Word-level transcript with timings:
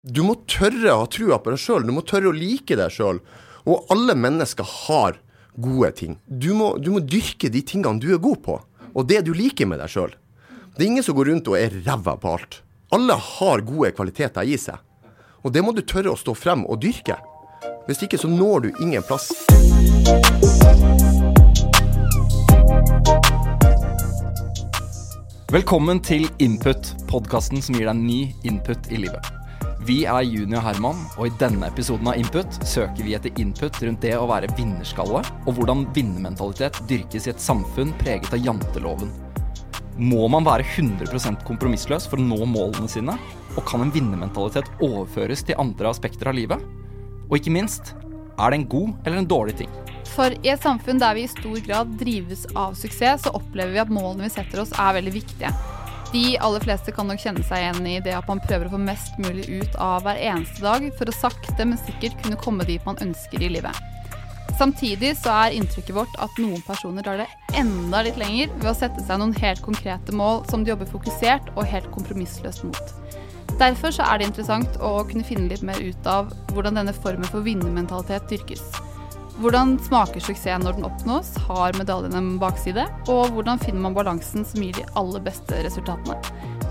Du 0.00 0.22
må 0.24 0.32
tørre 0.48 0.94
å 0.94 1.02
ha 1.02 1.08
trua 1.12 1.36
på 1.44 1.52
deg 1.52 1.60
sjøl. 1.60 1.82
Du 1.84 1.92
må 1.92 2.00
tørre 2.00 2.30
å 2.30 2.32
like 2.32 2.72
deg 2.72 2.88
sjøl. 2.94 3.18
Og 3.68 3.90
alle 3.92 4.14
mennesker 4.16 4.64
har 4.64 5.18
gode 5.60 5.90
ting. 5.98 6.14
Du 6.24 6.54
må, 6.56 6.70
du 6.80 6.88
må 6.94 7.02
dyrke 7.04 7.50
de 7.52 7.60
tingene 7.60 8.00
du 8.00 8.06
er 8.14 8.22
god 8.22 8.38
på, 8.40 8.54
og 8.96 9.08
det 9.10 9.18
du 9.26 9.34
liker 9.36 9.68
med 9.68 9.82
deg 9.82 9.92
sjøl. 9.92 10.14
Det 10.72 10.80
er 10.80 10.88
ingen 10.88 11.04
som 11.04 11.18
går 11.18 11.28
rundt 11.28 11.50
og 11.52 11.58
er 11.58 11.76
ræva 11.84 12.14
på 12.16 12.32
alt. 12.32 12.62
Alle 12.96 13.12
har 13.12 13.60
gode 13.66 13.90
kvaliteter 13.92 14.48
i 14.48 14.56
seg. 14.56 14.80
Og 15.44 15.52
det 15.52 15.60
må 15.66 15.74
du 15.76 15.82
tørre 15.84 16.14
å 16.14 16.16
stå 16.16 16.32
frem 16.32 16.64
og 16.64 16.80
dyrke. 16.80 17.18
Hvis 17.84 18.00
ikke 18.06 18.20
så 18.22 18.30
når 18.32 18.64
du 18.64 18.80
ingen 18.80 19.04
plass. 19.04 19.28
Velkommen 25.52 26.00
til 26.00 26.24
Input, 26.40 26.94
podkasten 27.10 27.60
som 27.60 27.76
gir 27.76 27.90
deg 27.90 28.00
ny 28.00 28.22
input 28.48 28.88
i 28.88 29.02
livet. 29.04 29.39
Vi 29.88 30.02
er 30.04 30.26
Juni 30.28 30.58
og 30.58 30.64
Herman, 30.66 30.98
og 31.16 31.24
i 31.24 31.36
denne 31.40 31.70
episoden 31.70 32.10
av 32.10 32.18
Input 32.20 32.58
søker 32.68 33.00
vi 33.00 33.14
etter 33.16 33.32
input 33.40 33.78
rundt 33.80 34.02
det 34.04 34.12
å 34.12 34.26
være 34.28 34.50
vinnerskalle, 34.58 35.22
og 35.24 35.56
hvordan 35.56 35.86
vinnermentalitet 35.96 36.82
dyrkes 36.90 37.24
i 37.24 37.32
et 37.32 37.40
samfunn 37.40 37.94
preget 38.02 38.28
av 38.36 38.44
janteloven. 38.44 39.08
Må 39.96 40.28
man 40.32 40.44
være 40.44 40.66
100% 40.68 41.46
kompromissløs 41.48 42.10
for 42.12 42.20
å 42.20 42.26
nå 42.28 42.42
målene 42.52 42.92
sine? 42.92 43.16
Og 43.56 43.64
kan 43.68 43.80
en 43.80 43.94
vinnermentalitet 43.94 44.68
overføres 44.84 45.46
til 45.48 45.56
andre 45.60 45.88
aspekter 45.94 46.28
av 46.28 46.36
livet? 46.36 46.60
Og 47.30 47.38
ikke 47.40 47.56
minst, 47.56 47.94
er 48.36 48.52
det 48.52 48.60
en 48.60 48.70
god 48.76 48.92
eller 49.06 49.22
en 49.22 49.32
dårlig 49.32 49.58
ting? 49.62 49.74
For 50.12 50.36
i 50.44 50.52
et 50.52 50.60
samfunn 50.60 51.00
der 51.00 51.16
vi 51.16 51.24
i 51.24 51.32
stor 51.32 51.56
grad 51.64 51.96
drives 51.96 52.44
av 52.52 52.76
suksess, 52.76 53.24
så 53.24 53.32
opplever 53.32 53.78
vi 53.78 53.84
at 53.88 53.92
målene 53.96 54.28
vi 54.28 54.34
setter 54.36 54.60
oss 54.60 54.76
er 54.76 54.98
veldig 55.00 55.16
viktige. 55.22 55.56
De 56.12 56.38
aller 56.42 56.64
fleste 56.64 56.90
kan 56.94 57.06
nok 57.06 57.20
kjenne 57.22 57.42
seg 57.46 57.62
igjen 57.62 57.86
i 57.86 58.00
det 58.02 58.16
at 58.18 58.26
man 58.26 58.40
prøver 58.42 58.66
å 58.66 58.72
få 58.72 58.80
mest 58.82 59.18
mulig 59.22 59.44
ut 59.60 59.76
av 59.78 60.02
hver 60.02 60.18
eneste 60.18 60.64
dag 60.64 60.88
for 60.98 61.06
å 61.06 61.14
sakte, 61.14 61.62
men 61.62 61.78
sikkert 61.78 62.18
kunne 62.24 62.40
komme 62.40 62.66
dit 62.66 62.82
man 62.88 62.98
ønsker 63.04 63.44
i 63.46 63.52
livet. 63.54 63.78
Samtidig 64.58 65.14
så 65.16 65.32
er 65.46 65.54
inntrykket 65.56 65.94
vårt 65.96 66.18
at 66.20 66.34
noen 66.42 66.60
personer 66.66 67.06
drar 67.06 67.22
det 67.22 67.28
enda 67.56 68.02
litt 68.04 68.18
lenger 68.20 68.50
ved 68.58 68.72
å 68.72 68.76
sette 68.76 69.06
seg 69.06 69.22
noen 69.22 69.36
helt 69.38 69.62
konkrete 69.64 70.12
mål 70.12 70.42
som 70.50 70.66
de 70.66 70.74
jobber 70.74 70.90
fokusert 70.90 71.54
og 71.54 71.70
helt 71.70 71.88
kompromissløst 71.94 72.66
mot. 72.66 72.92
Derfor 73.60 73.94
så 73.94 74.04
er 74.10 74.18
det 74.18 74.30
interessant 74.32 74.76
å 74.82 74.96
kunne 75.06 75.24
finne 75.26 75.48
litt 75.52 75.64
mer 75.64 75.78
ut 75.78 76.10
av 76.10 76.34
hvordan 76.50 76.82
denne 76.82 76.96
formen 76.96 77.30
for 77.30 77.46
vinnermentalitet 77.46 78.26
dyrkes. 78.34 78.66
Hvordan 79.40 79.78
smaker 79.80 80.20
suksessen 80.20 80.60
når 80.66 80.74
den 80.76 80.84
oppnås, 80.84 81.30
har 81.46 81.72
medaljen 81.78 82.12
en 82.12 82.26
bakside, 82.36 82.82
og 83.08 83.30
hvordan 83.32 83.56
finner 83.62 83.80
man 83.86 83.94
balansen 83.96 84.42
som 84.44 84.60
gir 84.60 84.74
de 84.76 84.82
aller 85.00 85.22
beste 85.24 85.62
resultatene. 85.64 86.18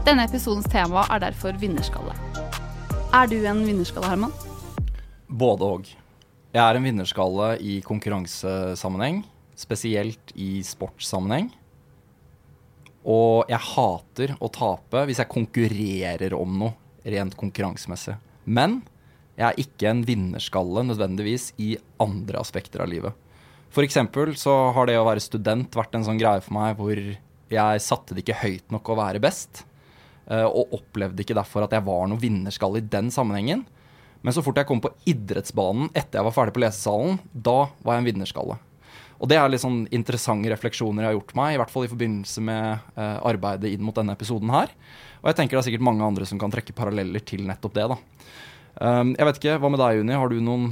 Denne 0.05 0.27
episodens 0.29 0.67
tema 0.69 1.01
er 1.09 1.23
derfor 1.23 1.57
vinnerskalle. 1.57 2.13
Er 3.09 3.25
du 3.31 3.39
en 3.41 3.63
vinnerskalle, 3.65 4.11
Herman? 4.11 4.35
Både 5.25 5.65
og. 5.65 5.89
Jeg 6.53 6.61
er 6.61 6.77
en 6.77 6.85
vinnerskalle 6.85 7.47
i 7.57 7.79
konkurransesammenheng, 7.87 9.23
spesielt 9.57 10.35
i 10.37 10.61
sportssammenheng. 10.61 11.49
Og 13.01 13.49
jeg 13.49 13.65
hater 13.71 14.35
å 14.37 14.51
tape 14.53 15.07
hvis 15.09 15.23
jeg 15.23 15.33
konkurrerer 15.33 16.37
om 16.37 16.61
noe 16.67 17.09
rent 17.17 17.33
konkurransemessig. 17.33 18.19
Men 18.45 18.83
jeg 19.39 19.47
er 19.47 19.61
ikke 19.63 19.87
en 19.87 20.03
vinnerskalle 20.03 20.83
nødvendigvis 20.83 21.53
i 21.63 21.71
andre 22.03 22.41
aspekter 22.41 22.83
av 22.83 22.91
livet. 22.91 23.15
For 23.71 23.85
eksempel 23.85 24.33
så 24.39 24.53
har 24.75 24.89
det 24.89 24.97
å 24.99 25.07
være 25.07 25.23
student 25.23 25.75
vært 25.77 25.95
en 25.95 26.05
sånn 26.07 26.19
greie 26.19 26.43
for 26.43 26.57
meg 26.57 26.75
hvor 26.79 26.99
jeg 26.99 27.83
satte 27.85 28.15
det 28.17 28.25
ikke 28.25 28.41
høyt 28.41 28.73
nok 28.73 28.89
å 28.91 28.97
være 28.99 29.21
best. 29.23 29.63
eh, 30.29 30.43
Og 30.43 30.73
opplevde 30.81 31.23
ikke 31.23 31.37
derfor 31.37 31.63
at 31.63 31.71
jeg 31.73 31.85
var 31.85 32.07
noen 32.07 32.21
vinnerskalle 32.21 32.81
i 32.81 32.89
den 32.97 33.09
sammenhengen. 33.13 33.63
Men 34.21 34.35
så 34.35 34.43
fort 34.43 34.57
jeg 34.59 34.67
kom 34.67 34.81
på 34.83 34.91
idrettsbanen 35.07 35.93
etter 35.93 36.19
jeg 36.19 36.27
var 36.27 36.35
ferdig 36.35 36.53
på 36.57 36.63
lesesalen, 36.65 37.21
da 37.31 37.69
var 37.79 37.95
jeg 37.95 38.03
en 38.03 38.09
vinnerskalle. 38.09 38.59
Og 39.19 39.27
det 39.31 39.37
er 39.39 39.49
litt 39.51 39.63
sånn 39.63 39.85
interessante 39.95 40.51
refleksjoner 40.51 41.03
jeg 41.03 41.11
har 41.11 41.17
gjort 41.17 41.33
meg, 41.39 41.53
i 41.53 41.59
hvert 41.59 41.71
fall 41.71 41.85
i 41.87 41.91
forbindelse 41.91 42.43
med 42.43 42.91
eh, 42.99 43.17
arbeidet 43.31 43.71
inn 43.71 43.83
mot 43.83 43.95
denne 43.95 44.15
episoden 44.15 44.51
her. 44.51 44.71
Og 45.21 45.31
jeg 45.31 45.39
tenker 45.39 45.57
det 45.57 45.63
er 45.63 45.67
sikkert 45.71 45.87
mange 45.87 46.05
andre 46.05 46.27
som 46.27 46.39
kan 46.39 46.51
trekke 46.51 46.75
paralleller 46.75 47.23
til 47.23 47.43
nettopp 47.47 47.75
det, 47.75 47.87
da. 47.91 47.97
Um, 48.79 49.11
jeg 49.17 49.27
vet 49.27 49.41
ikke, 49.41 49.57
hva 49.59 49.69
med 49.71 49.81
deg, 49.81 49.99
Juni? 49.99 50.15
Har 50.15 50.31
du 50.31 50.39
noen 50.39 50.69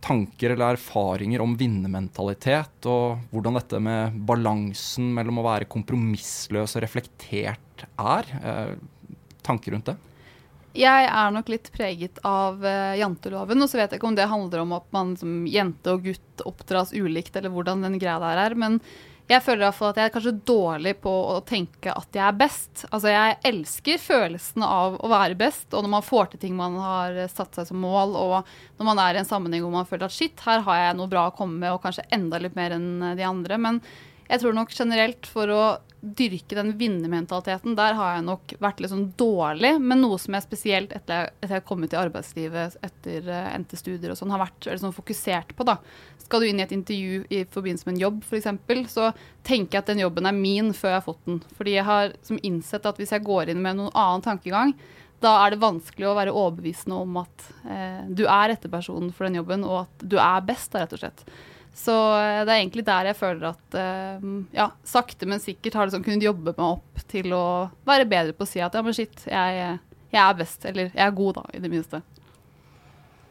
tanker 0.00 0.54
eller 0.54 0.78
erfaringer 0.78 1.42
om 1.44 1.52
vinnermentalitet, 1.60 2.86
og 2.88 3.20
hvordan 3.32 3.58
dette 3.58 3.80
med 3.84 4.16
balansen 4.28 5.10
mellom 5.16 5.42
å 5.42 5.44
være 5.44 5.68
kompromissløs 5.68 6.78
og 6.78 6.84
reflektert 6.86 7.84
er? 8.00 8.30
Eh, 8.40 8.72
tanker 9.44 9.76
rundt 9.76 9.90
det? 9.90 9.98
Jeg 10.80 11.06
er 11.10 11.34
nok 11.34 11.50
litt 11.50 11.68
preget 11.74 12.20
av 12.24 12.62
uh, 12.62 12.96
janteloven, 12.96 13.60
og 13.60 13.68
så 13.68 13.80
vet 13.80 13.90
jeg 13.90 14.00
ikke 14.00 14.08
om 14.12 14.16
det 14.16 14.30
handler 14.30 14.62
om 14.62 14.74
at 14.76 14.86
man 14.94 15.16
som 15.18 15.42
jente 15.50 15.92
og 15.92 16.04
gutt 16.06 16.44
oppdras 16.46 16.94
ulikt, 16.94 17.34
eller 17.36 17.52
hvordan 17.52 17.82
den 17.84 17.98
greia 18.00 18.20
der 18.22 18.44
er. 18.46 18.54
Men 18.54 18.78
jeg 19.30 19.42
føler 19.46 19.62
i 19.62 19.66
hvert 19.68 19.76
fall 19.78 19.92
at 19.92 19.98
jeg 20.00 20.08
er 20.08 20.12
kanskje 20.14 20.32
dårlig 20.48 20.92
på 21.04 21.10
å 21.30 21.36
tenke 21.46 21.92
at 21.94 22.16
jeg 22.16 22.24
er 22.26 22.38
best. 22.38 22.84
Altså 22.90 23.12
jeg 23.12 23.36
elsker 23.46 24.00
følelsen 24.02 24.64
av 24.66 24.96
å 24.98 25.10
være 25.12 25.38
best, 25.38 25.68
og 25.70 25.84
når 25.86 25.92
man 25.92 26.06
får 26.06 26.32
til 26.32 26.42
ting 26.42 26.56
man 26.58 26.78
har 26.82 27.20
satt 27.30 27.54
seg 27.54 27.68
som 27.68 27.78
mål, 27.84 28.16
og 28.18 28.50
når 28.80 28.88
man 28.90 29.02
er 29.04 29.14
i 29.14 29.22
en 29.22 29.28
sammenheng 29.28 29.62
hvor 29.62 29.76
man 29.76 29.86
føler 29.86 30.08
at 30.08 30.16
shit, 30.16 30.42
her 30.46 30.64
har 30.66 30.80
jeg 30.82 30.98
noe 30.98 31.12
bra 31.12 31.28
å 31.28 31.36
komme 31.36 31.62
med, 31.62 31.70
og 31.76 31.84
kanskje 31.84 32.08
enda 32.16 32.42
litt 32.42 32.58
mer 32.58 32.74
enn 32.74 32.90
de 33.18 33.26
andre. 33.28 33.60
Men 33.62 33.78
jeg 34.26 34.42
tror 34.42 34.58
nok 34.58 34.74
generelt 34.74 35.30
for 35.30 35.54
å 35.54 35.62
dyrke 36.00 36.56
den 36.56 36.72
vinnermentaliteten, 36.80 37.74
der 37.76 37.96
har 37.98 38.14
jeg 38.16 38.26
nok 38.26 38.54
vært 38.62 38.80
litt 38.80 38.92
sånn 38.92 39.10
dårlig. 39.20 39.74
Men 39.82 40.00
noe 40.04 40.18
som 40.20 40.36
jeg 40.36 40.46
spesielt 40.46 40.94
etter 40.96 41.28
at 41.28 41.44
jeg 41.46 41.58
har 41.58 41.66
kommet 41.68 41.92
til 41.92 42.00
arbeidslivet 42.00 42.78
etter 42.86 43.28
uh, 43.28 43.50
endte 43.52 43.78
studier 43.80 44.12
og 44.12 44.18
sånn, 44.20 44.32
har 44.32 44.42
vært 44.42 44.70
sånn 44.80 44.96
fokusert 44.96 45.52
på, 45.56 45.66
da. 45.68 45.76
Skal 46.22 46.42
du 46.42 46.48
inn 46.48 46.62
i 46.62 46.64
et 46.64 46.74
intervju 46.76 47.24
i 47.28 47.42
forbindelse 47.50 47.88
med 47.88 47.98
en 47.98 48.04
jobb, 48.06 48.22
f.eks., 48.24 48.94
så 48.94 49.10
tenker 49.46 49.76
jeg 49.76 49.84
at 49.84 49.92
den 49.92 50.02
jobben 50.04 50.28
er 50.30 50.36
min 50.36 50.72
før 50.76 50.94
jeg 50.94 51.00
har 51.00 51.06
fått 51.08 51.22
den. 51.28 51.42
Fordi 51.58 51.76
jeg 51.76 51.88
har 51.88 52.16
som 52.26 52.40
innsett 52.46 52.88
at 52.88 53.00
hvis 53.00 53.12
jeg 53.16 53.26
går 53.26 53.52
inn 53.52 53.62
med 53.64 53.80
noen 53.80 53.94
annen 53.98 54.24
tankegang, 54.24 54.74
da 55.20 55.34
er 55.42 55.52
det 55.52 55.60
vanskelig 55.60 56.08
å 56.08 56.16
være 56.16 56.32
overbevisende 56.32 56.96
om 56.96 57.18
at 57.20 57.48
eh, 57.68 58.04
du 58.08 58.24
er 58.24 58.52
rette 58.54 58.70
personen 58.72 59.10
for 59.12 59.28
den 59.28 59.36
jobben, 59.40 59.66
og 59.68 59.82
at 59.82 60.04
du 60.06 60.16
er 60.16 60.46
best, 60.48 60.72
da, 60.72 60.84
rett 60.84 60.94
og 60.96 61.02
slett. 61.02 61.24
Så 61.76 61.94
eh, 62.18 62.42
det 62.44 62.52
er 62.52 62.58
egentlig 62.58 62.84
der 62.86 63.10
jeg 63.10 63.18
føler 63.18 63.50
at 63.52 63.76
eh, 63.78 64.30
ja, 64.56 64.70
sakte, 64.86 65.28
men 65.30 65.42
sikkert 65.42 65.78
har 65.78 65.88
liksom 65.88 66.04
kunnet 66.06 66.26
jobbe 66.26 66.54
meg 66.56 66.64
opp 66.66 67.04
til 67.10 67.32
å 67.36 67.44
være 67.88 68.08
bedre 68.10 68.36
på 68.36 68.46
å 68.46 68.50
si 68.50 68.62
at 68.64 68.74
ja, 68.76 68.82
men 68.84 68.96
shit, 68.96 69.22
jeg, 69.30 69.76
jeg 70.10 70.22
er 70.24 70.40
best. 70.40 70.66
Eller 70.68 70.90
jeg 70.90 71.04
er 71.06 71.20
god, 71.20 71.40
da, 71.40 71.46
i 71.54 71.62
det 71.62 71.72
minste. 71.72 72.02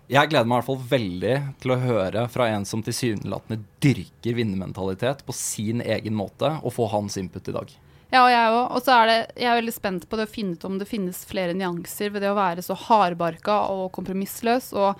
Jeg 0.10 0.32
gleder 0.32 0.48
meg 0.50 0.56
i 0.56 0.58
hvert 0.58 0.70
fall 0.72 0.88
veldig 0.90 1.36
til 1.62 1.76
å 1.76 1.82
høre 1.84 2.24
fra 2.34 2.48
en 2.50 2.64
som 2.66 2.82
tilsynelatende 2.82 3.62
dyrker 3.84 4.40
vinnermentalitet 4.40 5.22
på 5.28 5.36
sin 5.38 5.84
egen 5.86 6.18
måte, 6.18 6.56
og 6.64 6.74
få 6.74 6.88
hans 6.90 7.20
input 7.22 7.52
i 7.52 7.54
dag. 7.54 7.76
Ja, 8.10 8.24
og 8.24 8.32
jeg 8.34 8.54
òg. 8.56 8.64
Og 8.74 8.82
så 8.82 8.96
er 8.96 9.10
det, 9.10 9.18
jeg 9.38 9.52
er 9.52 9.60
veldig 9.60 9.76
spent 9.76 10.08
på 10.10 10.18
det 10.18 10.26
å 10.26 10.32
finne 10.32 10.58
ut 10.58 10.66
om 10.66 10.80
det 10.82 10.90
finnes 10.90 11.22
flere 11.30 11.54
nyanser 11.54 12.10
ved 12.16 12.26
det 12.26 12.32
å 12.32 12.40
være 12.40 12.66
så 12.66 12.74
hardbarka 12.88 13.60
og 13.70 13.92
kompromissløs. 13.94 14.72
Og 14.74 14.98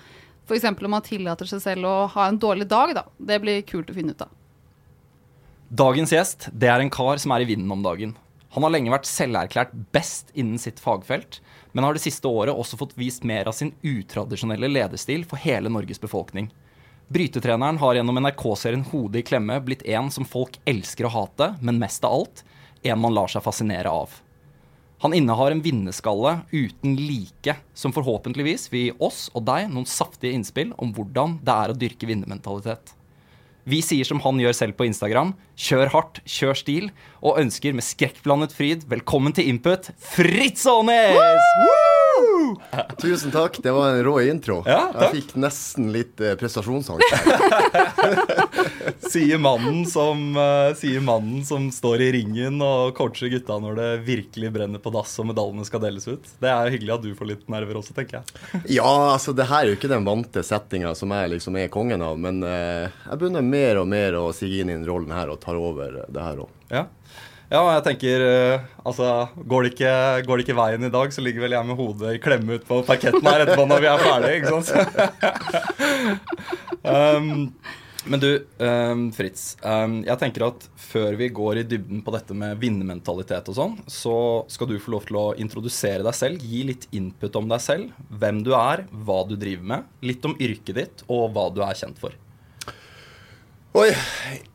f.eks. 0.50 0.66
om 0.84 0.90
man 0.90 1.06
tillater 1.06 1.48
seg 1.48 1.62
selv 1.62 1.88
å 1.88 1.94
ha 2.14 2.26
en 2.28 2.38
dårlig 2.40 2.66
dag, 2.70 2.94
da. 2.96 3.06
Det 3.16 3.38
blir 3.42 3.62
kult 3.68 3.90
å 3.90 3.96
finne 3.96 4.16
ut 4.16 4.26
av. 4.26 4.34
Dagens 5.70 6.10
gjest 6.10 6.48
det 6.50 6.66
er 6.66 6.82
en 6.82 6.90
kar 6.90 7.20
som 7.22 7.30
er 7.34 7.44
i 7.44 7.48
vinden 7.52 7.70
om 7.70 7.82
dagen. 7.84 8.16
Han 8.56 8.64
har 8.66 8.72
lenge 8.74 8.90
vært 8.90 9.06
selverklært 9.06 9.74
best 9.94 10.32
innen 10.34 10.58
sitt 10.58 10.80
fagfelt, 10.82 11.38
men 11.70 11.86
har 11.86 11.94
det 11.94 12.02
siste 12.02 12.26
året 12.26 12.56
også 12.56 12.80
fått 12.80 12.96
vist 12.98 13.22
mer 13.22 13.46
av 13.46 13.54
sin 13.54 13.70
utradisjonelle 13.86 14.66
lederstil 14.72 15.22
for 15.30 15.38
hele 15.38 15.70
Norges 15.70 16.02
befolkning. 16.02 16.48
Brytetreneren 17.10 17.78
har 17.78 17.94
gjennom 17.94 18.18
NRK-serien 18.18 18.82
Hodet 18.90 19.22
i 19.22 19.26
klemme 19.26 19.60
blitt 19.62 19.86
en 19.86 20.10
som 20.14 20.26
folk 20.26 20.58
elsker 20.66 21.06
å 21.06 21.14
hate, 21.14 21.52
men 21.62 21.78
mest 21.78 22.06
av 22.06 22.18
alt 22.18 22.42
en 22.82 22.98
man 23.02 23.14
lar 23.14 23.30
seg 23.30 23.42
fascinere 23.46 23.90
av. 23.90 24.18
Han 25.00 25.14
innehar 25.16 25.50
en 25.50 25.62
vinnerskalle 25.64 26.42
uten 26.52 26.96
like, 26.96 27.54
som 27.72 27.92
forhåpentligvis 27.96 28.66
vil 28.68 28.82
gi 28.82 28.96
oss 29.00 29.30
og 29.32 29.46
deg 29.48 29.70
noen 29.72 29.88
saftige 29.88 30.36
innspill 30.36 30.74
om 30.76 30.92
hvordan 30.92 31.38
det 31.40 31.54
er 31.54 31.72
å 31.72 31.76
dyrke 31.84 32.08
vinnermentalitet. 32.10 32.92
Vi 33.64 33.80
sier 33.84 34.04
som 34.04 34.20
han 34.24 34.40
gjør 34.40 34.56
selv 34.56 34.76
på 34.76 34.84
Instagram, 34.88 35.32
kjør 35.56 35.92
hardt, 35.94 36.20
kjør 36.28 36.60
stil, 36.60 36.90
og 37.24 37.40
ønsker 37.40 37.76
med 37.76 37.86
skrekkblandet 37.86 38.52
fryd 38.56 38.84
velkommen 38.92 39.36
til 39.36 39.48
Input, 39.52 39.88
Fritz 40.12 40.68
Aanes! 40.68 41.16
Woo! 41.16 41.99
Tusen 43.00 43.30
takk. 43.30 43.58
Det 43.62 43.72
var 43.72 43.94
en 43.94 44.04
rå 44.04 44.20
intro. 44.22 44.60
Ja. 44.66 44.90
Jeg 44.94 45.10
fikk 45.20 45.34
nesten 45.40 45.90
litt 45.94 46.20
eh, 46.20 46.36
prestasjonsangst. 46.40 47.14
Sier 49.10 49.40
mannen, 49.42 49.86
som, 49.90 50.36
uh, 50.36 50.70
sier 50.78 51.02
mannen 51.02 51.42
som 51.46 51.66
står 51.74 52.04
i 52.04 52.10
ringen 52.14 52.60
og 52.62 52.92
coacher 52.94 53.30
gutta 53.32 53.56
når 53.58 53.78
det 53.78 53.88
virkelig 54.06 54.52
brenner 54.54 54.82
på 54.82 54.92
dass 54.94 55.16
og 55.18 55.26
medaljene 55.32 55.66
skal 55.66 55.82
deles 55.82 56.06
ut. 56.06 56.28
Det 56.38 56.50
er 56.50 56.70
hyggelig 56.70 56.94
at 56.94 57.06
du 57.08 57.10
får 57.18 57.30
litt 57.32 57.50
nerver 57.50 57.80
også, 57.80 57.96
tenker 57.96 58.20
jeg. 58.20 58.44
Ja, 58.80 58.90
altså 59.16 59.34
det 59.36 59.48
her 59.50 59.64
er 59.64 59.72
jo 59.72 59.78
ikke 59.78 59.90
den 59.90 60.06
vante 60.06 60.44
settinga 60.46 60.94
som 60.98 61.10
jeg 61.16 61.32
liksom 61.34 61.58
er 61.58 61.72
kongen 61.72 62.04
av, 62.06 62.20
men 62.22 62.44
uh, 62.46 62.86
jeg 62.86 63.18
begynner 63.18 63.44
mer 63.46 63.82
og 63.82 63.90
mer 63.90 64.20
å 64.20 64.28
sige 64.36 64.62
inn 64.62 64.70
i 64.70 64.76
den 64.78 64.86
rollen 64.86 65.10
her 65.14 65.32
og 65.32 65.40
tar 65.42 65.58
over 65.58 66.04
det 66.06 66.22
her 66.28 66.44
òg. 66.44 66.54
Ja. 66.70 66.86
Ja, 67.50 67.64
jeg 67.74 67.82
tenker 67.82 68.22
eh, 68.22 68.68
Altså, 68.86 69.10
går 69.34 69.66
det, 69.66 69.74
ikke, 69.74 69.94
går 70.26 70.38
det 70.38 70.46
ikke 70.46 70.58
veien 70.60 70.86
i 70.86 70.92
dag, 70.94 71.12
så 71.12 71.24
ligger 71.24 71.44
vel 71.44 71.56
jeg 71.56 71.66
med 71.66 71.78
hodet 71.80 72.14
i 72.14 72.22
klemme 72.22 72.56
ut 72.56 72.66
på 72.68 72.80
parketten 72.86 73.26
her 73.26 73.44
etterpå 73.44 73.66
når 73.66 73.82
vi 73.82 73.90
er 73.90 74.04
ferdige, 74.04 74.36
ikke 74.38 74.52
sant? 74.54 74.70
um, 76.94 77.50
men 78.06 78.22
du, 78.22 78.28
um, 78.62 79.02
Fritz. 79.12 79.58
Um, 79.66 79.98
jeg 80.06 80.16
tenker 80.22 80.46
at 80.46 80.64
før 80.80 81.18
vi 81.18 81.28
går 81.34 81.60
i 81.60 81.66
dybden 81.68 82.00
på 82.06 82.14
dette 82.14 82.38
med 82.38 82.56
vinnermentalitet 82.62 83.50
og 83.52 83.58
sånn, 83.58 83.76
så 83.90 84.16
skal 84.50 84.70
du 84.70 84.78
få 84.80 84.94
lov 84.94 85.10
til 85.10 85.20
å 85.20 85.26
introdusere 85.42 86.06
deg 86.06 86.16
selv, 86.16 86.46
gi 86.46 86.64
litt 86.70 86.88
input 86.96 87.36
om 87.42 87.50
deg 87.50 87.66
selv. 87.66 87.92
Hvem 88.22 88.40
du 88.46 88.54
er, 88.56 88.86
hva 89.04 89.20
du 89.28 89.36
driver 89.36 89.74
med, 89.74 89.94
litt 90.06 90.24
om 90.26 90.38
yrket 90.38 90.78
ditt, 90.78 91.06
og 91.10 91.34
hva 91.34 91.50
du 91.52 91.64
er 91.66 91.76
kjent 91.82 91.98
for. 92.00 92.14
Oi. 93.70 93.90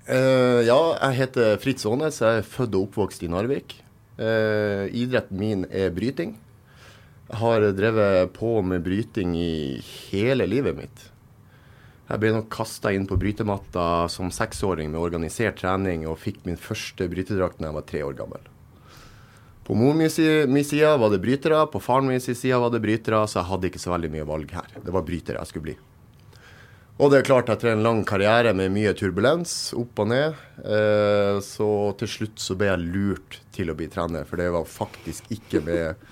Uh, 0.10 0.60
ja, 0.68 0.76
jeg 1.00 1.16
heter 1.22 1.56
Fritz 1.64 1.86
Aanes. 1.88 2.20
Jeg 2.20 2.42
er 2.42 2.48
født 2.48 2.76
og 2.76 2.90
oppvokst 2.90 3.24
i 3.24 3.30
Narvik. 3.32 3.78
Uh, 4.20 4.92
idretten 4.92 5.40
min 5.40 5.64
er 5.72 5.94
bryting. 5.96 6.34
Jeg 7.30 7.40
har 7.40 7.64
drevet 7.78 8.34
på 8.36 8.58
med 8.62 8.84
bryting 8.86 9.32
i 9.40 9.80
hele 10.12 10.46
livet 10.52 10.76
mitt. 10.78 11.06
Jeg 12.06 12.22
ble 12.22 12.34
nok 12.36 12.52
kasta 12.54 12.92
inn 12.94 13.08
på 13.10 13.18
brytematta 13.18 14.06
som 14.14 14.28
seksåring 14.36 14.92
med 14.92 15.02
organisert 15.02 15.58
trening, 15.64 16.04
og 16.06 16.20
fikk 16.22 16.44
min 16.46 16.60
første 16.60 17.08
brytedrakt 17.10 17.58
da 17.58 17.72
jeg 17.72 17.78
var 17.80 17.88
tre 17.90 18.04
år 18.06 18.20
gammel. 18.20 18.44
På 19.66 19.74
mor 19.80 19.98
si- 20.14 20.62
side 20.70 20.92
var 21.02 21.10
det 21.10 21.24
brytere, 21.24 21.64
på 21.72 21.82
faren 21.82 22.06
min 22.12 22.22
side 22.22 22.60
var 22.62 22.70
det 22.70 22.84
brytere, 22.84 23.24
så 23.26 23.40
jeg 23.40 23.50
hadde 23.50 23.72
ikke 23.72 23.82
så 23.82 23.96
veldig 23.96 24.12
mye 24.14 24.28
valg 24.30 24.52
her. 24.54 24.70
Det 24.76 24.94
var 24.94 25.08
brytere 25.08 25.40
jeg 25.42 25.50
skulle 25.50 25.72
bli. 25.72 25.78
Og 26.96 27.12
det 27.12 27.20
er 27.20 27.28
klart, 27.28 27.50
etter 27.52 27.74
en 27.74 27.84
lang 27.84 28.06
karriere 28.08 28.54
med 28.56 28.72
mye 28.72 28.94
turbulens, 28.96 29.74
opp 29.76 30.00
og 30.00 30.08
ned, 30.14 30.38
eh, 30.64 31.42
så 31.44 31.68
til 32.00 32.12
slutt 32.12 32.40
så 32.40 32.56
ble 32.56 32.70
jeg 32.70 32.86
lurt 32.86 33.40
til 33.56 33.72
å 33.72 33.76
bli 33.76 33.90
trener, 33.92 34.24
for 34.30 34.40
det 34.40 34.48
var 34.56 34.70
faktisk 34.70 35.28
ikke 35.36 35.64
med 35.66 36.06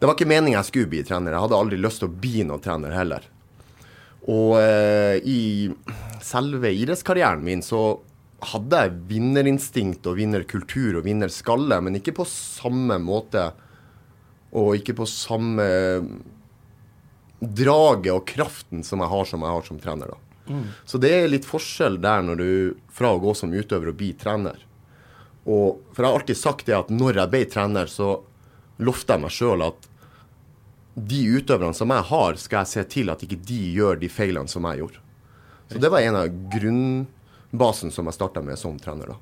Det 0.00 0.08
var 0.08 0.16
ikke 0.16 0.28
meningen 0.28 0.58
jeg 0.58 0.68
skulle 0.68 0.90
bli 0.90 1.04
trener. 1.06 1.32
Jeg 1.32 1.44
hadde 1.44 1.56
aldri 1.56 1.76
lyst 1.80 2.02
til 2.02 2.10
å 2.10 2.16
bli 2.24 2.42
noen 2.44 2.60
trener 2.60 2.92
heller. 2.92 3.28
Og 4.28 4.56
eh, 4.58 5.20
i 5.24 5.70
selve 6.24 6.72
idrettskarrieren 6.72 7.44
min 7.44 7.62
så 7.64 8.00
hadde 8.44 8.80
jeg 8.80 8.96
vinnerinstinkt 9.12 10.08
og 10.10 10.18
vinnerkultur 10.18 10.98
og 10.98 11.06
vinnerskalle, 11.06 11.78
men 11.84 12.00
ikke 12.00 12.16
på 12.16 12.26
samme 12.28 12.98
måte 13.00 13.50
og 14.54 14.76
ikke 14.78 14.96
på 14.98 15.06
samme 15.08 15.68
draget 17.52 18.12
og 18.14 18.26
kraften 18.28 18.84
som 18.86 19.02
jeg 19.04 19.12
har 19.12 19.24
som 19.28 19.44
jeg 19.44 19.56
har 19.56 19.66
som 19.66 19.80
trener. 19.82 20.14
da. 20.14 20.20
Så 20.84 20.98
det 21.00 21.10
er 21.14 21.30
litt 21.32 21.46
forskjell 21.48 21.96
der 22.02 22.22
når 22.22 22.36
du 22.40 22.50
fra 22.92 23.14
å 23.14 23.20
gå 23.22 23.32
som 23.36 23.52
utøver 23.54 23.90
og 23.92 23.98
bli 24.00 24.12
trener. 24.20 24.60
Og 25.44 25.80
for 25.92 26.04
jeg 26.04 26.10
har 26.10 26.18
alltid 26.20 26.40
sagt 26.40 26.66
det 26.68 26.76
at 26.76 26.92
når 26.92 27.20
jeg 27.20 27.32
ble 27.32 27.42
trener, 27.52 27.90
så 27.90 28.18
lovte 28.84 29.16
jeg 29.16 29.24
meg 29.24 29.34
sjøl 29.34 29.64
at 29.66 29.88
de 30.94 31.20
utøverne 31.36 31.74
som 31.74 31.90
jeg 31.90 32.06
har, 32.10 32.36
skal 32.38 32.62
jeg 32.62 32.70
se 32.70 32.84
til 32.96 33.10
at 33.10 33.22
ikke 33.26 33.40
de 33.42 33.60
gjør 33.74 33.98
de 34.00 34.08
feilene 34.12 34.48
som 34.50 34.66
jeg 34.70 34.82
gjorde. 34.84 35.00
Så 35.72 35.80
det 35.80 35.90
var 35.90 36.04
en 36.04 36.18
av 36.20 36.28
grunnbasen 36.52 37.90
som 37.90 38.06
jeg 38.06 38.16
starta 38.18 38.42
med 38.44 38.60
som 38.60 38.76
trener. 38.78 39.14
da. 39.14 39.16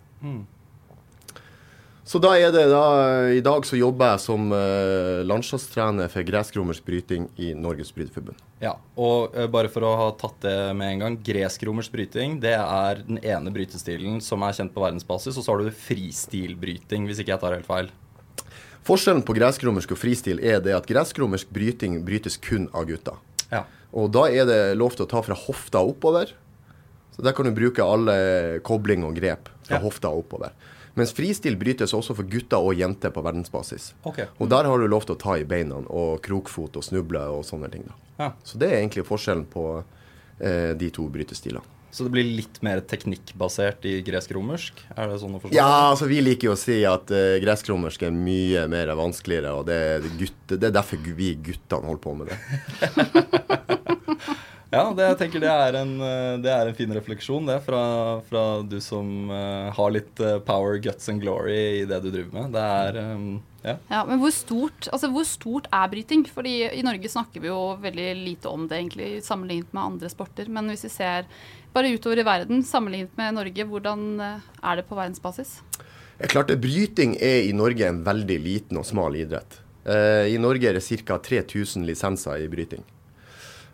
Så 2.05 2.19
da 2.19 2.33
er 2.35 2.51
det 2.51 2.65
da 2.67 2.83
I 3.31 3.41
dag 3.45 3.63
så 3.67 3.79
jobber 3.79 4.15
jeg 4.15 4.23
som 4.25 4.49
uh, 4.51 5.23
landslagstrener 5.23 6.11
for 6.11 6.27
gressromersk 6.27 6.83
bryting 6.87 7.29
i 7.39 7.53
Norges 7.55 7.93
Bryteforbund. 7.95 8.41
Ja, 8.63 8.73
og 8.99 9.37
uh, 9.37 9.47
bare 9.53 9.71
for 9.71 9.87
å 9.87 9.93
ha 10.01 10.09
tatt 10.19 10.41
det 10.43 10.57
med 10.79 10.97
en 10.97 11.05
gang. 11.05 11.19
Gresk-romersk 11.23 11.95
bryting 11.95 12.41
det 12.43 12.57
er 12.59 13.05
den 13.07 13.21
ene 13.23 13.55
brytestilen 13.55 14.19
som 14.25 14.43
er 14.43 14.59
kjent 14.59 14.75
på 14.75 14.83
verdensbasis. 14.83 15.39
Og 15.39 15.47
så 15.47 15.55
har 15.55 15.63
du 15.63 15.71
fristilbryting, 15.85 17.07
hvis 17.07 17.23
ikke 17.23 17.37
jeg 17.37 17.45
tar 17.45 17.55
helt 17.55 17.71
feil. 17.71 17.93
Forskjellen 18.83 19.23
på 19.23 19.39
gressromersk 19.39 19.95
og 19.95 20.03
fristil 20.03 20.43
er 20.43 20.59
det 20.65 20.75
at 20.75 20.89
gressromersk 20.91 21.55
bryting 21.55 22.01
brytes 22.03 22.35
kun 22.43 22.67
av 22.75 22.91
gutter. 22.91 23.23
Ja. 23.53 23.63
Og 23.95 24.11
da 24.11 24.27
er 24.27 24.49
det 24.49 24.61
lov 24.81 24.97
til 24.99 25.07
å 25.07 25.11
ta 25.11 25.23
fra 25.23 25.39
hofta 25.39 25.85
oppover. 25.87 26.35
Så 27.15 27.23
der 27.23 27.35
kan 27.37 27.47
du 27.47 27.55
bruke 27.55 27.85
alle 27.85 28.59
kobling 28.67 29.05
og 29.07 29.15
grep 29.21 29.53
fra 29.69 29.77
Ja. 29.79 29.83
hofta 29.85 30.11
oppover. 30.11 30.51
Mens 30.99 31.15
fristil 31.17 31.57
brytes 31.57 31.95
også 31.97 32.17
for 32.19 32.29
gutter 32.29 32.61
og 32.61 32.77
jenter 32.77 33.13
på 33.15 33.25
verdensbasis. 33.25 33.93
Okay. 34.09 34.29
Og 34.39 34.51
der 34.53 34.69
har 34.69 34.81
du 34.81 34.89
lov 34.91 35.07
til 35.09 35.17
å 35.17 35.21
ta 35.21 35.39
i 35.41 35.47
beina 35.49 35.81
og 35.89 36.19
krokfot 36.25 36.77
og 36.77 36.85
snuble 36.85 37.23
og 37.33 37.47
sånne 37.49 37.71
ting. 37.73 37.87
da. 37.89 37.97
Ja. 38.19 38.33
Så 38.45 38.61
det 38.61 38.69
er 38.69 38.83
egentlig 38.83 39.07
forskjellen 39.09 39.47
på 39.53 39.67
eh, 39.81 40.73
de 40.77 40.91
to 40.93 41.09
brytestilene. 41.13 41.65
Så 41.93 42.07
det 42.07 42.15
blir 42.15 42.25
litt 42.25 42.57
mer 42.65 42.81
teknikkbasert 42.89 43.85
i 43.85 43.99
gresk-romersk? 44.05 44.79
Er 44.97 45.11
det 45.11 45.19
sånn 45.21 45.35
å 45.37 45.41
forstå? 45.43 45.53
Ja, 45.53 45.91
altså 45.91 46.07
vi 46.09 46.23
liker 46.25 46.49
jo 46.49 46.55
å 46.55 46.61
si 46.61 46.79
at 46.89 47.13
uh, 47.13 47.37
gressromersk 47.43 48.07
er 48.09 48.15
mye 48.17 48.63
mer 48.73 48.95
vanskeligere, 48.97 49.53
og 49.53 49.67
det 49.69 49.77
er, 49.91 50.07
gutte, 50.17 50.57
det 50.57 50.71
er 50.71 50.73
derfor 50.79 51.05
vi 51.05 51.35
guttene 51.51 51.91
holder 51.91 52.01
på 52.07 52.15
med 52.17 52.33
det. 52.33 52.39
Ja, 54.73 54.87
det, 54.97 55.05
jeg 55.05 55.17
tenker 55.21 55.43
det 55.43 55.53
er, 55.53 55.77
en, 55.83 55.91
eh, 56.01 56.35
det 56.41 56.49
er 56.49 56.69
en 56.69 56.77
fin 56.77 56.93
refleksjon, 56.97 57.45
det, 57.45 57.59
fra, 57.67 57.83
fra 58.25 58.43
du 58.65 58.79
som 58.81 59.29
uh, 59.29 59.69
har 59.77 59.91
litt 59.93 60.21
eh, 60.25 60.39
power, 60.47 60.79
guts 60.81 61.11
and 61.13 61.21
glory 61.21 61.83
i 61.83 61.89
det 61.89 61.99
du 62.01 62.09
driver 62.09 62.39
med. 62.39 62.55
Det 62.55 62.63
er 62.79 63.01
um, 63.13 63.27
Ja. 63.63 63.75
Ja, 63.93 64.01
men 64.09 64.19
hvor 64.19 64.33
stort, 64.35 64.89
altså 64.89 65.11
hvor 65.13 65.27
stort 65.29 65.69
er 65.71 65.91
bryting? 65.93 66.25
Fordi 66.25 66.55
i 66.73 66.81
Norge 66.83 67.11
snakker 67.13 67.45
vi 67.45 67.51
jo 67.51 67.59
veldig 67.83 68.07
lite 68.23 68.49
om 68.49 68.65
det 68.71 68.79
egentlig, 68.81 69.11
sammenlignet 69.23 69.77
med 69.77 69.83
andre 69.83 70.11
sporter. 70.11 70.49
Men 70.49 70.73
hvis 70.73 70.87
vi 70.89 70.91
ser 70.97 71.29
bare 71.77 71.93
utover 71.93 72.23
i 72.23 72.27
verden, 72.27 72.65
sammenlignet 72.67 73.13
med 73.21 73.37
Norge, 73.37 73.69
hvordan 73.69 74.09
er 74.25 74.81
det 74.81 74.87
på 74.89 74.99
verdensbasis? 74.99 75.59
Det 75.77 76.27
er 76.27 76.33
klart, 76.33 76.57
Bryting 76.65 77.15
er 77.21 77.45
i 77.45 77.53
Norge 77.55 77.87
en 77.87 78.03
veldig 78.09 78.41
liten 78.41 78.81
og 78.81 78.89
smal 78.89 79.21
idrett. 79.21 79.61
Uh, 79.85 80.25
I 80.33 80.41
Norge 80.41 80.73
er 80.73 80.81
det 80.81 80.85
ca. 81.05 81.21
3000 81.21 81.85
lisenser 81.87 82.41
i 82.41 82.51
bryting. 82.51 82.83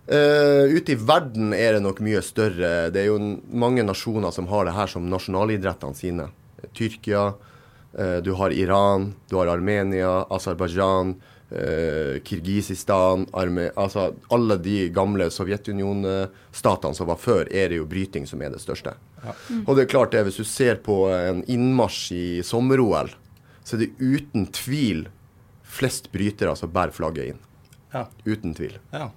Uh, 0.08 0.64
ute 0.72 0.94
i 0.94 0.96
verden 0.96 1.50
er 1.52 1.74
det 1.76 1.82
nok 1.84 1.98
mye 2.00 2.22
større. 2.24 2.88
Det 2.88 3.02
er 3.02 3.10
jo 3.10 3.18
mange 3.52 3.84
nasjoner 3.84 4.32
som 4.32 4.46
har 4.48 4.64
det 4.64 4.72
her 4.72 4.88
som 4.88 5.08
nasjonalidrettene 5.12 5.96
sine. 5.98 6.30
Tyrkia, 6.72 7.34
uh, 7.36 8.18
du 8.24 8.32
har 8.40 8.54
Iran, 8.56 9.10
du 9.28 9.36
har 9.36 9.52
Armenia, 9.52 10.22
Aserbajdsjan, 10.32 11.12
uh, 11.52 12.14
Kirgisistan 12.24 13.26
Arme 13.36 13.68
Altså 13.76 14.14
alle 14.32 14.56
de 14.64 14.78
gamle 14.96 15.28
Sovjetunionstatene 15.34 16.96
som 16.96 17.12
var 17.12 17.20
før, 17.20 17.44
er 17.52 17.68
det 17.68 17.82
jo 17.82 17.90
bryting 17.92 18.24
som 18.30 18.40
er 18.40 18.56
det 18.56 18.64
største. 18.64 18.96
Og 19.66 19.74
det 19.76 19.84
er 19.84 19.92
klart 19.92 20.16
det, 20.16 20.24
hvis 20.24 20.40
du 20.40 20.48
ser 20.48 20.80
på 20.80 21.02
en 21.12 21.44
innmarsj 21.44 22.02
i 22.16 22.26
sommer-OL, 22.46 23.12
så 23.60 23.76
er 23.76 23.84
det 23.84 23.92
uten 24.00 24.48
tvil 24.56 25.08
flest 25.68 26.08
brytere 26.14 26.56
som 26.56 26.72
bærer 26.72 26.96
flagget 26.96 27.34
inn. 27.34 27.48
Ja. 27.92 28.08
Uten 28.24 28.56
tvil. 28.56 28.78
ja. 28.94 29.10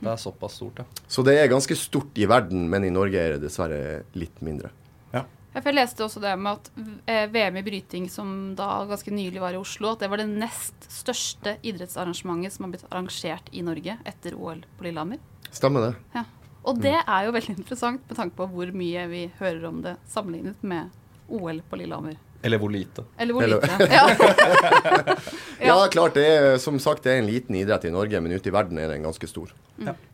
Det 0.00 0.10
er 0.12 0.18
såpass 0.20 0.58
stort, 0.58 0.82
ja. 0.82 1.04
Så 1.08 1.24
det 1.24 1.38
er 1.40 1.48
ganske 1.48 1.76
stort 1.78 2.18
i 2.20 2.26
verden, 2.28 2.66
men 2.70 2.84
i 2.84 2.92
Norge 2.92 3.20
er 3.20 3.36
det 3.36 3.46
dessverre 3.46 4.02
litt 4.18 4.42
mindre. 4.44 4.72
ja. 5.14 5.24
Jeg 5.56 5.72
leste 5.72 6.04
også 6.04 6.20
det 6.20 6.34
med 6.36 6.58
at 6.58 6.66
eh, 7.08 7.22
VM 7.32 7.56
i 7.56 7.62
bryting, 7.64 8.10
som 8.12 8.52
da 8.58 8.84
ganske 8.84 9.10
nylig 9.10 9.40
var 9.40 9.56
i 9.56 9.60
Oslo, 9.60 9.94
at 9.94 10.04
det 10.04 10.10
var 10.12 10.20
det 10.20 10.28
nest 10.28 10.84
største 10.92 11.56
idrettsarrangementet 11.64 12.52
som 12.52 12.66
har 12.66 12.74
blitt 12.74 12.84
arrangert 12.90 13.48
i 13.56 13.64
Norge 13.64 13.96
etter 14.04 14.36
OL 14.36 14.60
på 14.76 14.84
Lillehammer. 14.84 15.22
Stemmer 15.48 15.88
det? 15.88 15.94
Ja. 16.12 16.26
Og 16.66 16.80
det 16.82 16.96
er 16.98 17.24
jo 17.24 17.32
veldig 17.32 17.54
interessant 17.56 18.04
med 18.04 18.18
tanke 18.18 18.36
på 18.36 18.48
hvor 18.50 18.70
mye 18.74 19.06
vi 19.08 19.22
hører 19.38 19.64
om 19.68 19.80
det 19.84 19.96
sammenlignet 20.10 20.60
med 20.66 20.90
OL 21.30 21.62
på 21.70 21.78
Lillehammer. 21.80 22.18
Eller 22.46 22.62
hvor 22.62 22.72
lite. 22.72 23.04
Eller 23.18 23.36
hvor 23.36 23.46
lite. 23.46 23.76
Ja. 25.56 25.66
Ja, 25.66 25.88
klart. 25.90 26.14
Det 26.14 26.26
er, 26.26 26.58
som 26.60 26.76
sagt, 26.82 27.02
det 27.06 27.14
er 27.14 27.22
en 27.22 27.28
liten 27.28 27.56
idrett 27.56 27.86
i 27.88 27.92
Norge, 27.92 28.20
men 28.20 28.34
ute 28.36 28.50
i 28.50 28.52
verden 28.54 28.78
er 28.78 28.90
den 28.92 29.06
ganske 29.06 29.28
stor. 29.28 29.52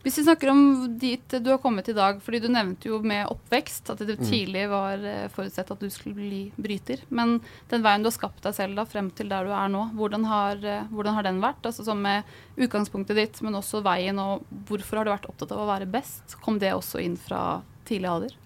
Hvis 0.03 0.19
vi 0.19 0.25
snakker 0.25 0.51
om 0.53 0.61
dit 0.99 1.35
du 1.43 1.51
har 1.51 1.59
kommet 1.63 1.89
i 1.91 1.95
dag, 1.97 2.21
fordi 2.23 2.41
du 2.45 2.49
nevnte 2.53 2.89
jo 2.91 3.01
med 3.07 3.31
oppvekst 3.31 3.91
at 3.95 4.03
det 4.07 4.19
tidlig 4.23 4.65
var 4.71 5.03
eh, 5.07 5.27
forutsett 5.35 5.71
at 5.75 5.83
du 5.83 5.91
skulle 5.93 6.17
bli 6.19 6.43
bryter. 6.57 7.03
Men 7.11 7.37
den 7.71 7.85
veien 7.85 8.05
du 8.05 8.11
har 8.11 8.17
skapt 8.17 8.43
deg 8.47 8.57
selv 8.59 8.79
da, 8.79 8.87
frem 8.89 9.11
til 9.19 9.31
der 9.33 9.47
du 9.49 9.55
er 9.55 9.73
nå, 9.73 9.89
hvordan 9.99 10.27
har, 10.31 10.63
eh, 10.63 10.87
hvordan 10.95 11.19
har 11.19 11.27
den 11.29 11.43
vært? 11.43 11.63
Altså 11.69 11.87
sånn 11.87 12.03
med 12.03 12.31
utgangspunktet 12.59 13.19
ditt, 13.19 13.43
men 13.47 13.59
også 13.59 13.83
veien, 13.87 14.19
og 14.23 14.47
hvorfor 14.71 15.01
har 15.01 15.09
du 15.09 15.15
vært 15.15 15.29
opptatt 15.31 15.55
av 15.55 15.65
å 15.65 15.71
være 15.71 15.91
best? 15.91 16.39
Kom 16.43 16.63
det 16.63 16.75
også 16.75 17.03
inn 17.03 17.19
fra 17.21 17.61
tidlig 17.89 18.11
alder? 18.11 18.39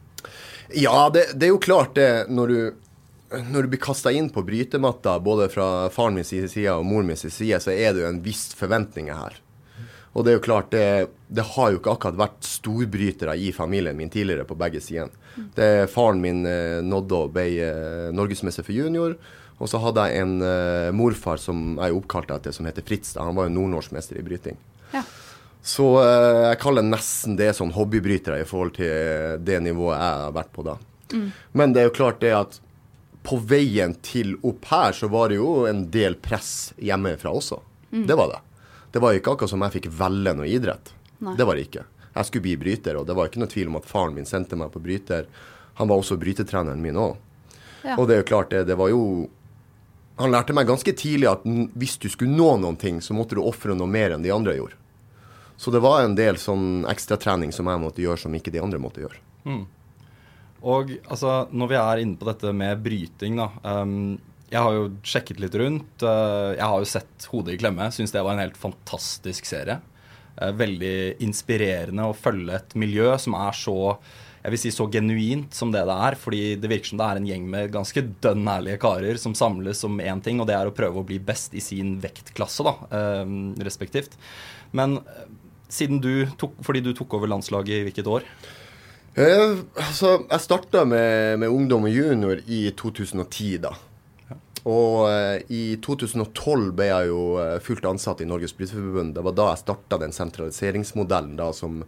Ja, 0.75 1.09
det, 1.13 1.29
det 1.37 1.49
er 1.49 1.55
jo 1.55 1.63
klart 1.63 1.95
det 1.97 2.11
når 2.33 2.53
du 2.53 2.59
når 3.31 3.67
du 3.67 3.73
blir 3.73 3.83
kasta 3.83 4.13
inn 4.15 4.29
på 4.31 4.45
brytematta, 4.47 5.17
både 5.21 5.49
fra 5.51 5.89
faren 5.91 6.15
min 6.15 6.27
sin 6.27 6.47
side 6.49 6.75
og 6.75 6.87
moren 6.87 7.09
min 7.11 7.19
sin 7.19 7.33
side, 7.35 7.59
så 7.63 7.75
er 7.75 7.95
det 7.95 8.05
jo 8.05 8.11
en 8.11 8.23
viss 8.23 8.49
forventning 8.55 9.11
her. 9.11 9.41
Og 10.17 10.25
det 10.25 10.33
er 10.33 10.39
jo 10.39 10.45
klart, 10.47 10.71
det, 10.73 11.11
det 11.29 11.45
har 11.45 11.73
jo 11.73 11.81
ikke 11.81 11.93
akkurat 11.93 12.21
vært 12.23 12.47
storbrytere 12.49 13.35
i 13.37 13.51
familien 13.53 13.99
min 13.99 14.13
tidligere 14.13 14.47
på 14.49 14.57
begge 14.57 14.81
sider. 14.81 15.11
Det, 15.57 15.91
faren 15.93 16.23
min 16.23 16.47
eh, 16.49 16.79
nådde 16.81 17.19
og 17.19 17.35
ble 17.35 17.45
eh, 17.61 18.07
norgesmester 18.17 18.65
for 18.65 18.73
junior. 18.73 19.19
Og 19.61 19.69
så 19.69 19.81
hadde 19.81 20.07
jeg 20.09 20.25
en 20.25 20.35
eh, 20.45 20.89
morfar 20.97 21.41
som 21.41 21.77
jeg 21.77 21.93
oppkalte 21.93 22.33
oppkalt 22.33 22.33
etter, 22.39 22.57
som 22.57 22.69
heter 22.69 22.87
Fritz. 22.89 23.13
Da. 23.13 23.27
Han 23.29 23.37
var 23.37 23.51
jo 23.51 23.57
nordnorskmester 23.59 24.17
i 24.17 24.25
bryting. 24.25 24.57
Ja. 24.95 25.05
Så 25.67 25.85
jeg 25.99 26.61
kaller 26.63 26.85
nesten 26.87 27.35
det 27.35 27.49
sånn 27.59 27.73
hobbybrytere 27.75 28.39
i 28.39 28.47
forhold 28.47 28.77
til 28.77 29.41
det 29.43 29.57
nivået 29.65 29.97
jeg 29.99 30.21
har 30.23 30.37
vært 30.37 30.53
på 30.55 30.63
da. 30.63 30.77
Men 31.59 31.75
det 31.75 31.83
er 31.83 31.89
jo 31.89 31.97
klart 31.97 32.21
det 32.23 32.31
at 32.39 32.61
på 33.27 33.39
veien 33.43 33.97
til 34.07 34.37
opp 34.47 34.69
her, 34.71 34.95
så 34.95 35.09
var 35.11 35.33
det 35.33 35.41
jo 35.41 35.65
en 35.67 35.85
del 35.91 36.15
press 36.23 36.73
hjemmefra 36.79 37.33
også. 37.35 37.59
Det 38.07 38.15
var 38.19 38.31
det. 38.31 38.41
Det 38.95 39.03
var 39.03 39.17
ikke 39.17 39.35
akkurat 39.35 39.51
som 39.51 39.65
jeg 39.67 39.75
fikk 39.81 39.89
velge 39.99 40.35
noe 40.39 40.47
idrett. 40.49 40.93
Nei. 41.19 41.35
Det 41.39 41.47
var 41.49 41.59
det 41.59 41.67
ikke. 41.67 41.83
Jeg 42.17 42.29
skulle 42.29 42.47
bli 42.47 42.55
bryter, 42.61 42.97
og 42.97 43.07
det 43.09 43.17
var 43.17 43.29
ikke 43.29 43.43
noe 43.43 43.51
tvil 43.51 43.71
om 43.73 43.79
at 43.81 43.89
faren 43.89 44.15
min 44.17 44.29
sendte 44.29 44.57
meg 44.57 44.71
på 44.73 44.81
bryter. 44.85 45.27
Han 45.81 45.91
var 45.91 46.01
også 46.01 46.17
brytetreneren 46.21 46.81
min 46.81 46.97
òg. 46.97 47.17
Ja. 47.83 47.97
Og 47.99 48.07
det 48.09 48.17
er 48.17 48.23
jo 48.23 48.29
klart, 48.31 48.51
det, 48.55 48.65
det 48.71 48.79
var 48.79 48.91
jo 48.91 49.29
Han 50.17 50.33
lærte 50.33 50.55
meg 50.57 50.65
ganske 50.65 50.95
tidlig 50.97 51.27
at 51.29 51.43
hvis 51.77 51.99
du 52.01 52.07
skulle 52.09 52.33
nå 52.33 52.55
noen 52.63 52.79
ting, 52.81 53.03
så 53.05 53.13
måtte 53.13 53.37
du 53.37 53.43
ofre 53.45 53.75
noe 53.77 53.91
mer 53.91 54.15
enn 54.15 54.23
de 54.25 54.31
andre 54.33 54.55
gjorde. 54.57 54.79
Så 55.61 55.69
det 55.75 55.83
var 55.85 56.07
en 56.07 56.15
del 56.17 56.39
sånn 56.41 56.87
ekstratrening 56.89 57.53
som 57.53 57.69
jeg 57.69 57.83
måtte 57.83 58.01
gjøre, 58.01 58.23
som 58.23 58.33
ikke 58.33 58.55
de 58.55 58.63
andre 58.65 58.81
måtte 58.81 59.03
gjøre. 59.05 59.21
Og 60.65 60.95
altså, 61.05 61.47
når 61.53 61.73
vi 61.73 61.79
er 61.81 62.03
inne 62.03 62.19
på 62.19 62.29
dette 62.29 62.53
med 62.57 62.81
bryting, 62.85 63.41
da. 63.41 63.51
Um, 63.63 64.17
jeg 64.51 64.63
har 64.63 64.77
jo 64.77 64.87
sjekket 65.05 65.41
litt 65.43 65.57
rundt. 65.59 66.03
Uh, 66.03 66.55
jeg 66.55 66.65
har 66.65 66.79
jo 66.81 66.89
sett 66.89 67.29
Hodet 67.33 67.57
i 67.57 67.61
klemme. 67.61 67.91
Syns 67.95 68.15
det 68.15 68.23
var 68.23 68.37
en 68.37 68.45
helt 68.45 68.59
fantastisk 68.61 69.49
serie. 69.49 69.81
Uh, 70.39 70.53
veldig 70.57 71.19
inspirerende 71.27 72.07
å 72.09 72.17
følge 72.17 72.57
et 72.57 72.79
miljø 72.79 73.13
som 73.21 73.37
er 73.39 73.57
så 73.57 73.77
jeg 74.47 74.53
vil 74.55 74.61
si 74.63 74.71
så 74.71 74.85
genuint 74.87 75.57
som 75.59 75.73
det 75.75 75.81
det 75.89 75.95
er. 76.07 76.17
Fordi 76.23 76.43
det 76.63 76.69
virker 76.71 76.93
som 76.93 77.01
det 77.01 77.07
er 77.09 77.19
en 77.19 77.27
gjeng 77.27 77.49
med 77.51 77.73
ganske 77.75 78.03
dønn 78.23 78.47
ærlige 78.47 78.79
karer 78.85 79.19
som 79.19 79.35
samles 79.35 79.83
om 79.89 79.99
én 79.99 80.23
ting, 80.23 80.39
og 80.39 80.47
det 80.47 80.55
er 80.55 80.71
å 80.71 80.75
prøve 80.75 81.03
å 81.03 81.07
bli 81.09 81.19
best 81.19 81.57
i 81.59 81.63
sin 81.65 81.97
vektklasse, 82.03 82.63
da, 82.63 82.77
ehm, 82.95 83.57
respektivt. 83.67 84.15
Men 84.71 85.01
eh, 85.01 85.25
siden 85.67 85.99
du 86.03 86.29
tok 86.39 86.55
Fordi 86.63 86.81
du 86.85 86.93
tok 86.95 87.19
over 87.19 87.31
landslaget 87.31 87.75
i 87.75 87.85
hvilket 87.89 88.07
år? 88.07 88.23
Altså, 89.17 90.27
jeg 90.29 90.45
starta 90.45 90.85
med, 90.85 91.39
med 91.41 91.49
ungdom 91.49 91.87
og 91.89 91.93
junior 91.93 92.41
i 92.53 92.67
2010, 92.77 93.47
da. 93.65 93.71
Og 94.67 95.07
uh, 95.07 95.39
i 95.49 95.79
2012 95.81 96.73
ble 96.77 96.89
jeg 96.91 97.09
jo 97.13 97.21
eh, 97.39 97.55
fullt 97.63 97.87
ansatt 97.87 98.21
i 98.21 98.27
Norges 98.27 98.53
Bryteforbund. 98.59 99.15
Det 99.15 99.23
var 99.23 99.37
da 99.39 99.47
jeg 99.53 99.63
starta 99.63 100.01
den 100.03 100.13
sentraliseringsmodellen 100.13 101.37
da 101.39 101.53
som 101.55 101.85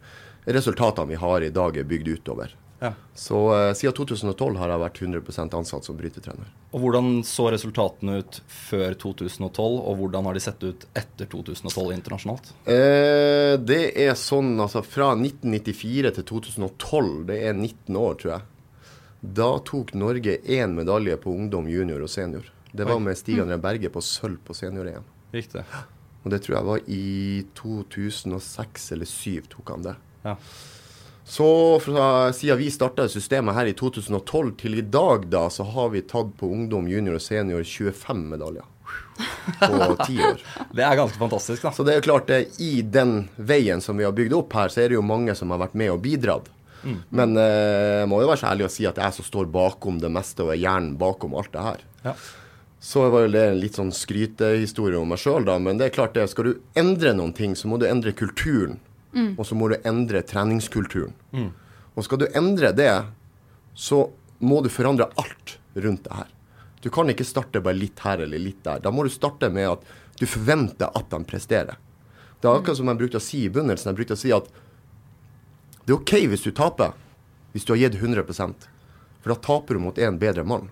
resultatene 0.47 1.11
vi 1.11 1.19
har 1.19 1.43
i 1.43 1.51
dag, 1.51 1.77
er 1.77 1.89
bygd 1.91 2.13
utover. 2.15 2.55
Ja. 2.79 2.93
Så 3.15 3.39
uh, 3.51 3.73
siden 3.75 3.95
2012 3.97 4.59
har 4.61 4.71
jeg 4.71 4.83
vært 4.85 5.01
100% 5.03 5.57
ansatt 5.59 5.87
som 5.89 5.97
brytetrener. 5.99 6.51
Og 6.71 6.85
hvordan 6.85 7.23
så 7.27 7.49
resultatene 7.51 8.21
ut 8.23 8.39
før 8.47 8.95
2012, 9.03 9.49
og 9.59 9.99
hvordan 9.99 10.29
har 10.29 10.39
de 10.39 10.43
sett 10.45 10.63
ut 10.63 10.87
etter 10.99 11.31
2012 11.33 11.97
internasjonalt? 11.97 12.53
Uh, 12.69 13.57
det 13.59 13.83
er 13.99 14.15
sånn 14.19 14.55
altså 14.63 14.85
fra 14.87 15.11
1994 15.17 16.15
til 16.21 16.29
2012, 16.31 17.11
det 17.33 17.43
er 17.49 17.59
19 17.59 17.99
år, 17.99 18.17
tror 18.23 18.35
jeg. 18.37 18.47
Da 19.19 19.51
tok 19.67 19.97
Norge 19.99 20.39
én 20.47 20.79
medalje 20.79 21.19
på 21.19 21.35
ungdom, 21.35 21.67
junior 21.67 22.05
og 22.07 22.13
senior. 22.13 22.47
Det 22.71 22.85
var 22.87 23.01
med 23.03 23.19
Stig 23.19 23.41
André 23.43 23.57
Berge 23.59 23.91
på 23.91 24.03
sølv 24.05 24.39
på 24.47 24.55
senior-EM. 24.55 25.07
Riktig. 25.35 25.65
Og 26.23 26.31
det 26.31 26.43
tror 26.45 26.59
jeg 26.59 26.69
var 26.69 26.91
i 26.93 27.05
2006 27.59 28.93
eller 28.95 29.09
2007 29.09 29.49
tok 29.55 29.73
han 29.75 29.87
det. 29.89 29.95
Ja. 30.27 30.35
Så 31.29 31.81
fra 31.85 32.33
siden 32.33 32.59
vi 32.59 32.71
starta 32.73 33.05
systemet 33.09 33.53
her 33.55 33.69
i 33.69 33.75
2012 33.77 34.55
til 34.63 34.79
i 34.81 34.83
dag, 34.83 35.27
da, 35.29 35.45
så 35.53 35.67
har 35.75 35.91
vi 35.93 36.01
tatt 36.01 36.31
på 36.41 36.49
ungdom, 36.49 36.89
junior 36.89 37.19
og 37.19 37.23
senior 37.23 37.67
25 37.69 38.23
medaljer. 38.31 38.65
På 39.61 39.97
ti 40.07 40.17
år. 40.25 40.41
Det 40.73 40.87
er 40.87 40.97
ganske 40.97 41.21
fantastisk, 41.21 41.67
da. 41.67 41.75
Så 41.77 41.85
det 41.85 41.93
er 41.93 42.01
jo 42.01 42.07
klart, 42.09 42.31
det, 42.33 42.57
i 42.65 42.81
den 42.81 43.27
veien 43.37 43.85
som 43.85 44.01
vi 44.01 44.09
har 44.09 44.17
bygd 44.17 44.39
opp 44.39 44.57
her, 44.57 44.73
så 44.73 44.87
er 44.87 44.89
det 44.89 44.97
jo 44.97 45.05
mange 45.05 45.37
som 45.37 45.53
har 45.53 45.61
vært 45.67 45.77
med 45.77 45.93
og 45.93 46.01
bidratt. 46.07 46.49
Men 47.13 47.37
eh, 47.37 48.01
jeg 48.01 48.09
må 48.09 48.23
jo 48.23 48.29
være 48.31 48.41
så 48.41 48.51
ærlig 48.53 48.69
å 48.69 48.73
si 48.73 48.87
at 48.89 48.97
jeg 49.03 49.17
som 49.19 49.27
står 49.27 49.49
bakom 49.53 49.99
det 50.01 50.09
meste, 50.15 50.47
og 50.47 50.55
er 50.55 50.63
hjernen 50.63 50.95
bakom 50.97 51.37
alt 51.37 51.53
det 51.53 51.65
her. 51.65 51.85
Ja. 52.07 52.17
Så 52.81 53.05
var 53.11 53.27
jo 53.27 53.33
det 53.35 53.43
en 53.51 53.61
litt 53.61 53.77
sånn 53.77 53.91
skrytehistorie 53.93 54.97
om 54.97 55.11
meg 55.13 55.21
sjøl, 55.21 55.45
da. 55.45 55.59
Men 55.61 55.81
det 55.81 55.91
er 55.91 55.97
klart 55.99 56.17
det, 56.17 56.29
skal 56.33 56.49
du 56.49 56.53
endre 56.79 57.13
noen 57.19 57.35
ting, 57.37 57.59
så 57.59 57.69
må 57.69 57.77
du 57.83 57.89
endre 57.91 58.15
kulturen. 58.17 58.79
Og 59.39 59.47
så 59.47 59.55
må 59.57 59.69
du 59.73 59.77
endre 59.89 60.23
treningskulturen. 60.23 61.15
Og 61.95 62.05
skal 62.05 62.19
du 62.19 62.27
endre 62.37 62.73
det, 62.77 62.93
så 63.75 64.11
må 64.39 64.61
du 64.63 64.69
forandre 64.71 65.09
alt 65.19 65.59
rundt 65.75 66.05
det 66.05 66.13
her. 66.15 66.29
Du 66.83 66.91
kan 66.95 67.11
ikke 67.11 67.27
starte 67.27 67.61
bare 67.61 67.75
litt 67.75 67.99
her 68.05 68.21
eller 68.23 68.39
litt 68.39 68.61
der. 68.65 68.79
Da 68.85 68.91
må 68.95 69.03
du 69.03 69.11
starte 69.11 69.49
med 69.51 69.67
at 69.69 69.83
du 70.19 70.27
forventer 70.27 70.91
at 70.95 71.11
de 71.11 71.19
presterer. 71.27 71.77
Det 72.39 72.47
er 72.47 72.55
akkurat 72.61 72.79
som 72.79 72.87
jeg 72.91 73.01
brukte 73.01 73.19
å 73.19 73.25
si 73.25 73.41
i 73.47 73.51
begynnelsen. 73.51 73.91
Jeg 73.91 73.99
brukte 73.99 74.15
å 74.15 74.21
si 74.21 74.31
at 74.35 74.47
det 75.87 75.95
er 75.95 75.99
OK 75.99 76.13
hvis 76.31 76.45
du 76.45 76.53
taper, 76.55 76.93
hvis 77.55 77.65
du 77.67 77.73
har 77.73 77.81
gitt 77.81 77.97
100 77.99 78.23
For 78.29 79.33
da 79.33 79.35
taper 79.35 79.75
du 79.75 79.81
mot 79.81 79.99
en 79.99 80.19
bedre 80.19 80.45
mann. 80.45 80.69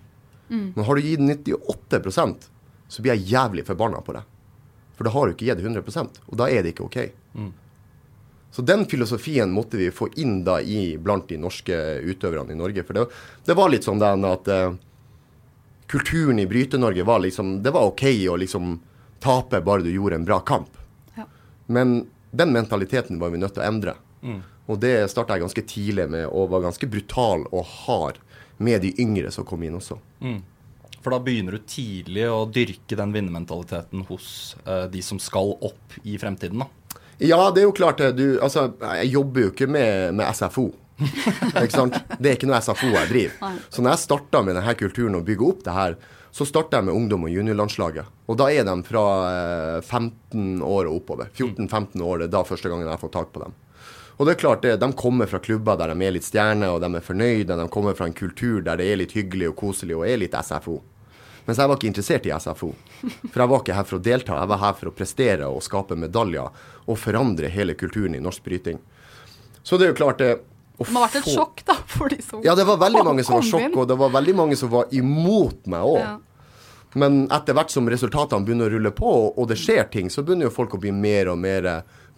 Men 0.76 0.84
har 0.84 0.94
du 0.94 1.02
gitt 1.02 1.20
98% 1.20 2.50
så 2.88 3.02
blir 3.02 3.16
jeg 3.16 3.32
jævlig 3.32 3.64
forbanna 3.66 3.98
på 4.00 4.12
deg. 4.14 4.22
For 4.94 5.04
da 5.04 5.10
har 5.10 5.26
du 5.26 5.32
ikke 5.34 5.48
gitt 5.48 5.58
100 5.64 6.20
og 6.28 6.36
da 6.38 6.46
er 6.48 6.62
det 6.62 6.74
ikke 6.76 6.86
OK. 6.86 6.98
Så 8.56 8.62
den 8.62 8.86
filosofien 8.88 9.50
måtte 9.52 9.76
vi 9.76 9.90
få 9.92 10.08
inn 10.16 10.38
da 10.44 10.54
i 10.64 10.96
blant 10.96 11.28
de 11.28 11.36
norske 11.36 11.76
utøverne 12.00 12.54
i 12.54 12.56
Norge. 12.56 12.86
For 12.88 12.96
det, 12.96 13.02
det 13.44 13.56
var 13.58 13.68
litt 13.68 13.84
sånn 13.84 14.00
den 14.00 14.24
at 14.24 14.48
eh, 14.48 14.70
kulturen 15.92 16.40
i 16.40 16.46
Bryte-Norge 16.48 17.04
var 17.04 17.20
liksom 17.20 17.58
Det 17.62 17.74
var 17.76 17.90
OK 17.90 18.06
å 18.32 18.38
liksom 18.40 18.78
tape 19.20 19.60
bare 19.60 19.84
du 19.84 19.90
gjorde 19.92 20.16
en 20.16 20.24
bra 20.24 20.38
kamp. 20.40 20.72
Ja. 21.18 21.26
Men 21.66 22.06
den 22.32 22.56
mentaliteten 22.56 23.20
var 23.20 23.34
vi 23.36 23.42
nødt 23.44 23.58
til 23.58 23.66
å 23.66 23.68
endre. 23.68 23.94
Og 24.72 24.80
det 24.80 24.94
starta 25.12 25.36
jeg 25.36 25.44
ganske 25.44 25.66
tidlig 25.68 26.08
med, 26.16 26.24
og 26.24 26.48
var 26.54 26.64
ganske 26.64 26.88
brutal 26.88 27.44
og 27.52 27.68
hard 27.84 28.24
med 28.56 28.80
de 28.88 28.94
yngre 29.04 29.36
som 29.36 29.44
kom 29.44 29.68
inn 29.68 29.76
også. 29.76 30.00
For 31.04 31.12
da 31.12 31.20
begynner 31.20 31.60
du 31.60 31.68
tidlig 31.68 32.24
å 32.32 32.48
dyrke 32.48 32.96
den 32.96 33.12
vinnermentaliteten 33.12 34.08
hos 34.08 34.56
eh, 34.64 34.88
de 34.90 35.04
som 35.04 35.20
skal 35.20 35.52
opp 35.60 36.00
i 36.08 36.16
fremtiden, 36.16 36.64
da. 36.64 36.85
Ja, 37.22 37.38
det 37.54 37.62
er 37.62 37.68
jo 37.68 37.76
klart 37.76 38.00
det. 38.02 38.10
Du, 38.18 38.26
altså, 38.44 38.68
jeg 39.00 39.12
jobber 39.14 39.46
jo 39.46 39.52
ikke 39.54 39.68
med, 39.70 40.14
med 40.18 40.28
SFO. 40.36 40.68
Det 40.98 42.28
er 42.28 42.34
ikke 42.36 42.48
noe 42.48 42.60
SFO 42.64 42.90
jeg 42.92 43.08
driver. 43.10 43.56
Så 43.72 43.82
når 43.84 43.94
jeg 43.94 44.04
starta 44.04 44.42
med 44.44 44.56
denne 44.56 44.76
kulturen 44.80 45.18
og 45.18 45.26
bygge 45.28 45.48
opp 45.48 45.64
det 45.66 45.76
her, 45.76 45.96
så 46.36 46.44
starta 46.44 46.80
jeg 46.80 46.88
med 46.88 46.96
ungdom- 46.96 47.24
og 47.24 47.32
juniorlandslaget. 47.32 48.08
Og 48.28 48.36
da 48.36 48.50
er 48.52 48.66
de 48.68 48.74
fra 48.84 49.04
eh, 49.30 49.78
15 49.80 50.60
år 50.64 50.88
og 50.90 50.98
oppover. 50.98 51.30
14-15 51.32 52.02
år, 52.04 52.18
det 52.20 52.26
er 52.28 52.34
da 52.34 52.42
første 52.44 52.68
gangen 52.72 52.90
jeg 52.90 53.00
får 53.00 53.12
tak 53.14 53.30
på 53.32 53.44
dem. 53.44 53.54
Og 54.16 54.24
det 54.24 54.34
er 54.34 54.40
klart, 54.40 54.62
det, 54.64 54.74
de 54.80 54.88
kommer 54.96 55.28
fra 55.28 55.40
klubber 55.44 55.76
der 55.80 55.92
de 55.92 56.04
er 56.04 56.14
litt 56.16 56.24
stjerner, 56.24 56.72
og 56.72 56.80
de 56.84 56.88
er 56.96 57.04
fornøyde. 57.04 57.56
De 57.56 57.68
kommer 57.72 57.96
fra 57.96 58.08
en 58.08 58.16
kultur 58.16 58.62
der 58.64 58.80
det 58.80 58.88
er 58.88 59.00
litt 59.00 59.16
hyggelig 59.16 59.50
og 59.52 59.58
koselig 59.60 59.96
og 59.96 60.06
er 60.08 60.20
litt 60.20 60.36
SFO. 60.36 60.78
Mens 61.46 61.60
jeg 61.62 61.70
var 61.70 61.78
ikke 61.78 61.88
interessert 61.88 62.26
i 62.26 62.34
SFO. 62.34 62.72
For 63.30 63.42
jeg 63.42 63.50
var 63.52 63.62
ikke 63.62 63.76
her 63.76 63.86
for 63.86 63.98
å 63.98 64.02
delta, 64.02 64.38
jeg 64.40 64.50
var 64.50 64.62
her 64.64 64.76
for 64.80 64.90
å 64.90 64.94
prestere 64.96 65.48
og 65.48 65.62
skape 65.62 65.98
medaljer 65.98 66.62
og 66.86 66.98
forandre 66.98 67.50
hele 67.52 67.76
kulturen 67.78 68.16
i 68.18 68.22
norsk 68.22 68.42
bryting. 68.46 68.80
Så 69.62 69.78
det 69.78 69.86
er 69.86 69.92
jo 69.94 69.98
klart 70.02 70.22
det 70.22 70.32
Det 70.76 70.92
må 70.92 71.00
ha 71.00 71.06
vært 71.06 71.22
et 71.22 71.28
sjokk 71.32 71.62
da, 71.66 71.78
for 71.88 72.12
de 72.12 72.18
som 72.22 72.42
Ja, 72.44 72.54
det 72.58 72.66
var 72.68 72.80
veldig 72.82 73.04
mange 73.06 73.24
som 73.24 73.38
var 73.38 73.46
sjokk, 73.52 73.76
og 73.76 73.86
det 73.88 73.98
var 73.98 74.10
veldig 74.14 74.34
mange 74.42 74.58
som 74.58 74.72
var 74.74 74.90
imot 74.94 75.70
meg 75.70 75.86
òg. 75.86 76.00
Ja. 76.02 76.16
Men 76.96 77.22
etter 77.32 77.56
hvert 77.56 77.72
som 77.72 77.88
resultatene 77.92 78.44
begynner 78.46 78.70
å 78.70 78.74
rulle 78.76 78.92
på, 78.96 79.12
og 79.36 79.48
det 79.50 79.58
skjer 79.60 79.86
ting, 79.92 80.10
så 80.12 80.24
begynner 80.24 80.48
jo 80.48 80.54
folk 80.54 80.74
å 80.76 80.80
bli 80.80 80.92
mer 80.96 81.30
og 81.32 81.38
mer 81.40 81.68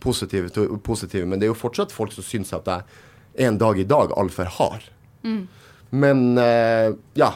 positive. 0.00 0.50
positive. 0.86 1.26
Men 1.26 1.40
det 1.40 1.48
er 1.48 1.52
jo 1.52 1.58
fortsatt 1.58 1.94
folk 1.94 2.14
som 2.14 2.26
syns 2.26 2.52
at 2.54 2.68
jeg 2.70 3.48
en 3.48 3.58
dag 3.58 3.78
i 3.78 3.86
dag 3.86 4.12
altfor 4.18 4.50
hard. 4.58 4.86
Men 5.90 6.38
eh, 6.38 6.92
ja, 7.18 7.32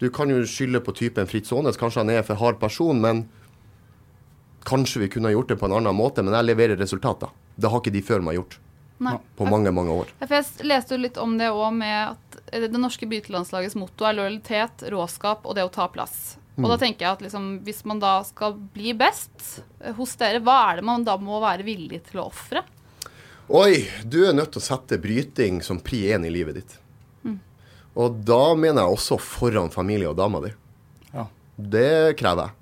du 0.00 0.08
kan 0.10 0.32
jo 0.32 0.40
skylde 0.48 0.80
på 0.80 0.94
typen 0.96 1.28
Fritz 1.28 1.52
Aanes. 1.52 1.76
Kanskje 1.76 2.00
han 2.00 2.10
er 2.12 2.24
for 2.24 2.40
hard 2.40 2.56
person, 2.60 3.02
men 3.04 3.26
kanskje 4.64 5.02
vi 5.04 5.08
kunne 5.12 5.28
ha 5.28 5.34
gjort 5.34 5.52
det 5.52 5.58
på 5.60 5.68
en 5.68 5.76
annen 5.76 5.96
måte. 5.96 6.24
Men 6.24 6.38
jeg 6.38 6.48
leverer 6.48 6.80
resultater. 6.80 7.28
Det 7.60 7.68
har 7.68 7.82
ikke 7.82 7.92
de 7.92 8.02
før 8.04 8.24
meg 8.24 8.38
gjort. 8.38 8.56
Nei. 9.00 9.14
På 9.36 9.44
mange, 9.48 9.72
mange 9.72 9.92
år. 9.92 10.08
Jeg 10.20 10.44
leste 10.68 10.96
jo 10.96 11.00
litt 11.04 11.20
om 11.20 11.36
det 11.40 11.50
òg, 11.52 11.68
med 11.76 12.16
at 12.16 12.40
eh, 12.48 12.64
det 12.68 12.80
norske 12.80 13.08
bytelandslagets 13.08 13.76
motto 13.80 14.08
er 14.08 14.16
lojalitet, 14.16 14.84
råskap 14.92 15.44
og 15.44 15.56
det 15.56 15.68
å 15.68 15.72
ta 15.72 15.88
plass. 15.92 16.36
Og 16.60 16.68
da 16.68 16.76
tenker 16.80 17.06
jeg 17.06 17.16
at 17.16 17.22
liksom, 17.24 17.46
hvis 17.64 17.84
man 17.88 18.02
da 18.02 18.18
skal 18.28 18.58
bli 18.74 18.92
best 18.96 19.62
eh, 19.80 19.94
hos 19.96 20.16
dere, 20.20 20.42
hva 20.44 20.58
er 20.70 20.80
det 20.80 20.88
man 20.88 21.04
da 21.04 21.16
må 21.20 21.40
være 21.44 21.64
villig 21.64 22.02
til 22.10 22.20
å 22.20 22.28
ofre? 22.28 22.64
Oi, 23.50 23.88
du 24.04 24.22
er 24.28 24.36
nødt 24.36 24.52
til 24.54 24.60
å 24.62 24.68
sette 24.68 25.00
bryting 25.00 25.60
som 25.64 25.80
pri 25.84 26.06
én 26.14 26.24
i 26.28 26.32
livet 26.32 26.60
ditt. 26.60 26.76
Og 27.98 28.22
da 28.26 28.54
mener 28.54 28.84
jeg 28.84 28.96
også 28.96 29.18
foran 29.22 29.72
familie 29.74 30.10
og 30.10 30.18
dama 30.18 30.42
di. 30.44 30.52
Ja. 31.14 31.26
Det 31.56 32.16
krever 32.20 32.48
jeg. 32.48 32.56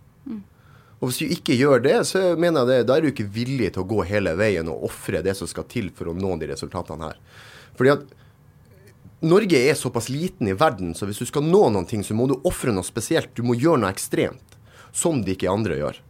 Og 0.98 1.10
hvis 1.10 1.20
du 1.22 1.30
ikke 1.30 1.54
gjør 1.54 1.82
det, 1.84 1.98
så 2.10 2.32
mener 2.34 2.64
jeg 2.64 2.70
det, 2.70 2.86
da 2.88 2.96
er 2.96 3.04
du 3.04 3.12
ikke 3.12 3.28
villig 3.30 3.70
til 3.74 3.84
å 3.84 3.88
gå 3.88 4.02
hele 4.08 4.32
veien 4.38 4.66
og 4.70 4.88
ofre 4.88 5.20
det 5.22 5.36
som 5.38 5.46
skal 5.50 5.66
til 5.70 5.92
for 5.94 6.10
å 6.10 6.16
nå 6.16 6.32
de 6.40 6.48
resultatene 6.50 7.10
her. 7.12 7.20
Fordi 7.78 7.92
at 7.92 8.08
Norge 9.28 9.58
er 9.58 9.78
såpass 9.78 10.08
liten 10.10 10.50
i 10.50 10.56
verden, 10.58 10.92
så 10.94 11.06
hvis 11.06 11.20
du 11.22 11.26
skal 11.26 11.46
nå 11.46 11.64
noen 11.74 11.86
ting, 11.90 12.04
så 12.06 12.14
må 12.18 12.26
du 12.30 12.36
ofre 12.46 12.74
noe 12.74 12.86
spesielt. 12.86 13.30
Du 13.34 13.44
må 13.46 13.56
gjøre 13.58 13.82
noe 13.82 13.94
ekstremt, 13.94 14.58
som 14.94 15.22
de 15.22 15.34
ikke 15.34 15.50
andre 15.50 15.78
gjør. 15.78 16.00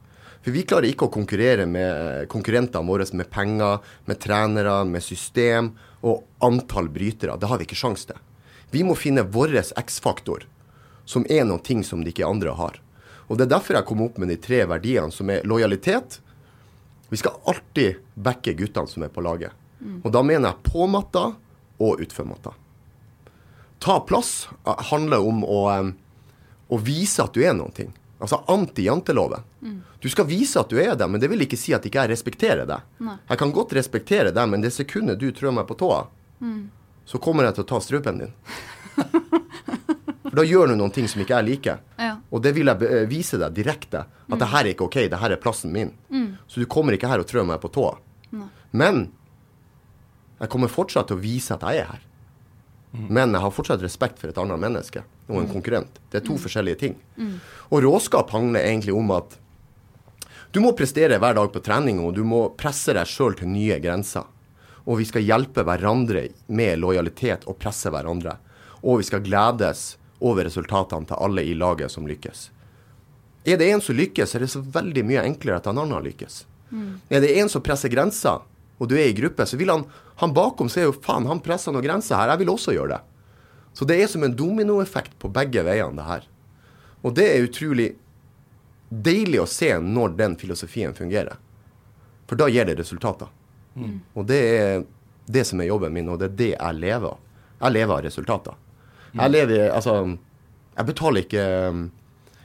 For 0.44 0.54
vi 0.54 0.64
klarer 0.68 0.88
ikke 0.88 1.08
å 1.08 1.12
konkurrere 1.12 1.66
med 1.68 2.28
konkurrentene 2.32 2.88
våre 2.88 3.04
med 3.16 3.28
penger, 3.32 3.84
med 4.08 4.20
trenere, 4.22 4.78
med 4.88 5.04
system 5.04 5.74
og 6.00 6.24
antall 6.44 6.88
brytere. 6.92 7.36
Det 7.36 7.48
har 7.50 7.60
vi 7.60 7.68
ikke 7.68 7.80
sjans 7.80 8.06
til. 8.08 8.20
Vi 8.70 8.84
må 8.84 8.96
finne 8.98 9.24
vår 9.24 9.56
X-faktor, 9.76 10.44
som 11.08 11.24
er 11.30 11.44
noen 11.48 11.62
ting 11.64 11.84
som 11.84 12.04
de 12.04 12.12
ikke 12.12 12.26
andre 12.28 12.54
har. 12.58 12.80
Og 13.28 13.36
Det 13.38 13.44
er 13.46 13.54
derfor 13.56 13.76
jeg 13.76 13.88
kom 13.88 14.02
opp 14.04 14.18
med 14.18 14.28
de 14.32 14.36
tre 14.40 14.62
verdiene, 14.68 15.12
som 15.12 15.28
er 15.30 15.44
lojalitet. 15.44 16.20
Vi 17.08 17.16
skal 17.16 17.36
alltid 17.44 18.00
backe 18.14 18.54
guttene 18.56 18.88
som 18.88 19.04
er 19.04 19.12
på 19.12 19.24
laget. 19.24 19.52
Og 20.04 20.12
da 20.12 20.22
mener 20.22 20.50
jeg 20.50 20.72
på 20.72 20.86
matta 20.90 21.34
og 21.78 22.00
utfor 22.02 22.26
matta. 22.26 22.52
Ta 23.78 24.00
plass 24.00 24.48
eh, 24.66 24.80
handler 24.90 25.22
om 25.22 25.44
å, 25.46 25.60
eh, 25.70 25.92
å 26.68 26.78
vise 26.82 27.22
at 27.22 27.36
du 27.36 27.44
er 27.44 27.54
noen 27.54 27.72
ting. 27.76 27.92
Altså 28.18 28.40
anti-janteloven. 28.50 29.44
Du 30.02 30.08
skal 30.10 30.26
vise 30.26 30.58
at 30.58 30.70
du 30.72 30.80
er 30.82 30.96
det, 30.98 31.06
men 31.06 31.20
det 31.22 31.28
vil 31.30 31.44
ikke 31.44 31.58
si 31.58 31.70
at 31.74 31.86
ikke 31.86 32.02
jeg 32.02 32.10
respekterer 32.10 32.66
deg. 32.66 32.82
Nei. 32.98 33.14
Jeg 33.28 33.38
kan 33.38 33.52
godt 33.54 33.76
respektere 33.78 34.32
deg, 34.34 34.50
men 34.50 34.64
det 34.64 34.72
sekundet 34.74 35.20
du 35.22 35.30
trør 35.30 35.54
meg 35.54 35.68
på 35.68 35.76
tåa, 35.78 36.00
så 37.08 37.20
kommer 37.22 37.48
jeg 37.48 37.56
til 37.56 37.64
å 37.64 37.68
ta 37.70 37.80
strupen 37.80 38.20
din. 38.20 38.32
For 40.28 40.36
da 40.36 40.44
gjør 40.44 40.68
du 40.68 40.74
noen 40.76 40.92
ting 40.92 41.06
som 41.08 41.22
ikke 41.22 41.38
jeg 41.38 41.46
liker. 41.46 41.78
Ja. 41.96 42.18
Og 42.28 42.42
det 42.44 42.52
vil 42.58 42.68
jeg 42.68 43.06
vise 43.08 43.38
deg 43.40 43.54
direkte. 43.56 44.04
At 44.28 44.42
det 44.42 44.50
her 44.52 44.66
er 44.66 44.74
ikke 44.74 44.88
OK, 44.90 44.98
det 45.08 45.20
her 45.22 45.32
er 45.32 45.40
plassen 45.40 45.72
min. 45.72 45.94
Så 46.50 46.60
du 46.60 46.68
kommer 46.68 46.92
ikke 46.96 47.08
her 47.08 47.22
og 47.22 47.30
trør 47.30 47.48
meg 47.48 47.62
på 47.64 47.70
tåa. 47.72 47.94
Men 48.76 49.06
jeg 50.38 50.52
kommer 50.52 50.70
fortsatt 50.70 51.08
til 51.08 51.16
å 51.16 51.22
vise 51.22 51.56
at 51.56 51.64
jeg 51.64 51.80
er 51.80 51.88
her. 51.94 52.04
Men 52.92 53.32
jeg 53.36 53.44
har 53.44 53.52
fortsatt 53.52 53.82
respekt 53.84 54.20
for 54.20 54.30
et 54.30 54.38
annet 54.40 54.60
menneske 54.60 55.02
og 55.28 55.42
en 55.42 55.48
konkurrent. 55.50 55.98
Det 56.12 56.20
er 56.20 56.26
to 56.28 56.36
forskjellige 56.40 56.80
ting. 56.84 56.94
Og 57.72 57.82
råskap 57.84 58.30
handler 58.36 58.68
egentlig 58.68 58.94
om 58.96 59.10
at 59.16 59.38
du 60.52 60.60
må 60.64 60.72
prestere 60.76 61.18
hver 61.20 61.34
dag 61.36 61.50
på 61.52 61.60
trening, 61.60 61.98
og 62.00 62.14
du 62.16 62.22
må 62.24 62.46
presse 62.56 62.94
deg 62.96 63.08
sjøl 63.08 63.34
til 63.36 63.50
nye 63.52 63.76
grenser. 63.84 64.24
Og 64.88 65.00
vi 65.02 65.06
skal 65.08 65.26
hjelpe 65.26 65.64
hverandre 65.68 66.28
med 66.48 66.80
lojalitet 66.80 67.44
og 67.46 67.58
presse 67.60 67.92
hverandre. 67.92 68.38
Og 68.80 69.02
vi 69.02 69.08
skal 69.08 69.24
gledes 69.24 69.98
over 70.18 70.48
resultatene 70.48 71.06
til 71.06 71.20
alle 71.20 71.44
i 71.44 71.54
laget 71.54 71.92
som 71.92 72.08
lykkes. 72.08 72.48
Er 73.48 73.60
det 73.60 73.68
en 73.70 73.82
som 73.84 73.96
lykkes, 73.96 74.34
er 74.34 74.44
det 74.44 74.50
så 74.52 74.62
veldig 74.64 75.04
mye 75.06 75.24
enklere 75.28 75.60
at 75.60 75.68
en 75.70 75.78
annen 75.84 76.04
lykkes. 76.08 76.42
Er 77.08 77.22
det 77.24 77.36
en 77.40 77.48
som 77.48 77.62
presser 77.64 77.92
grenser, 77.92 78.42
og 78.78 78.88
du 78.90 78.96
er 78.96 79.08
i 79.10 79.16
gruppe, 79.16 79.46
så 79.46 79.56
vil 79.56 79.70
han 79.72 79.86
han 80.18 80.34
bakom 80.34 80.68
ser 80.68 80.88
jo 80.88 80.96
faen, 80.98 81.28
han 81.30 81.38
presser 81.38 81.70
noen 81.70 81.84
grenser 81.84 82.18
her, 82.18 82.32
jeg 82.32 82.40
vil 82.40 82.50
også 82.50 82.72
gjøre 82.74 82.96
det. 82.96 83.02
Så 83.78 83.86
det 83.86 84.00
er 84.02 84.08
som 84.10 84.24
en 84.26 84.34
dominoeffekt 84.34 85.12
på 85.22 85.30
begge 85.30 85.62
veiene, 85.62 85.94
det 85.94 86.06
her. 86.08 86.24
Og 87.06 87.14
det 87.14 87.26
er 87.30 87.44
utrolig 87.46 87.92
deilig 88.90 89.38
å 89.44 89.46
se 89.46 89.68
når 89.78 90.16
den 90.18 90.34
filosofien 90.40 90.96
fungerer. 90.98 91.38
For 92.26 92.40
da 92.40 92.48
gir 92.50 92.66
det 92.66 92.74
resultater. 92.80 93.30
Og 94.14 94.26
det 94.26 94.38
er 94.58 94.84
det 95.28 95.44
som 95.46 95.60
er 95.60 95.68
jobben 95.68 95.92
min, 95.92 96.08
og 96.08 96.18
det 96.20 96.30
er 96.30 96.36
det 96.38 96.50
jeg 96.54 96.74
lever 96.80 97.10
av. 97.12 97.18
Jeg 97.60 97.74
lever 97.74 97.94
av 97.94 98.04
resultater. 98.06 98.54
Jeg 99.14 99.30
lever 99.30 99.70
Altså, 99.74 99.94
jeg 100.76 100.86
betaler 100.86 101.24
ikke 101.24 101.44
um, 101.72 101.90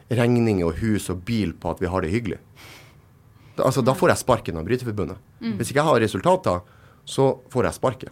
regninger 0.09 0.65
og 0.65 0.79
hus 0.81 1.09
og 1.09 1.21
bil 1.27 1.53
på 1.53 1.69
at 1.71 1.81
vi 1.81 1.87
har 1.87 2.01
det 2.01 2.11
hyggelig. 2.11 2.39
Altså, 3.57 3.81
da 3.85 3.93
får 3.93 4.09
jeg 4.09 4.17
sparken 4.23 4.57
av 4.57 4.65
Bryterforbundet. 4.65 5.17
Hvis 5.59 5.69
ikke 5.69 5.79
jeg 5.83 5.89
har 5.91 5.99
resultater, 6.01 6.61
så 7.05 7.39
får 7.53 7.65
jeg 7.69 7.73
sparken. 7.73 8.09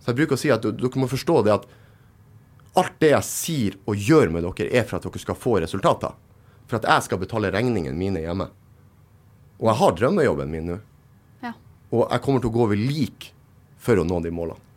Så 0.00 0.10
jeg 0.12 0.16
bruker 0.20 0.34
å 0.36 0.40
si 0.40 0.50
at 0.50 0.62
dere 0.62 1.00
må 1.00 1.08
forstå 1.10 1.42
det 1.46 1.52
at 1.54 1.66
alt 2.74 2.94
det 3.00 3.10
jeg 3.12 3.24
sier 3.28 3.74
og 3.86 3.96
gjør 3.96 4.30
med 4.32 4.44
dere, 4.46 4.70
er 4.72 4.84
for 4.88 4.96
at 4.96 5.04
dere 5.04 5.18
skal 5.20 5.34
få 5.36 5.58
resultater. 5.60 6.14
For 6.66 6.78
at 6.78 6.86
jeg 6.88 7.02
skal 7.02 7.18
betale 7.20 7.50
regningene 7.52 7.98
mine 7.98 8.22
hjemme. 8.22 8.48
Og 9.60 9.68
jeg 9.68 9.78
har 9.82 9.92
drømmejobben 9.98 10.50
min 10.50 10.66
nå. 10.70 10.78
Og 11.92 12.06
jeg 12.08 12.24
kommer 12.24 12.42
til 12.42 12.52
å 12.52 12.56
gå 12.56 12.66
over 12.66 12.78
lik 12.78 13.30
for 13.82 14.00
å 14.00 14.06
nå 14.06 14.20
de 14.24 14.32
målene. 14.34 14.68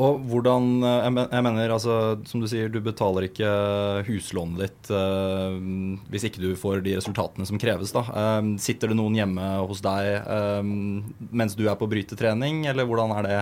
Og 0.00 0.22
hvordan 0.30 0.80
eh, 0.88 1.04
Jeg 1.04 1.44
mener, 1.44 1.74
altså, 1.74 1.96
som 2.28 2.40
du 2.40 2.48
sier, 2.48 2.70
du 2.72 2.80
betaler 2.84 3.26
ikke 3.28 3.50
huslånet 4.06 4.62
ditt 4.64 4.92
eh, 4.96 5.58
hvis 6.12 6.24
ikke 6.28 6.40
du 6.40 6.52
får 6.56 6.80
de 6.86 6.96
resultatene 6.96 7.46
som 7.48 7.60
kreves, 7.60 7.92
da. 7.92 8.06
Eh, 8.08 8.54
sitter 8.62 8.92
det 8.92 8.96
noen 8.98 9.18
hjemme 9.18 9.50
hos 9.68 9.84
deg 9.84 10.14
eh, 10.22 10.62
mens 10.64 11.58
du 11.58 11.66
er 11.66 11.76
på 11.76 11.90
brytetrening, 11.92 12.64
eller 12.72 12.88
hvordan 12.88 13.12
er 13.18 13.28
det 13.28 13.38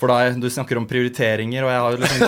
for 0.00 0.10
deg? 0.12 0.38
Du 0.40 0.46
snakker 0.52 0.78
om 0.80 0.86
prioriteringer, 0.88 1.64
og 1.66 1.70
jeg 1.72 1.82
har 1.82 1.94
jo 1.94 2.00
liksom 2.02 2.24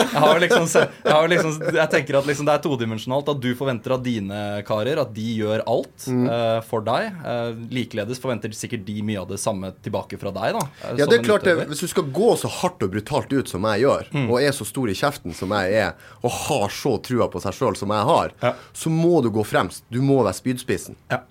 Jeg, 0.00 0.20
har 0.24 0.40
liksom, 0.42 0.66
jeg, 0.72 1.12
har 1.12 1.28
liksom, 1.32 1.56
jeg 1.76 1.90
tenker 1.92 2.18
at 2.20 2.28
liksom 2.28 2.48
det 2.48 2.54
er 2.56 2.62
todimensjonalt. 2.64 3.30
At 3.34 3.40
du 3.42 3.48
forventer 3.58 3.94
av 3.96 4.02
dine 4.04 4.40
karer 4.68 5.00
at 5.02 5.12
de 5.16 5.26
gjør 5.40 5.64
alt 5.70 6.06
eh, 6.10 6.58
for 6.66 6.84
deg. 6.86 7.20
Uh, 7.24 7.60
likeledes 7.72 8.20
forventer 8.22 8.52
sikkert 8.56 8.84
de 8.88 8.96
mye 9.06 9.20
av 9.22 9.28
det 9.30 9.40
samme 9.42 9.72
tilbake 9.84 10.18
fra 10.20 10.32
deg, 10.34 10.56
da. 10.58 10.64
Ja, 10.98 11.06
det 11.06 11.20
er 11.20 11.26
klart 11.26 11.46
det. 11.46 11.56
Hvis 11.70 11.84
du 11.84 11.88
skal 11.92 12.08
gå 12.14 12.30
så 12.40 12.50
hardt 12.60 12.82
og 12.86 12.92
brutalt 12.94 13.32
ut 13.34 13.50
som 13.50 13.66
jeg 13.70 13.84
gjør, 13.84 14.08
og 14.26 14.36
er 14.40 14.54
så 14.56 14.66
stor 14.68 14.90
i 14.90 14.96
kjeften 14.98 15.36
som 15.36 15.52
jeg 15.56 15.76
er, 15.84 16.08
og 16.24 16.34
har 16.46 16.72
så 16.74 16.96
trua 17.04 17.28
på 17.32 17.42
seg 17.44 17.56
sjøl 17.56 17.76
som 17.78 17.92
jeg 17.94 18.08
har, 18.12 18.34
Ja. 18.42 18.54
så 18.72 18.90
må 18.92 19.20
du 19.24 19.30
gå 19.34 19.44
fremst. 19.46 19.84
Du 19.92 20.00
må 20.02 20.22
være 20.24 20.36
spydspissen. 20.38 20.96
Ja. 21.12 21.22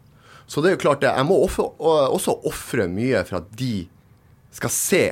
Så 0.49 0.62
det 0.63 0.71
er 0.71 0.78
jo 0.78 0.82
klart 0.82 1.02
det. 1.04 1.12
Jeg 1.13 1.28
må 1.30 1.36
også 1.45 2.34
ofre 2.49 2.88
mye 2.89 3.21
for 3.28 3.41
at 3.43 3.49
de 3.60 3.88
skal 4.56 4.71
se 4.73 5.04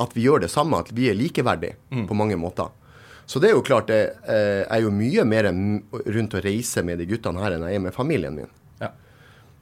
at 0.00 0.16
vi 0.16 0.24
gjør 0.26 0.42
det 0.44 0.50
samme, 0.50 0.80
at 0.82 0.90
vi 0.94 1.08
er 1.10 1.18
likeverdige 1.18 1.76
på 2.08 2.16
mange 2.18 2.36
måter. 2.40 2.72
Så 3.26 3.40
det 3.40 3.50
er 3.50 3.54
jo 3.56 3.64
klart 3.64 3.88
det 3.88 4.02
eh, 4.28 4.64
er 4.68 4.82
jo 4.84 4.92
mye 4.92 5.24
mer 5.24 5.48
rundt 5.48 6.34
å 6.36 6.42
reise 6.44 6.82
med 6.84 7.00
de 7.00 7.06
guttene 7.08 7.40
her 7.40 7.56
enn 7.56 7.64
jeg 7.68 7.78
er 7.78 7.84
med 7.86 7.96
familien 7.96 8.36
min. 8.36 8.50
Ja. 8.82 8.90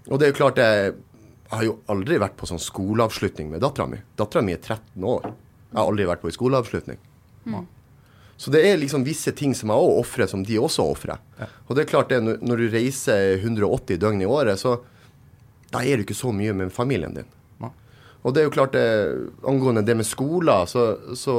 Og 0.08 0.18
det 0.18 0.26
er 0.26 0.32
jo 0.32 0.38
klart 0.40 0.58
jeg, 0.58 0.96
jeg 1.44 1.52
har 1.52 1.66
jo 1.68 1.76
aldri 1.92 2.18
vært 2.18 2.34
på 2.40 2.48
sånn 2.50 2.62
skoleavslutning 2.62 3.52
med 3.52 3.62
dattera 3.62 3.86
mi. 3.90 4.00
Dattera 4.18 4.42
mi 4.42 4.56
er 4.56 4.62
13 4.64 5.06
år. 5.06 5.30
Jeg 5.70 5.78
har 5.78 5.92
aldri 5.92 6.08
vært 6.10 6.24
på 6.24 6.30
en 6.32 6.36
skoleavslutning. 6.36 6.98
Så 8.42 8.50
det 8.50 8.64
er 8.66 8.80
liksom 8.80 9.04
visse 9.06 9.30
ting 9.38 9.52
som 9.54 9.70
jeg 9.70 9.84
òg 9.84 10.00
ofrer, 10.00 10.26
som 10.26 10.42
de 10.42 10.58
også 10.58 10.88
ofrer. 10.90 11.20
Og 11.68 11.76
det 11.76 11.84
er 11.84 11.92
klart 11.92 12.10
det, 12.10 12.18
når 12.24 12.64
du 12.64 12.72
reiser 12.72 13.36
180 13.36 14.00
døgn 14.02 14.24
i 14.24 14.26
året, 14.26 14.58
så 14.58 14.80
da 15.70 15.84
er 15.86 16.00
du 16.00 16.06
ikke 16.06 16.18
så 16.18 16.32
mye 16.34 16.54
med 16.56 16.74
familien 16.74 17.14
din. 17.14 17.28
Og 18.22 18.34
det 18.34 18.42
er 18.42 18.46
jo 18.46 18.54
klart 18.54 18.74
det, 18.76 18.86
angående 19.48 19.82
det 19.86 19.96
med 19.98 20.06
skoler, 20.06 20.66
så, 20.70 20.92
så 21.18 21.36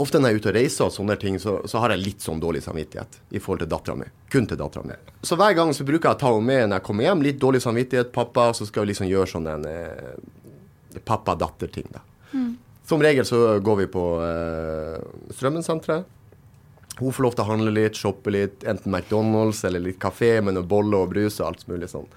Ofte 0.00 0.16
når 0.16 0.30
jeg 0.30 0.32
er 0.32 0.40
ute 0.40 0.48
og 0.48 0.54
reiser 0.56 0.86
og 0.86 0.92
sånne 0.94 1.14
ting, 1.20 1.34
så, 1.36 1.58
så 1.68 1.82
har 1.82 1.92
jeg 1.92 2.00
litt 2.00 2.24
sånn 2.24 2.38
dårlig 2.40 2.62
samvittighet 2.64 3.18
i 3.36 3.40
forhold 3.42 3.60
til 3.60 3.68
dattera 3.68 3.96
mi. 4.00 4.06
Kun 4.32 4.46
til 4.48 4.56
dattera 4.56 4.86
mi. 4.88 4.96
Så 5.20 5.36
hver 5.36 5.52
gang 5.58 5.68
så 5.76 5.84
bruker 5.84 6.08
jeg 6.08 6.16
å 6.16 6.20
ta 6.22 6.30
henne 6.32 6.48
med 6.48 6.70
når 6.70 6.78
jeg 6.78 6.86
kommer 6.86 7.04
hjem. 7.04 7.24
Litt 7.26 7.42
dårlig 7.42 7.60
samvittighet, 7.60 8.08
pappa, 8.14 8.46
så 8.56 8.64
skal 8.64 8.86
vi 8.86 8.94
liksom 8.94 9.10
gjøre 9.10 9.28
sånn 9.34 9.50
en 9.52 9.66
eh, 9.68 10.96
pappa-datter-ting, 11.04 11.90
da. 11.92 12.00
Som 12.88 13.04
regel 13.04 13.28
så 13.28 13.42
går 13.60 13.82
vi 13.82 13.88
på 13.92 14.06
eh, 14.24 14.96
Strømmensenteret. 15.36 16.08
Hun 16.98 17.12
får 17.12 17.24
lov 17.24 17.36
til 17.36 17.44
å 17.44 17.50
handle 17.52 17.72
litt, 17.72 17.96
shoppe 18.00 18.32
litt, 18.32 18.64
enten 18.68 18.92
McDonald's 18.92 19.62
eller 19.64 19.80
litt 19.80 20.00
kafé 20.00 20.38
med 20.44 20.56
noe 20.56 20.68
bolle 20.68 21.04
og 21.04 21.12
brus 21.12 21.38
og 21.40 21.50
alt 21.50 21.68
mulig 21.68 21.88
sånn. 21.92 22.08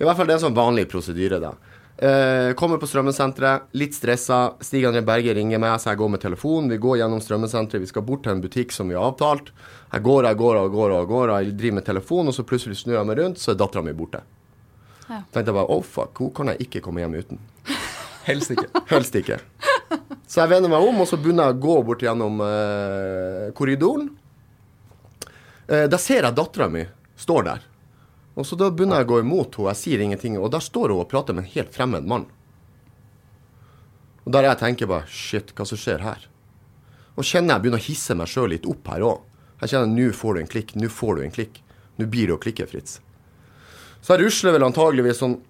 I 0.00 0.04
hvert 0.06 0.16
fall 0.16 0.28
det 0.28 0.36
er 0.36 0.40
en 0.40 0.46
sånn 0.48 0.56
vanlig 0.56 0.88
prosedyre, 0.88 1.40
da. 1.44 1.54
Eh, 1.98 2.52
kommer 2.54 2.78
på 2.78 2.86
strømmesenteret, 2.86 3.62
litt 3.74 3.94
stressa. 3.94 4.52
Stig 4.60 4.84
André 4.86 5.00
Berge 5.02 5.32
ringer 5.34 5.58
meg, 5.58 5.80
så 5.82 5.90
jeg 5.90 5.98
går 5.98 6.12
med 6.12 6.20
telefon. 6.22 6.68
Vi 6.70 6.76
går 6.78 7.00
gjennom 7.00 7.22
strømmesenteret, 7.22 7.82
vi 7.82 7.90
skal 7.90 8.04
bort 8.06 8.22
til 8.22 8.36
en 8.36 8.42
butikk 8.44 8.70
som 8.74 8.86
vi 8.86 8.94
har 8.94 9.08
avtalt. 9.08 9.50
Jeg 9.90 10.04
går, 10.06 10.28
jeg 10.28 10.38
går 10.38 10.60
og 10.60 10.76
går 10.76 10.94
og 10.94 11.08
går, 11.10 11.32
jeg 11.34 11.56
driver 11.58 11.78
med 11.80 11.86
telefon, 11.88 12.30
og 12.30 12.36
så 12.36 12.44
plutselig 12.46 12.78
snur 12.78 13.00
jeg 13.00 13.08
meg 13.08 13.18
rundt, 13.18 13.42
så 13.42 13.50
er 13.50 13.58
dattera 13.58 13.82
mi 13.82 13.96
borte. 13.98 14.22
Ja. 15.08 15.22
tenkte 15.32 15.48
jeg 15.48 15.56
bare 15.56 15.72
oh 15.72 15.80
fuck, 15.82 16.20
hun 16.20 16.30
kan 16.36 16.50
jeg 16.52 16.68
ikke 16.68 16.82
komme 16.84 17.00
hjem 17.00 17.16
uten. 17.18 17.42
Helst 18.28 18.52
ikke. 18.54 18.68
Helst 18.92 19.18
ikke. 19.18 19.40
Så 20.28 20.42
jeg 20.42 20.52
vender 20.52 20.70
meg 20.70 20.84
om, 20.84 21.02
og 21.02 21.08
så 21.08 21.18
begynner 21.18 21.48
jeg 21.48 21.56
å 21.56 21.62
gå 21.64 21.76
bort 21.88 22.04
gjennom 22.04 22.42
uh, 22.44 23.48
korridoren. 23.58 24.10
Uh, 25.66 25.88
da 25.90 25.98
ser 25.98 26.28
jeg 26.28 26.36
dattera 26.36 26.68
mi 26.70 26.84
står 27.18 27.48
der. 27.48 27.67
Og 28.38 28.46
så 28.46 28.56
da 28.58 28.68
begynner 28.70 29.00
jeg 29.00 29.08
å 29.08 29.12
gå 29.12 29.20
imot 29.24 29.56
henne, 29.58 29.72
jeg 29.72 29.80
sier 29.80 30.02
ingenting, 30.04 30.36
og 30.38 30.52
der 30.54 30.62
står 30.62 30.94
hun 30.94 31.02
og 31.02 31.08
prater 31.10 31.34
med 31.34 31.44
en 31.44 31.54
helt 31.56 31.74
fremmed 31.74 32.06
mann. 32.06 32.28
Og 34.22 34.34
der 34.36 34.46
jeg 34.46 34.60
tenker 34.60 34.90
bare 34.90 35.08
shit, 35.10 35.50
hva 35.56 35.66
som 35.66 35.80
skjer 35.80 36.04
her? 36.04 36.28
Og 37.18 37.26
kjenner 37.26 37.56
jeg 37.56 37.64
begynner 37.64 37.82
å 37.82 37.88
hisse 37.88 38.14
meg 38.14 38.30
sjøl 38.30 38.52
litt 38.54 38.68
opp 38.70 38.86
her 38.92 39.02
òg. 39.08 39.24
Jeg 39.58 39.72
kjenner 39.72 39.90
nå 39.90 40.12
får 40.14 40.36
du 40.36 40.40
en 40.44 40.50
klikk, 40.52 40.74
nå 40.78 40.90
får 40.92 41.18
du 41.18 41.22
en 41.24 41.34
klikk. 41.34 41.62
Nå 41.98 42.06
blir 42.06 42.30
det 42.30 42.36
å 42.36 42.42
klikke, 42.42 42.68
Fritz. 42.70 43.00
Så 43.98 44.14
jeg 44.14 44.28
rusler 44.28 44.54
vel 44.54 44.68
antageligvis 44.68 45.18
sånn 45.18 45.40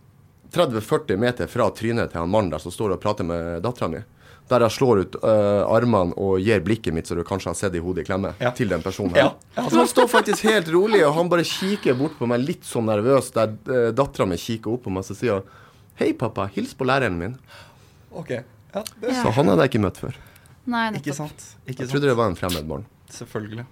30-40 0.54 1.20
meter 1.20 1.50
fra 1.50 1.66
trynet 1.76 2.14
til 2.14 2.22
han 2.22 2.32
mannen 2.32 2.54
der 2.54 2.62
som 2.62 2.72
står 2.72 2.94
og 2.94 3.02
prater 3.02 3.26
med 3.28 3.60
dattera 3.66 3.90
mi. 3.92 4.00
Der 4.48 4.60
jeg 4.64 4.70
slår 4.78 5.00
ut 5.04 5.16
uh, 5.22 5.66
armene 5.68 6.14
og 6.16 6.38
gir 6.40 6.60
blikket 6.64 6.94
mitt, 6.96 7.06
så 7.10 7.14
du 7.18 7.22
kanskje 7.28 7.50
har 7.50 7.56
sett 7.58 7.74
i 7.76 7.82
hodet 7.84 8.06
i 8.06 8.08
klemme, 8.08 8.30
Ja. 8.40 8.50
til 8.56 8.68
den 8.72 8.80
personen 8.82 9.12
her. 9.14 9.34
Ja. 9.56 9.64
Så 9.68 9.76
han 9.76 9.88
står 9.90 10.08
faktisk 10.08 10.44
helt 10.48 10.68
rolig, 10.72 11.02
og 11.06 11.14
han 11.18 11.28
bare 11.28 11.44
kikker 11.44 11.94
bort 11.98 12.16
på 12.18 12.26
meg 12.30 12.40
litt 12.40 12.64
sånn 12.64 12.86
nervøs, 12.88 13.28
der 13.36 13.52
uh, 13.68 13.90
dattera 13.92 14.24
mi 14.26 14.36
kikker 14.40 14.72
opp 14.72 14.86
på 14.88 14.90
meg, 14.94 15.04
så 15.04 15.14
sier 15.18 15.40
hun 15.42 15.42
Hei, 15.98 16.12
pappa, 16.14 16.44
hils 16.54 16.72
på 16.78 16.86
læreren 16.86 17.16
min. 17.18 17.32
Ok. 18.14 18.30
Ja, 18.74 18.82
det, 19.00 19.14
Så 19.18 19.32
han 19.34 19.48
hadde 19.50 19.64
jeg 19.66 19.72
ikke 19.72 19.80
møtt 19.82 19.96
før. 19.98 20.14
Nei, 20.68 20.84
Ikke 20.94 21.12
sant. 21.16 21.32
Ikke 21.66 21.82
Jeg 21.82 21.88
sant. 21.88 21.90
trodde 21.96 22.06
det 22.06 22.16
var 22.16 22.28
en 22.30 22.36
fremmed 22.38 22.68
barn. 22.68 22.84
Selvfølgelig. 23.10 23.64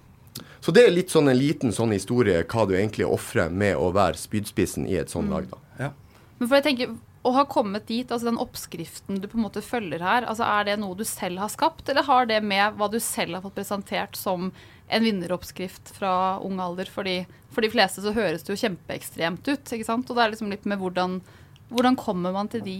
Så 0.61 0.73
det 0.75 0.83
er 0.85 0.91
litt 0.91 1.09
sånn 1.13 1.29
en 1.31 1.37
liten 1.37 1.71
sånn 1.71 1.93
historie 1.95 2.43
hva 2.43 2.65
du 2.67 2.73
egentlig 2.75 3.07
ofrer 3.07 3.49
med 3.49 3.77
å 3.79 3.91
være 3.95 4.19
spydspissen 4.19 4.85
i 4.89 4.97
et 4.99 5.09
sånt 5.13 5.29
lag, 5.31 5.47
da. 5.49 5.57
Ja. 5.79 5.89
Men 6.37 6.49
for 6.49 6.59
jeg 6.59 6.65
tenker, 6.67 6.97
Å 7.27 7.33
ha 7.35 7.43
kommet 7.49 7.89
dit, 7.89 8.07
altså 8.07 8.29
den 8.29 8.39
oppskriften 8.39 9.19
du 9.19 9.27
på 9.27 9.35
en 9.35 9.43
måte 9.43 9.63
følger 9.65 10.03
her, 10.03 10.23
altså 10.23 10.47
er 10.47 10.69
det 10.69 10.77
noe 10.79 10.95
du 10.95 11.03
selv 11.07 11.41
har 11.43 11.51
skapt, 11.51 11.89
eller 11.91 12.07
har 12.07 12.29
det 12.29 12.39
med 12.45 12.77
hva 12.79 12.87
du 12.91 12.99
selv 13.03 13.35
har 13.35 13.43
fått 13.43 13.57
presentert 13.57 14.15
som 14.15 14.51
en 14.87 15.03
vinneroppskrift 15.03 15.91
fra 15.97 16.11
ung 16.45 16.61
alder? 16.63 16.87
Fordi 16.87 17.19
For 17.51 17.65
de 17.65 17.71
fleste 17.73 18.03
så 18.03 18.13
høres 18.15 18.45
det 18.45 18.53
jo 18.53 18.61
kjempeekstremt 18.61 19.47
ut, 19.47 19.73
ikke 19.73 19.87
sant? 19.87 20.07
Og 20.07 20.15
det 20.15 20.23
er 20.23 20.35
liksom 20.35 20.53
litt 20.53 20.67
med 20.69 20.79
hvordan 20.79 21.21
Hvordan 21.67 21.97
kommer 21.99 22.31
man 22.31 22.47
til 22.47 22.61
de 22.63 22.77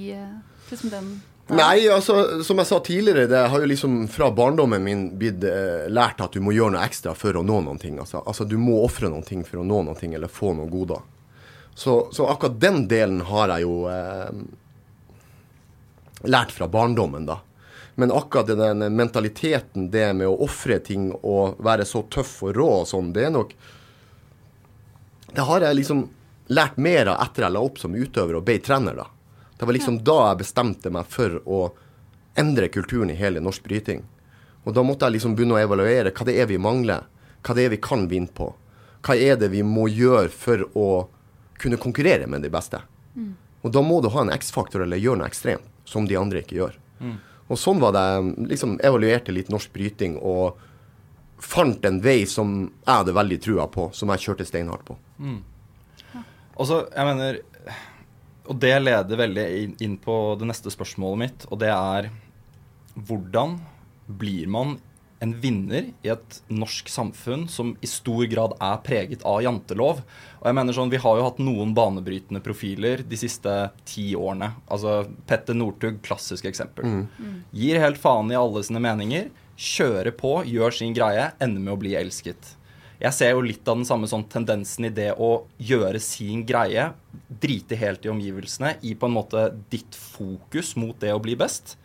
liksom 0.69 0.93
den? 0.93 1.09
Nei, 1.47 1.87
altså, 1.91 2.43
som 2.43 2.59
jeg 2.59 2.67
sa 2.67 2.79
tidligere, 2.83 3.27
det 3.31 3.41
har 3.51 3.61
jo 3.63 3.67
liksom 3.67 4.01
fra 4.11 4.27
barndommen 4.35 4.83
min 4.83 5.03
blitt 5.19 5.43
eh, 5.47 5.85
lært 5.87 6.19
at 6.23 6.35
du 6.35 6.43
må 6.43 6.51
gjøre 6.51 6.75
noe 6.75 6.83
ekstra 6.83 7.13
for 7.15 7.39
å 7.39 7.43
nå 7.43 7.61
noen 7.63 7.79
ting. 7.79 7.99
Altså, 8.03 8.19
altså 8.19 8.43
du 8.43 8.57
må 8.59 8.81
ofre 8.83 9.07
noen 9.11 9.23
ting 9.27 9.45
for 9.47 9.61
å 9.61 9.67
nå 9.67 9.79
noen 9.87 9.99
ting, 9.99 10.15
eller 10.17 10.31
få 10.31 10.51
noen 10.57 10.71
goder. 10.71 11.05
Så, 11.77 12.07
så 12.11 12.25
akkurat 12.27 12.59
den 12.59 12.87
delen 12.89 13.19
har 13.21 13.51
jeg 13.53 13.67
jo 13.67 13.83
eh, 13.85 14.31
lært 16.25 16.49
fra 16.51 16.65
barndommen, 16.67 17.27
da. 17.29 17.35
Men 18.01 18.11
akkurat 18.11 18.47
den 18.47 18.81
mentaliteten, 18.95 19.91
det 19.93 20.07
med 20.17 20.25
å 20.25 20.39
ofre 20.41 20.79
ting 20.81 21.11
og 21.21 21.59
være 21.61 21.85
så 21.85 22.01
tøff 22.09 22.31
og 22.47 22.55
rå 22.57 22.69
og 22.79 22.87
sånn, 22.89 23.11
det 23.13 23.27
er 23.27 23.35
nok 23.35 23.53
Det 25.35 25.45
har 25.45 25.67
jeg 25.67 25.77
liksom 25.77 26.01
lært 26.57 26.79
mer 26.81 27.11
av 27.11 27.21
etter 27.27 27.45
jeg 27.45 27.53
la 27.53 27.61
opp 27.69 27.77
som 27.77 27.93
utøver 27.93 28.39
og 28.39 28.47
ble 28.47 28.55
trener, 28.57 28.97
da. 28.97 29.05
Det 29.59 29.69
var 29.69 29.77
liksom 29.77 29.99
da 30.01 30.15
jeg 30.29 30.39
bestemte 30.41 30.89
meg 30.97 31.11
for 31.13 31.35
å 31.45 31.59
endre 32.41 32.71
kulturen 32.73 33.13
i 33.13 33.19
hele 33.19 33.43
norsk 33.43 33.69
bryting. 33.69 34.01
Og 34.65 34.73
da 34.73 34.81
måtte 34.81 35.05
jeg 35.05 35.19
liksom 35.19 35.37
begynne 35.37 35.59
å 35.59 35.61
evaluere 35.61 36.09
hva 36.09 36.25
det 36.25 36.39
er 36.41 36.49
vi 36.49 36.57
mangler, 36.57 37.05
hva 37.45 37.53
det 37.53 37.67
er 37.67 37.75
vi 37.75 37.81
kan 37.85 38.09
vinne 38.09 38.33
på. 38.33 38.49
Hva 39.05 39.13
er 39.13 39.37
det 39.37 39.51
vi 39.53 39.61
må 39.61 39.85
gjøre 39.93 40.33
for 40.33 40.65
å 40.73 40.87
kunne 41.57 41.79
konkurrere 41.81 42.27
med 42.29 42.41
de 42.45 42.51
beste. 42.53 42.81
Og 43.65 43.71
da 43.73 43.81
må 43.81 43.99
du 44.01 44.09
ha 44.13 44.21
en 44.21 44.33
X-faktor 44.35 44.83
eller 44.85 45.01
gjøre 45.01 45.21
noe 45.23 45.27
ekstremt 45.31 45.65
som 45.87 46.05
de 46.07 46.17
andre 46.19 46.43
ikke 46.43 46.59
gjør. 46.59 46.75
Og 47.47 47.59
sånn 47.59 47.79
var 47.79 47.93
det 47.95 48.05
liksom 48.51 48.75
evaluerte 48.83 49.31
litt 49.31 49.49
norsk 49.49 49.71
bryting 49.73 50.17
og 50.19 50.57
fant 51.39 51.85
en 51.85 51.99
vei 52.01 52.25
som 52.27 52.55
jeg 52.65 52.91
hadde 52.91 53.13
veldig 53.15 53.37
trua 53.45 53.67
på, 53.71 53.89
som 53.93 54.09
jeg 54.11 54.23
kjørte 54.25 54.47
steinhardt 54.49 54.85
på. 54.87 54.97
Og 56.57 56.65
så, 56.65 56.81
jeg 56.89 57.05
mener 57.05 57.41
Og 58.47 58.55
det 58.63 58.73
leder 58.79 59.19
veldig 59.19 59.47
inn 59.83 59.97
på 59.99 60.13
det 60.39 60.47
neste 60.47 60.71
spørsmålet 60.71 61.19
mitt, 61.19 61.45
og 61.51 61.59
det 61.59 61.67
er 61.73 62.07
hvordan 62.95 63.57
blir 64.07 64.47
man 64.47 64.77
en 65.23 65.33
vinner 65.41 65.91
i 66.05 66.11
et 66.13 66.37
norsk 66.53 66.89
samfunn 66.91 67.47
som 67.49 67.73
i 67.81 67.89
stor 67.89 68.25
grad 68.29 68.53
er 68.61 68.81
preget 68.85 69.25
av 69.27 69.41
jantelov? 69.45 70.03
Og 70.39 70.45
jeg 70.49 70.57
mener 70.57 70.77
sånn, 70.77 70.91
Vi 70.93 71.01
har 71.01 71.17
jo 71.17 71.25
hatt 71.25 71.39
noen 71.39 71.73
banebrytende 71.73 72.41
profiler 72.43 73.03
de 73.03 73.17
siste 73.17 73.71
ti 73.85 74.13
årene. 74.15 74.53
Altså 74.69 75.07
Petter 75.27 75.57
Northug, 75.57 76.01
klassisk 76.05 76.45
eksempel. 76.45 77.07
Gir 77.51 77.81
helt 77.81 77.97
faen 77.97 78.31
i 78.31 78.37
alle 78.37 78.63
sine 78.63 78.79
meninger, 78.83 79.31
kjører 79.57 80.13
på, 80.13 80.43
gjør 80.45 80.71
sin 80.71 80.93
greie, 80.93 81.31
ender 81.41 81.61
med 81.61 81.73
å 81.73 81.81
bli 81.81 81.95
elsket. 81.97 82.53
Jeg 82.97 83.13
ser 83.13 83.35
jo 83.35 83.43
litt 83.45 83.67
av 83.69 83.77
den 83.77 83.85
samme 83.85 84.07
sånn 84.09 84.25
tendensen 84.29 84.87
i 84.87 84.93
det 84.93 85.11
å 85.21 85.45
gjøre 85.61 85.99
sin 86.01 86.41
greie, 86.49 86.91
drite 87.29 87.77
helt 87.77 88.05
i 88.05 88.09
omgivelsene, 88.09 88.77
i 88.81 88.95
på 88.97 89.05
en 89.05 89.17
måte 89.17 89.43
ditt 89.69 89.97
fokus 89.97 90.73
mot 90.79 90.97
det 91.01 91.13
å 91.13 91.21
bli 91.21 91.35
best. 91.37 91.75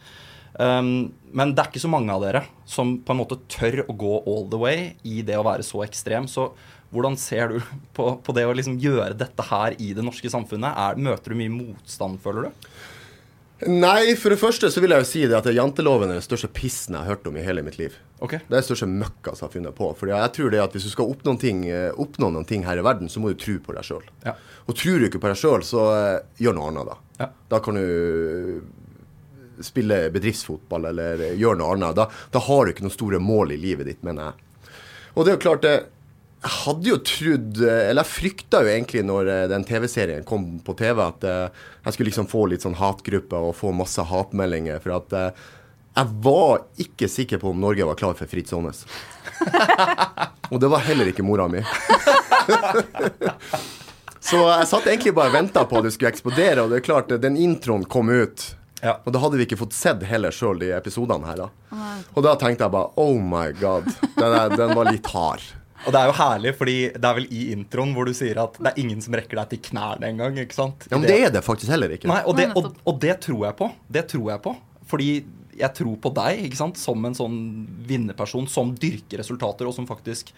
Um, 0.61 1.13
men 1.33 1.55
det 1.55 1.63
er 1.63 1.71
ikke 1.71 1.81
så 1.81 1.91
mange 1.93 2.13
av 2.13 2.25
dere 2.25 2.43
som 2.69 2.99
på 3.01 3.15
en 3.15 3.21
måte 3.23 3.41
tør 3.51 3.85
å 3.87 3.97
gå 3.97 4.15
all 4.29 4.49
the 4.53 4.61
way 4.61 4.91
i 5.09 5.23
det 5.25 5.39
å 5.39 5.47
være 5.47 5.65
så 5.67 5.85
ekstrem. 5.87 6.29
Så 6.29 6.51
hvordan 6.93 7.17
ser 7.21 7.55
du 7.55 7.61
på, 7.97 8.11
på 8.23 8.37
det 8.37 8.47
å 8.49 8.57
liksom 8.57 8.81
gjøre 8.83 9.17
dette 9.19 9.49
her 9.49 9.79
i 9.81 9.93
det 9.97 10.05
norske 10.05 10.33
samfunnet? 10.33 10.73
Er, 10.73 11.01
møter 11.01 11.33
du 11.33 11.41
mye 11.41 11.53
motstand, 11.53 12.21
føler 12.25 12.49
du? 12.51 12.67
Nei, 13.63 14.17
for 14.19 14.35
det 14.35 14.41
første 14.41 14.67
så 14.75 14.81
vil 14.83 14.91
jeg 14.91 15.05
jo 15.05 15.07
si 15.07 15.21
det 15.31 15.37
at 15.39 15.47
janteloven 15.55 16.11
er 16.11 16.19
den 16.19 16.25
største 16.25 16.49
pissen 16.51 16.97
jeg 16.97 17.05
har 17.05 17.15
hørt 17.15 17.29
om 17.31 17.37
i 17.39 17.45
hele 17.47 17.63
mitt 17.63 17.79
liv. 17.79 17.95
Okay. 18.19 18.43
Det 18.49 18.57
er 18.57 18.59
den 18.59 18.67
største 18.67 18.89
møkka 18.91 19.37
som 19.37 19.45
jeg 19.45 19.49
har 19.49 19.55
funnet 19.55 19.77
på. 19.79 19.91
For 19.99 20.11
jeg 20.11 20.33
tror 20.35 20.51
det 20.51 20.63
at 20.63 20.75
hvis 20.75 20.89
du 20.89 20.91
skal 20.91 21.13
oppnå, 21.13 21.37
ting, 21.39 21.63
eh, 21.71 21.93
oppnå 21.95 22.33
noen 22.35 22.49
ting 22.49 22.67
her 22.67 22.81
i 22.81 22.85
verden, 22.85 23.11
så 23.13 23.23
må 23.23 23.31
du 23.31 23.39
tro 23.39 23.55
på 23.63 23.77
deg 23.77 23.87
sjøl. 23.87 24.03
Ja. 24.27 24.35
Og 24.67 24.79
tror 24.79 24.99
du 24.99 25.07
ikke 25.07 25.23
på 25.23 25.31
deg 25.31 25.39
sjøl, 25.39 25.67
så 25.67 25.85
eh, 25.95 26.25
gjør 26.43 26.59
noe 26.59 26.73
annet, 26.73 26.91
da. 26.91 26.99
Ja. 27.23 27.31
Da 27.55 27.63
kan 27.63 27.79
du 27.79 27.87
spille 29.61 30.05
bedriftsfotball 30.15 30.89
eller 30.93 31.27
eh, 31.29 31.35
gjøre 31.41 31.61
noe 31.61 31.75
annet. 31.77 31.97
Da, 31.99 32.09
da 32.33 32.45
har 32.47 32.65
du 32.65 32.73
ikke 32.73 32.87
noen 32.87 32.95
store 32.95 33.21
mål 33.23 33.57
i 33.57 33.61
livet 33.61 33.91
ditt, 33.91 34.03
mener 34.07 34.31
jeg. 34.31 34.71
Og 35.13 35.25
det 35.25 35.33
er 35.33 35.37
jo 35.37 35.45
klart 35.47 35.67
det 35.67 35.77
jeg 36.43 36.55
hadde 36.65 36.89
jo 36.89 36.97
trodd, 37.07 37.59
eh, 37.63 37.89
eller 37.91 38.03
jeg 38.03 38.11
frykta 38.17 38.65
jo 38.65 38.71
egentlig 38.73 39.05
når 39.07 39.29
eh, 39.31 39.49
den 39.53 39.67
TV-serien 39.67 40.25
kom 40.27 40.57
på 40.67 40.75
TV, 40.79 40.99
at 41.05 41.27
eh, 41.29 41.67
jeg 41.85 41.95
skulle 41.95 42.11
liksom 42.11 42.31
få 42.31 42.49
litt 42.51 42.65
sånn 42.67 42.79
hatgrupper 42.81 43.51
og 43.51 43.55
få 43.55 43.71
masse 43.77 44.03
hatmeldinger. 44.11 44.83
For 44.83 44.97
at 44.97 45.15
eh, 45.19 45.45
jeg 45.93 46.17
var 46.25 46.65
ikke 46.83 47.11
sikker 47.11 47.39
på 47.39 47.53
om 47.53 47.63
Norge 47.63 47.87
var 47.87 48.01
klar 48.01 48.19
for 48.19 48.27
Fritz 48.31 48.55
Aanes. 48.57 48.83
og 50.51 50.59
det 50.59 50.73
var 50.73 50.83
heller 50.89 51.13
ikke 51.13 51.27
mora 51.27 51.47
mi. 51.53 51.63
Så 54.23 54.39
jeg 54.39 54.69
satt 54.71 54.87
egentlig 54.87 55.13
bare 55.15 55.31
og 55.33 55.37
venta 55.37 55.65
på 55.69 55.79
at 55.79 55.87
det 55.87 55.93
skulle 55.95 56.13
eksplodere, 56.13 56.63
og 56.63 56.71
det 56.73 56.81
er 56.81 56.87
klart, 56.87 57.11
eh, 57.15 57.23
den 57.23 57.39
introen 57.39 57.85
kom 57.85 58.11
ut. 58.11 58.55
Ja. 58.83 58.97
Og 59.07 59.15
da 59.15 59.23
hadde 59.23 59.39
vi 59.39 59.47
ikke 59.47 59.61
fått 59.61 59.77
sett 59.77 60.03
heller 60.11 60.35
sjøl 60.35 60.59
de 60.59 60.73
episodene 60.75 61.29
her, 61.29 61.45
da. 61.45 61.83
Og 62.17 62.25
da 62.27 62.35
tenkte 62.39 62.67
jeg 62.67 62.75
bare 62.75 62.91
oh 63.01 63.19
my 63.23 63.49
god, 63.61 63.87
den, 64.17 64.31
er, 64.35 64.55
den 64.59 64.75
var 64.77 64.91
litt 64.91 65.07
hard. 65.15 65.45
Og 65.83 65.91
det 65.91 65.99
er 65.99 66.11
jo 66.11 66.15
herlig, 66.15 66.53
fordi 66.55 66.75
det 66.95 67.09
er 67.09 67.17
vel 67.17 67.25
i 67.35 67.41
introen 67.51 67.91
hvor 67.97 68.07
du 68.07 68.13
sier 68.15 68.39
at 68.39 68.55
det 68.61 68.71
er 68.71 68.77
ingen 68.79 69.01
som 69.03 69.17
rekker 69.19 69.41
deg 69.41 69.49
til 69.51 69.61
knærne 69.71 70.13
engang. 70.13 70.37
ikke 70.39 70.55
sant? 70.55 70.87
Ja, 70.87 70.95
Men 70.95 71.09
det 71.11 71.17
er 71.27 71.33
det 71.35 71.43
faktisk 71.43 71.73
heller 71.75 71.91
ikke. 71.91 72.07
Nei, 72.11 72.21
og 72.23 72.37
det, 72.39 72.53
og, 72.59 72.69
og 72.87 73.01
det 73.03 73.17
tror 73.25 73.49
jeg 73.49 73.57
på. 73.59 73.67
Det 73.91 74.05
tror 74.13 74.29
jeg 74.31 74.43
på. 74.45 74.53
Fordi 74.93 75.09
jeg 75.59 75.75
tror 75.77 75.97
på 76.05 76.13
deg 76.17 76.45
ikke 76.47 76.61
sant? 76.61 76.79
som 76.79 77.09
en 77.09 77.17
sånn 77.19 77.39
vinnerperson 77.89 78.47
som 78.51 78.71
dyrker 78.79 79.21
resultater, 79.25 79.67
og 79.67 79.75
som 79.75 79.89
faktisk 79.89 80.31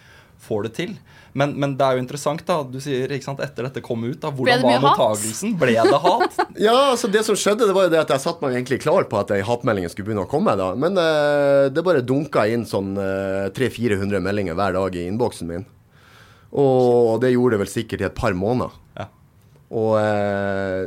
får 0.44 0.66
det 0.66 0.72
til. 0.76 0.96
Men, 1.34 1.54
men 1.58 1.72
det 1.78 1.86
er 1.86 1.96
jo 1.96 2.02
interessant, 2.04 2.42
da. 2.46 2.60
Du 2.62 2.76
sier 2.82 3.10
ikke 3.10 3.26
sant, 3.26 3.40
etter 3.42 3.66
dette 3.66 3.82
kom 3.84 4.04
ut, 4.06 4.18
da. 4.22 4.30
Hvordan 4.30 4.62
var 4.62 4.82
mottagelsen? 4.84 5.56
Ble 5.58 5.74
det 5.74 6.00
hat? 6.04 6.36
Ja, 6.66 6.74
altså 6.92 7.10
Det 7.10 7.24
som 7.26 7.38
skjedde, 7.38 7.66
det 7.66 7.74
var 7.74 7.88
jo 7.88 7.94
det 7.94 8.02
at 8.04 8.12
jeg 8.14 8.22
satte 8.22 8.44
meg 8.44 8.54
egentlig 8.54 8.78
klar 8.84 9.08
på 9.10 9.18
at 9.18 9.32
hatmeldingen 9.48 9.90
skulle 9.90 10.10
begynne 10.10 10.26
å 10.26 10.30
komme. 10.30 10.54
da 10.58 10.72
Men 10.78 10.98
uh, 11.00 11.70
det 11.74 11.82
bare 11.86 12.04
dunka 12.06 12.46
inn 12.50 12.66
sånn 12.68 12.94
uh, 12.98 13.50
300-400 13.56 14.22
meldinger 14.22 14.58
hver 14.58 14.76
dag 14.78 14.98
i 15.00 15.08
innboksen 15.08 15.50
min. 15.50 15.66
Og 16.54 17.18
det 17.22 17.32
gjorde 17.32 17.56
det 17.56 17.64
vel 17.64 17.72
sikkert 17.72 18.04
i 18.04 18.06
et 18.06 18.14
par 18.14 18.36
måneder. 18.38 18.76
Ja. 19.00 19.08
Og 19.74 19.96
uh, 19.98 20.86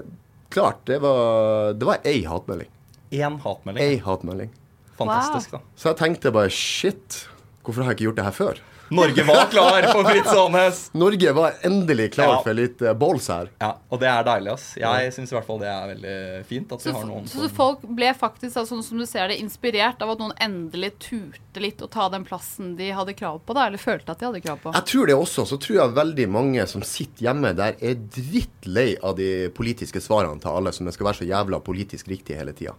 klart, 0.53 0.79
det 0.87 1.01
var, 1.03 1.75
det 1.75 1.91
var 1.91 2.07
ei 2.07 2.21
hatmelding. 2.23 2.71
Én 3.11 3.35
hatmelding. 3.43 3.83
Ei 3.83 3.99
hatmelding. 4.03 4.55
Fantastisk, 4.97 5.57
da. 5.57 5.61
Så 5.75 5.91
jeg 5.91 5.99
tenkte 5.99 6.33
bare 6.33 6.51
shit, 6.53 7.25
hvorfor 7.67 7.83
har 7.83 7.91
jeg 7.91 7.99
ikke 7.99 8.07
gjort 8.09 8.19
det 8.21 8.27
her 8.29 8.39
før? 8.39 8.63
Norge 8.89 9.23
var 9.27 9.45
klar 9.51 9.83
for 9.91 10.07
Fritz 10.07 10.31
Aanes! 10.31 10.81
Norge 10.93 11.31
var 11.35 11.53
endelig 11.67 12.11
klar 12.13 12.27
Ja. 12.37 12.41
for 12.43 12.53
litt 12.55 12.81
uh, 12.81 12.93
balls 12.93 13.27
her. 13.31 13.49
Ja, 13.59 13.73
og 13.89 13.99
det 13.99 14.07
er 14.07 14.23
deilig, 14.27 14.51
ass. 14.53 14.67
Jeg 14.79 15.13
syns 15.15 15.31
i 15.33 15.35
hvert 15.37 15.47
fall 15.47 15.59
det 15.59 15.67
er 15.71 15.89
veldig 15.91 16.15
fint 16.47 16.71
at 16.71 16.85
vi 16.85 16.89
Så, 16.89 16.95
har 16.95 17.05
noen 17.09 17.27
så 17.27 17.49
folk 17.57 17.83
ble 17.97 18.13
faktisk, 18.17 18.53
altså, 18.55 18.75
sånn 18.75 18.83
som 18.85 19.01
du 19.01 19.05
ser 19.09 19.27
det, 19.31 19.39
inspirert 19.43 20.01
av 20.05 20.13
at 20.15 20.21
noen 20.23 20.33
endelig 20.43 20.93
turte 21.03 21.63
litt 21.63 21.81
å 21.81 21.89
ta 21.91 22.07
den 22.13 22.23
plassen 22.27 22.75
de 22.77 22.91
hadde 22.93 23.15
krav 23.17 23.39
på, 23.45 23.55
da, 23.57 23.67
eller 23.67 23.81
følte 23.81 24.13
at 24.13 24.19
de 24.21 24.29
hadde 24.29 24.43
krav 24.45 24.59
på. 24.63 24.73
Jeg 24.77 24.85
tror 24.91 25.07
det 25.11 25.15
også. 25.17 25.45
Så 25.49 25.57
tror 25.61 25.79
jeg 25.81 25.95
veldig 25.97 26.27
mange 26.29 26.67
som 26.69 26.83
sitter 26.85 27.27
hjemme 27.29 27.53
der, 27.57 27.75
er 27.81 27.95
drittlei 27.97 28.91
av 29.03 29.17
de 29.17 29.49
politiske 29.57 30.01
svarene 30.03 30.39
til 30.43 30.53
alle 30.53 30.71
som 30.75 30.87
skal 30.93 31.09
være 31.09 31.21
så 31.23 31.27
jævla 31.31 31.59
politisk 31.65 32.07
riktige 32.11 32.37
hele 32.39 32.53
tida. 32.55 32.75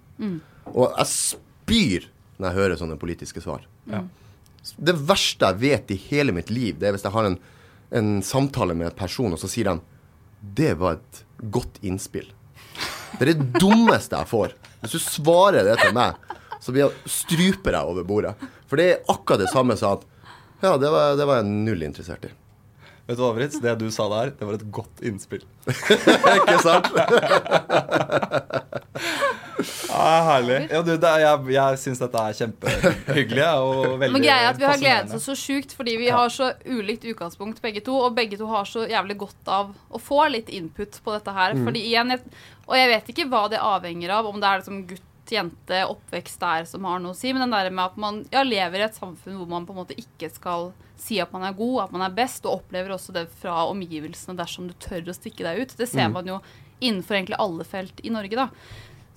Og 0.73 0.95
jeg 0.95 1.11
spyr 1.13 2.09
når 2.39 2.49
jeg 2.53 2.59
hører 2.61 2.79
sånne 2.81 2.97
politiske 3.01 3.43
svar. 3.43 3.65
Ja. 3.91 4.05
Det 4.77 4.97
verste 5.09 5.49
jeg 5.49 5.61
vet 5.63 5.95
i 5.95 6.01
hele 6.09 6.35
mitt 6.37 6.51
liv, 6.53 6.77
det 6.79 6.89
er 6.89 6.97
hvis 6.97 7.07
jeg 7.07 7.15
har 7.15 7.29
en, 7.29 7.39
en 8.01 8.11
samtale 8.25 8.77
med 8.77 8.91
en 8.91 8.99
person, 8.99 9.33
og 9.33 9.41
så 9.41 9.51
sier 9.51 9.71
de 9.71 9.79
det 10.59 10.75
var 10.79 10.99
et 10.99 11.23
godt 11.51 11.81
innspill. 11.83 12.29
Det 13.19 13.25
er 13.25 13.33
det 13.33 13.59
dummeste 13.59 14.19
jeg 14.19 14.31
får. 14.31 14.55
Hvis 14.83 14.95
du 14.95 15.03
svarer 15.03 15.67
det 15.67 15.79
til 15.81 15.95
meg, 15.97 16.19
så 16.63 16.75
blir 16.75 16.87
jeg, 16.87 17.11
struper 17.11 17.75
jeg 17.75 17.95
over 17.95 18.07
bordet. 18.07 18.35
For 18.71 18.79
det 18.79 18.87
er 18.91 19.11
akkurat 19.11 19.43
det 19.43 19.51
samme 19.51 19.77
som 19.79 19.99
at 19.99 20.07
ja, 20.63 20.75
det 20.79 20.91
var, 20.91 21.17
det 21.19 21.27
var 21.27 21.41
jeg 21.41 21.51
null 21.51 21.83
interessert 21.87 22.27
i. 22.27 22.33
Vet 23.09 23.17
du 23.17 23.23
hva, 23.25 23.31
Fritz? 23.39 23.57
Det 23.63 23.73
du 23.81 23.87
sa 23.95 24.05
der, 24.13 24.35
det 24.37 24.45
var 24.45 24.59
et 24.59 24.67
godt 24.75 25.01
innspill. 25.07 25.45
Ikke 25.71 26.59
sant? 26.61 26.91
Ja, 29.59 29.97
Ja, 29.99 30.21
herlig. 30.27 30.59
Ja, 30.71 30.83
du, 30.83 30.93
det 31.01 31.09
er, 31.09 31.25
jeg 31.25 31.55
jeg 31.55 31.81
syns 31.83 32.01
dette 32.03 32.23
er 32.23 32.37
kjempehyggelig 32.39 33.49
og 33.65 33.81
veldig 34.03 34.15
Men 34.15 34.25
greia 34.25 34.45
er 34.45 34.51
at 34.53 34.61
vi 34.61 34.69
har 34.69 34.81
gledet 34.81 35.17
oss 35.19 35.27
så 35.29 35.37
sjukt, 35.39 35.75
fordi 35.77 35.97
vi 36.01 36.13
har 36.15 36.31
så 36.33 36.53
ulikt 36.67 37.07
utgangspunkt 37.09 37.61
begge 37.65 37.83
to, 37.85 37.97
og 38.07 38.15
begge 38.17 38.39
to 38.41 38.49
har 38.51 38.69
så 38.69 38.87
jævlig 38.89 39.19
godt 39.25 39.51
av 39.53 39.75
å 39.91 40.01
få 40.03 40.25
litt 40.33 40.53
input 40.55 41.01
på 41.05 41.17
dette 41.17 41.35
her. 41.35 41.57
Fordi 41.65 41.85
igjen, 41.91 42.15
jeg, 42.15 42.47
Og 42.69 42.77
jeg 42.77 42.89
vet 42.91 43.13
ikke 43.13 43.29
hva 43.33 43.47
det 43.49 43.63
avhenger 43.65 44.11
av, 44.13 44.27
om 44.29 44.41
det 44.41 44.49
er 44.49 44.63
liksom 44.63 44.83
gutt, 44.89 45.05
jente, 45.29 45.83
oppvekst 45.85 46.41
der 46.41 46.65
som 46.65 46.87
har 46.89 47.01
noe 47.05 47.13
å 47.13 47.17
si, 47.17 47.35
men 47.35 47.43
den 47.45 47.53
der 47.53 47.69
med 47.69 47.85
at 47.91 47.97
man 48.01 48.23
ja, 48.33 48.41
lever 48.47 48.81
i 48.81 48.87
et 48.87 48.97
samfunn 48.97 49.37
hvor 49.37 49.49
man 49.51 49.67
på 49.69 49.75
en 49.75 49.83
måte 49.83 49.97
ikke 50.01 50.31
skal 50.33 50.71
si 50.99 51.19
at 51.21 51.35
man 51.35 51.45
er 51.45 51.57
god, 51.57 51.83
at 51.83 51.93
man 51.93 52.07
er 52.07 52.15
best, 52.17 52.47
og 52.47 52.63
opplever 52.63 52.95
også 52.95 53.13
det 53.13 53.27
fra 53.43 53.67
omgivelsene 53.69 54.39
dersom 54.39 54.71
du 54.71 54.75
tør 54.81 55.13
å 55.13 55.17
stikke 55.17 55.45
deg 55.45 55.61
ut. 55.61 55.77
Det 55.77 55.89
ser 55.89 56.09
man 56.15 56.29
jo 56.29 56.41
innenfor 56.81 57.19
egentlig 57.19 57.39
alle 57.43 57.67
felt 57.67 58.01
i 58.07 58.13
Norge, 58.15 58.39
da. 58.39 58.49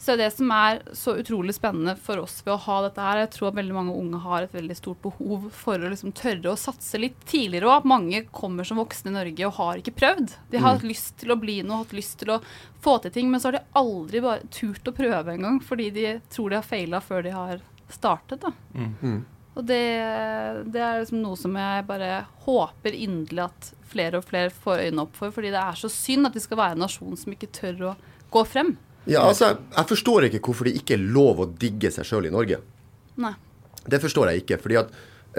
Så 0.02 0.16
det 0.18 0.32
som 0.34 0.50
er 0.50 0.80
så 0.98 1.14
utrolig 1.22 1.54
spennende 1.54 1.94
for 2.02 2.24
oss 2.24 2.40
ved 2.42 2.56
å 2.56 2.62
ha 2.64 2.78
dette 2.88 3.04
her, 3.06 3.20
jeg 3.22 3.30
tror 3.36 3.52
at 3.52 3.58
veldig 3.60 3.76
mange 3.76 3.94
unge 3.94 4.22
har 4.24 4.48
et 4.48 4.56
veldig 4.56 4.78
stort 4.80 4.98
behov 5.04 5.44
for 5.54 5.78
å 5.78 5.92
liksom 5.92 6.16
tørre 6.18 6.56
å 6.56 6.58
satse 6.58 6.98
litt 6.98 7.20
tidligere 7.30 7.70
òg. 7.70 7.84
At 7.84 7.90
mange 7.92 8.24
kommer 8.34 8.66
som 8.66 8.82
voksne 8.82 9.12
i 9.12 9.18
Norge 9.20 9.46
og 9.46 9.60
har 9.60 9.84
ikke 9.84 9.94
prøvd. 10.00 10.34
De 10.50 10.58
har 10.58 10.74
hatt 10.80 10.88
lyst 10.90 11.20
til 11.22 11.36
å 11.36 11.38
bli 11.38 11.60
noe, 11.62 11.84
hatt 11.84 11.94
lyst 11.94 12.18
til 12.24 12.34
å 12.34 12.40
få 12.82 12.98
til 13.04 13.14
ting, 13.14 13.30
men 13.30 13.44
så 13.44 13.52
har 13.52 13.60
de 13.60 13.64
aldri 13.78 14.26
bare 14.26 14.50
turt 14.50 14.90
å 14.90 14.96
prøve 15.04 15.38
engang, 15.38 15.62
fordi 15.62 15.92
de 15.94 16.08
tror 16.34 16.50
de 16.50 16.58
har 16.58 16.66
feila 16.66 17.06
før 17.06 17.30
de 17.30 17.38
har 17.38 17.62
startet. 17.94 18.42
da. 18.42 18.56
Og 19.54 19.66
det, 19.68 19.84
det 20.74 20.82
er 20.82 21.02
liksom 21.04 21.22
noe 21.22 21.38
som 21.38 21.56
jeg 21.62 21.86
bare 21.94 22.24
håper 22.48 22.96
inderlig 22.98 23.50
at 23.52 23.74
flere 23.92 24.18
og 24.18 24.26
flere 24.26 24.50
får 24.50 24.88
øynene 24.88 25.06
opp 25.06 25.18
for, 25.20 25.30
fordi 25.36 25.54
det 25.54 25.62
er 25.62 25.78
så 25.78 25.92
synd 25.94 26.26
at 26.30 26.38
vi 26.38 26.42
skal 26.42 26.58
være 26.58 26.80
en 26.80 26.88
nasjon 26.90 27.20
som 27.20 27.36
ikke 27.36 27.54
tør 27.54 27.92
å 27.92 28.00
gå 28.34 28.50
frem. 28.50 28.80
Ja, 29.10 29.24
altså, 29.26 29.56
jeg, 29.56 29.88
forstår 29.90 30.28
ikke 30.28 30.42
hvorfor 30.46 30.68
det 30.70 30.76
ikke 30.78 30.98
er 30.98 31.06
lov 31.16 31.42
å 31.42 31.50
digge 31.50 31.90
seg 31.94 32.06
sjøl 32.08 32.30
i 32.30 32.34
Norge. 32.34 32.60
Nei. 33.22 33.34
Det 33.82 34.02
forstår 34.04 34.30
jeg 34.30 34.44
ikke. 34.44 34.60
fordi 34.62 34.78
at 34.82 34.92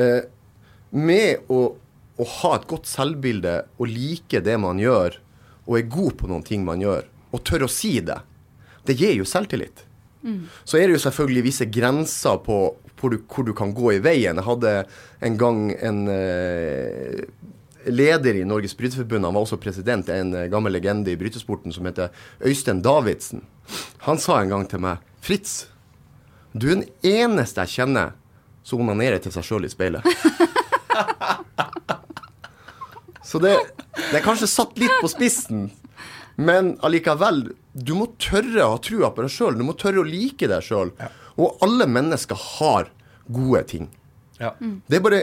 eh, 0.03 0.25
med 0.99 1.53
å, 1.53 1.61
å 2.19 2.27
ha 2.41 2.57
et 2.57 2.67
godt 2.71 2.91
selvbilde 2.91 3.55
og 3.79 3.87
like 3.87 4.43
det 4.43 4.59
man 4.61 4.83
gjør, 4.83 5.21
og 5.63 5.79
er 5.79 5.89
god 5.95 6.19
på 6.19 6.31
noen 6.31 6.43
ting 6.47 6.67
man 6.67 6.83
gjør, 6.83 7.07
og 7.31 7.45
tør 7.47 7.69
å 7.69 7.71
si 7.71 7.95
det, 8.05 8.19
det 8.89 8.99
gir 8.99 9.15
jo 9.21 9.29
selvtillit. 9.29 9.85
Så 10.65 10.79
er 10.79 10.87
det 10.87 10.97
jo 10.97 11.03
selvfølgelig 11.03 11.47
visse 11.49 11.67
grenser 11.71 12.39
på 12.47 12.59
hvor 13.01 13.11
du, 13.11 13.19
hvor 13.27 13.47
du 13.47 13.53
kan 13.59 13.73
gå 13.75 13.97
i 13.97 14.03
veien. 14.03 14.39
Jeg 14.39 14.47
hadde 14.47 14.75
en 15.27 15.39
gang 15.39 15.63
en 15.83 16.03
eh, 16.13 17.25
leder 17.87 18.35
i 18.39 18.45
Norges 18.49 18.77
Bryteforbund, 18.79 19.25
han 19.25 19.35
var 19.35 19.45
også 19.45 19.59
president, 19.61 20.09
en 20.09 20.35
eh, 20.35 20.49
gammel 20.53 20.73
legende 20.77 21.13
i 21.13 21.19
brytesporten 21.19 21.75
som 21.75 21.87
heter 21.89 22.13
Øystein 22.45 22.83
Davidsen. 22.85 23.45
Han 24.07 24.19
sa 24.19 24.41
en 24.41 24.53
gang 24.53 24.67
til 24.71 24.83
meg 24.85 25.03
Fritz, 25.23 25.67
du 26.53 26.69
er 26.69 26.83
den 26.83 26.89
eneste 27.07 27.63
jeg 27.65 27.79
kjenner 27.79 28.13
som 28.67 28.83
onanerer 28.85 29.23
til 29.23 29.33
seg 29.35 29.47
sjøl 29.47 29.67
i 29.67 29.73
speilet. 29.73 30.07
Så 33.33 33.39
det, 33.41 33.55
det 33.97 34.19
er 34.19 34.25
kanskje 34.25 34.51
satt 34.51 34.77
litt 34.81 34.93
på 35.01 35.09
spissen, 35.09 35.71
men 36.37 36.75
allikevel. 36.85 37.47
Du 37.73 37.95
må 37.97 38.11
tørre 38.21 38.67
å 38.67 38.75
ha 38.75 38.81
trua 38.83 39.09
på 39.15 39.25
deg 39.25 39.33
sjøl. 39.33 39.57
Du 39.57 39.65
må 39.65 39.73
tørre 39.79 40.03
å 40.03 40.05
like 40.05 40.49
deg 40.51 40.65
sjøl. 40.67 40.93
Og 41.41 41.63
alle 41.65 41.87
mennesker 41.89 42.37
har 42.59 42.91
gode 43.33 43.63
ting. 43.71 43.89
Ja. 44.37 44.53
Det 44.61 44.99
er 44.99 45.05
bare 45.05 45.23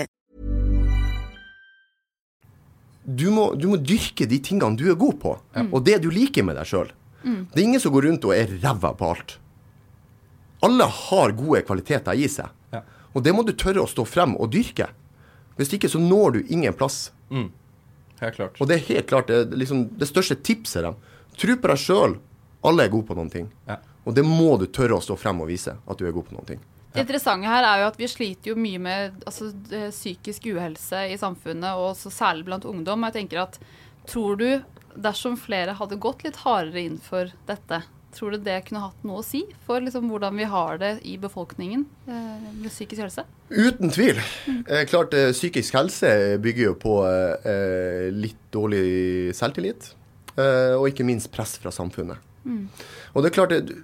Du 3.17 3.27
må, 3.33 3.45
du 3.57 3.67
må 3.71 3.77
dyrke 3.81 4.27
de 4.29 4.37
tingene 4.43 4.77
du 4.79 4.85
er 4.91 4.97
god 4.99 5.17
på, 5.21 5.35
og 5.71 5.83
det 5.87 5.99
du 6.03 6.09
liker 6.13 6.43
med 6.47 6.55
deg 6.59 6.67
sjøl. 6.69 6.89
Det 7.23 7.59
er 7.59 7.63
ingen 7.67 7.81
som 7.83 7.93
går 7.93 8.07
rundt 8.09 8.25
og 8.25 8.33
er 8.35 8.49
ræva 8.63 8.91
på 8.97 9.09
alt. 9.13 9.35
Alle 10.65 10.85
har 10.85 11.31
gode 11.37 11.61
kvaliteter 11.65 12.13
i 12.17 12.27
seg, 12.29 12.49
Ja. 12.73 12.81
og 13.13 13.23
det 13.23 13.33
må 13.33 13.43
du 13.45 13.51
tørre 13.53 13.81
å 13.83 13.89
stå 13.89 14.05
frem 14.05 14.35
og 14.37 14.51
dyrke. 14.53 14.87
Hvis 15.57 15.73
ikke 15.73 15.89
så 15.89 15.99
når 15.99 16.31
du 16.33 16.43
ingen 16.49 16.73
plass. 16.73 17.11
Helt 17.31 18.35
klart. 18.35 18.59
Og 18.61 18.67
det 18.69 18.75
er 18.77 18.85
helt 18.93 19.07
klart 19.09 19.27
det, 19.27 19.35
er 19.51 19.57
liksom, 19.57 19.87
det 19.97 20.07
største 20.07 20.35
tipset 20.41 20.83
dem. 20.85 20.95
Tro 21.37 21.55
på 21.57 21.67
deg 21.71 21.77
sjøl. 21.81 22.17
Alle 22.63 22.85
er 22.85 22.89
gode 22.93 23.07
på 23.09 23.15
noen 23.17 23.31
ting. 23.33 23.47
Ja. 23.67 23.77
Og 24.05 24.13
det 24.15 24.23
må 24.25 24.57
du 24.61 24.67
tørre 24.67 24.97
å 24.97 25.01
stå 25.01 25.17
frem 25.17 25.41
og 25.41 25.49
vise 25.49 25.73
at 25.85 25.97
du 25.97 26.05
er 26.05 26.13
god 26.13 26.27
på 26.29 26.35
noen 26.37 26.45
ting. 26.45 26.59
Det 26.91 27.05
interessante 27.05 27.47
her 27.47 27.63
er 27.63 27.83
jo 27.83 27.87
at 27.91 27.99
vi 27.99 28.09
sliter 28.11 28.51
jo 28.51 28.57
mye 28.59 28.81
med 28.81 29.23
altså, 29.25 29.51
eh, 29.71 29.89
psykisk 29.93 30.49
uhelse 30.51 31.05
i 31.13 31.17
samfunnet, 31.19 31.79
og 31.79 31.95
så 31.99 32.11
særlig 32.11 32.49
blant 32.49 32.67
ungdom. 32.67 33.07
Jeg 33.07 33.21
tenker 33.21 33.45
at 33.45 33.61
Tror 34.09 34.35
du, 34.35 34.47
dersom 34.97 35.35
flere 35.37 35.75
hadde 35.77 35.99
gått 36.01 36.23
litt 36.25 36.39
hardere 36.41 36.81
inn 36.81 36.95
for 36.99 37.29
dette, 37.45 37.83
tror 38.11 38.33
du 38.33 38.41
det 38.43 38.57
kunne 38.67 38.81
hatt 38.83 39.03
noe 39.07 39.21
å 39.21 39.25
si 39.25 39.43
for 39.67 39.83
liksom, 39.83 40.09
hvordan 40.11 40.35
vi 40.35 40.47
har 40.51 40.79
det 40.81 40.91
i 41.07 41.15
befolkningen 41.21 41.85
eh, 42.09 42.47
med 42.57 42.71
psykisk 42.71 43.05
helse? 43.05 43.25
Uten 43.49 43.93
tvil. 43.93 44.19
Mm. 44.47 44.63
klart 44.89 45.15
eh, 45.15 45.29
Psykisk 45.35 45.77
helse 45.77 46.11
bygger 46.43 46.71
jo 46.71 46.75
på 46.81 46.97
eh, 47.07 47.47
eh, 47.53 48.09
litt 48.11 48.41
dårlig 48.51 49.31
selvtillit. 49.37 49.93
Eh, 50.35 50.75
og 50.75 50.89
ikke 50.89 51.07
minst 51.07 51.31
press 51.31 51.57
fra 51.61 51.71
samfunnet. 51.75 52.19
Og 53.13 53.21
det 53.21 53.29
er 53.29 53.35
klart 53.35 53.51
det, 53.53 53.75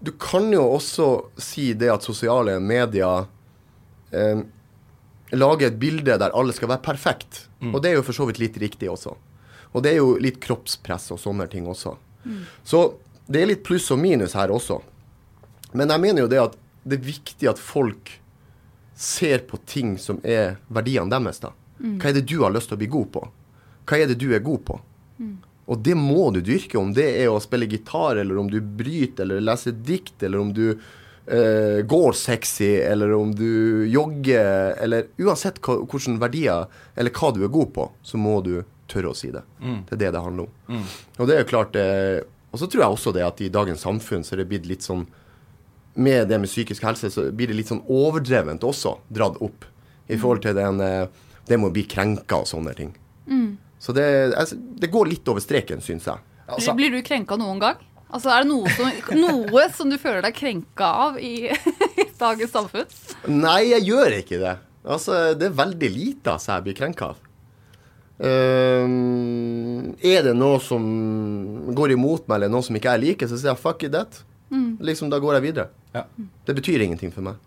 du, 0.00 0.12
kan 0.20 0.52
jo 0.52 0.62
også 0.76 1.08
si 1.40 1.72
det 1.74 1.90
at 1.92 2.06
sosiale 2.06 2.58
medier 2.62 3.26
eh, 4.14 4.44
lager 5.34 5.68
et 5.68 5.80
bilde 5.80 6.18
der 6.20 6.34
alle 6.36 6.54
skal 6.56 6.70
være 6.72 6.84
perfekt. 6.84 7.46
Og 7.74 7.82
det 7.82 7.90
er 7.90 7.98
jo 7.98 8.06
for 8.06 8.16
så 8.16 8.28
vidt 8.28 8.38
litt 8.42 8.58
riktig 8.62 8.90
også. 8.90 9.16
Og 9.72 9.82
det 9.84 9.92
er 9.92 9.98
jo 10.00 10.14
litt 10.22 10.38
kroppspress 10.40 11.10
og 11.12 11.20
sånne 11.20 11.48
ting 11.50 11.66
også. 11.68 11.96
Så 12.64 12.84
det 13.26 13.42
er 13.42 13.50
litt 13.50 13.64
pluss 13.66 13.90
og 13.92 13.98
minus 14.00 14.36
her 14.38 14.52
også. 14.54 14.78
Men 15.76 15.90
jeg 15.92 16.00
mener 16.00 16.24
jo 16.24 16.30
det 16.32 16.40
at 16.40 16.54
det 16.88 16.96
er 16.98 17.08
viktig 17.10 17.50
at 17.50 17.60
folk 17.60 18.14
ser 18.98 19.44
på 19.46 19.58
ting 19.68 19.98
som 20.00 20.20
er 20.24 20.56
verdiene 20.72 21.12
deres. 21.12 21.42
da. 21.42 21.52
Hva 22.00 22.10
er 22.10 22.16
det 22.18 22.26
du 22.30 22.40
har 22.42 22.54
lyst 22.54 22.70
til 22.70 22.78
å 22.78 22.80
bli 22.80 22.88
god 22.90 23.10
på? 23.14 23.26
Hva 23.88 23.98
er 24.00 24.08
det 24.10 24.18
du 24.18 24.32
er 24.34 24.40
god 24.44 24.64
på? 24.64 24.78
Og 25.68 25.82
det 25.84 25.94
må 26.00 26.30
du 26.32 26.40
dyrke, 26.40 26.78
om 26.80 26.94
det 26.96 27.06
er 27.20 27.28
å 27.28 27.40
spille 27.44 27.68
gitar, 27.68 28.16
eller 28.16 28.38
om 28.40 28.48
du 28.50 28.56
bryter, 28.60 29.26
eller 29.26 29.44
leser 29.44 29.76
dikt, 29.76 30.16
eller 30.24 30.40
om 30.40 30.52
du 30.56 30.64
eh, 30.72 31.82
går 31.84 32.16
sexy, 32.16 32.70
eller 32.88 33.12
om 33.12 33.34
du 33.36 33.84
jogger, 33.92 34.72
eller 34.80 35.10
uansett 35.20 35.60
hva, 35.60 35.76
hvilke 35.84 36.16
verdier, 36.22 36.64
eller 36.96 37.12
hva 37.12 37.32
du 37.36 37.42
er 37.44 37.52
god 37.52 37.74
på, 37.76 37.86
så 38.02 38.20
må 38.20 38.38
du 38.46 38.62
tørre 38.88 39.12
å 39.12 39.16
si 39.16 39.28
det. 39.34 39.44
Det 39.60 39.98
er 39.98 40.02
det 40.06 40.12
det 40.16 40.24
handler 40.24 40.48
om. 40.48 40.82
Og 41.18 41.28
det 41.28 41.36
er 41.36 41.42
jo 41.44 41.50
klart 41.52 41.76
eh, 41.76 42.24
Og 42.48 42.62
så 42.62 42.64
tror 42.64 42.80
jeg 42.80 42.94
også 42.94 43.12
det 43.12 43.26
at 43.26 43.40
i 43.44 43.50
dagens 43.52 43.82
samfunn 43.84 44.22
så 44.24 44.32
er 44.32 44.40
det 44.40 44.48
blitt 44.48 44.68
litt 44.70 44.86
sånn 44.86 45.04
med 45.98 46.28
det 46.30 46.38
med 46.40 46.48
psykisk 46.48 46.84
helse, 46.86 47.10
så 47.10 47.26
blir 47.34 47.50
det 47.50 47.56
litt 47.58 47.68
sånn 47.68 47.82
overdrevent 47.90 48.62
også 48.64 48.94
dratt 49.12 49.36
opp. 49.44 49.66
I 50.08 50.16
forhold 50.16 50.44
til 50.46 50.54
den, 50.56 50.80
eh, 50.80 51.08
det 51.44 51.58
med 51.58 51.68
å 51.68 51.74
bli 51.74 51.84
krenka 51.90 52.38
og 52.40 52.46
sånne 52.48 52.72
ting. 52.78 52.94
Så 53.78 53.94
det, 53.94 54.06
altså, 54.34 54.56
det 54.58 54.90
går 54.90 55.12
litt 55.12 55.28
over 55.30 55.42
streken, 55.44 55.82
syns 55.84 56.08
jeg. 56.08 56.24
Altså, 56.48 56.74
Blir 56.78 56.90
du 56.94 56.98
krenka 57.06 57.36
noen 57.38 57.60
gang? 57.62 57.84
Altså, 58.08 58.32
Er 58.32 58.42
det 58.44 58.50
noe 58.50 58.72
som, 58.72 58.90
noe 59.24 59.66
som 59.76 59.92
du 59.92 59.98
føler 60.00 60.24
deg 60.26 60.36
krenka 60.38 60.90
av 61.08 61.18
i, 61.22 61.50
i 62.02 62.08
dagens 62.18 62.54
samfunn? 62.56 62.90
Nei, 63.30 63.60
jeg 63.74 63.88
gjør 63.90 64.18
ikke 64.22 64.40
det. 64.42 64.56
Altså, 64.88 65.18
det 65.38 65.50
er 65.50 65.58
veldig 65.58 65.90
lite 65.94 66.34
altså, 66.34 66.56
jeg 66.56 66.68
blir 66.68 66.78
krenka 66.78 67.12
av. 67.12 67.24
Um, 68.18 69.92
er 70.02 70.24
det 70.26 70.32
noe 70.34 70.58
som 70.62 70.82
går 71.76 71.94
imot 71.94 72.24
meg, 72.26 72.40
eller 72.40 72.50
noe 72.50 72.66
som 72.66 72.74
ikke 72.74 72.96
jeg 72.96 73.04
liker, 73.04 73.30
så 73.30 73.38
sier 73.38 73.52
jeg 73.52 73.62
fuck 73.62 73.84
it 73.86 73.94
that. 73.94 74.22
Liksom, 74.80 75.10
Da 75.12 75.20
går 75.20 75.36
jeg 75.38 75.50
videre. 75.50 75.68
Ja. 75.94 76.06
Det 76.48 76.56
betyr 76.56 76.82
ingenting 76.82 77.12
for 77.12 77.26
meg. 77.26 77.38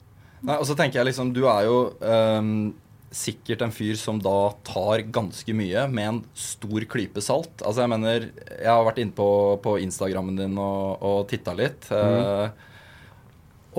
Nei, 0.42 0.56
og 0.58 0.66
så 0.70 0.76
tenker 0.78 1.00
jeg 1.02 1.12
liksom, 1.12 1.34
Du 1.36 1.44
er 1.50 1.68
jo 1.68 1.76
øhm, 2.02 2.72
sikkert 3.12 3.62
en 3.66 3.74
fyr 3.76 3.98
som 4.00 4.20
da 4.24 4.54
tar 4.68 5.04
ganske 5.12 5.54
mye 5.58 5.86
med 5.92 6.08
en 6.08 6.20
stor 6.38 6.86
klype 6.88 7.20
salt. 7.24 7.60
Altså 7.62 7.84
Jeg 7.84 7.92
mener, 7.92 8.30
jeg 8.56 8.72
har 8.72 8.86
vært 8.88 9.02
inne 9.04 9.16
på, 9.18 9.30
på 9.64 9.78
Instagrammen 9.84 10.38
din 10.40 10.56
og, 10.62 11.02
og 11.04 11.26
titta 11.32 11.54
litt. 11.58 11.90
eh, 11.92 12.70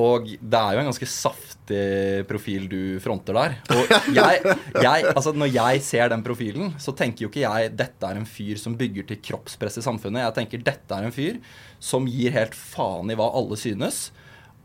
Og 0.03 0.25
det 0.41 0.57
er 0.61 0.73
jo 0.77 0.81
en 0.83 0.89
ganske 0.89 1.09
saftig 1.13 2.25
profil 2.29 2.65
du 2.69 2.79
fronter 3.05 3.37
der. 3.37 3.57
Og 3.77 3.91
jeg, 4.17 4.55
jeg, 4.81 5.05
altså 5.13 5.35
når 5.37 5.51
jeg 5.53 5.83
ser 5.85 6.09
den 6.13 6.25
profilen, 6.25 6.73
så 6.81 6.95
tenker 6.97 7.27
jo 7.27 7.29
ikke 7.33 7.45
jeg 7.45 7.75
dette 7.77 8.09
er 8.09 8.17
en 8.21 8.29
fyr 8.29 8.57
som 8.61 8.77
bygger 8.81 9.05
til 9.11 9.21
kroppspress 9.33 9.77
i 9.83 9.85
samfunnet. 9.85 10.25
Jeg 10.25 10.37
tenker 10.41 10.65
dette 10.65 10.97
er 10.97 11.09
en 11.09 11.13
fyr 11.15 11.41
som 11.83 12.09
gir 12.09 12.33
helt 12.37 12.57
faen 12.57 13.13
i 13.13 13.17
hva 13.21 13.29
alle 13.37 13.57
synes. 13.61 14.07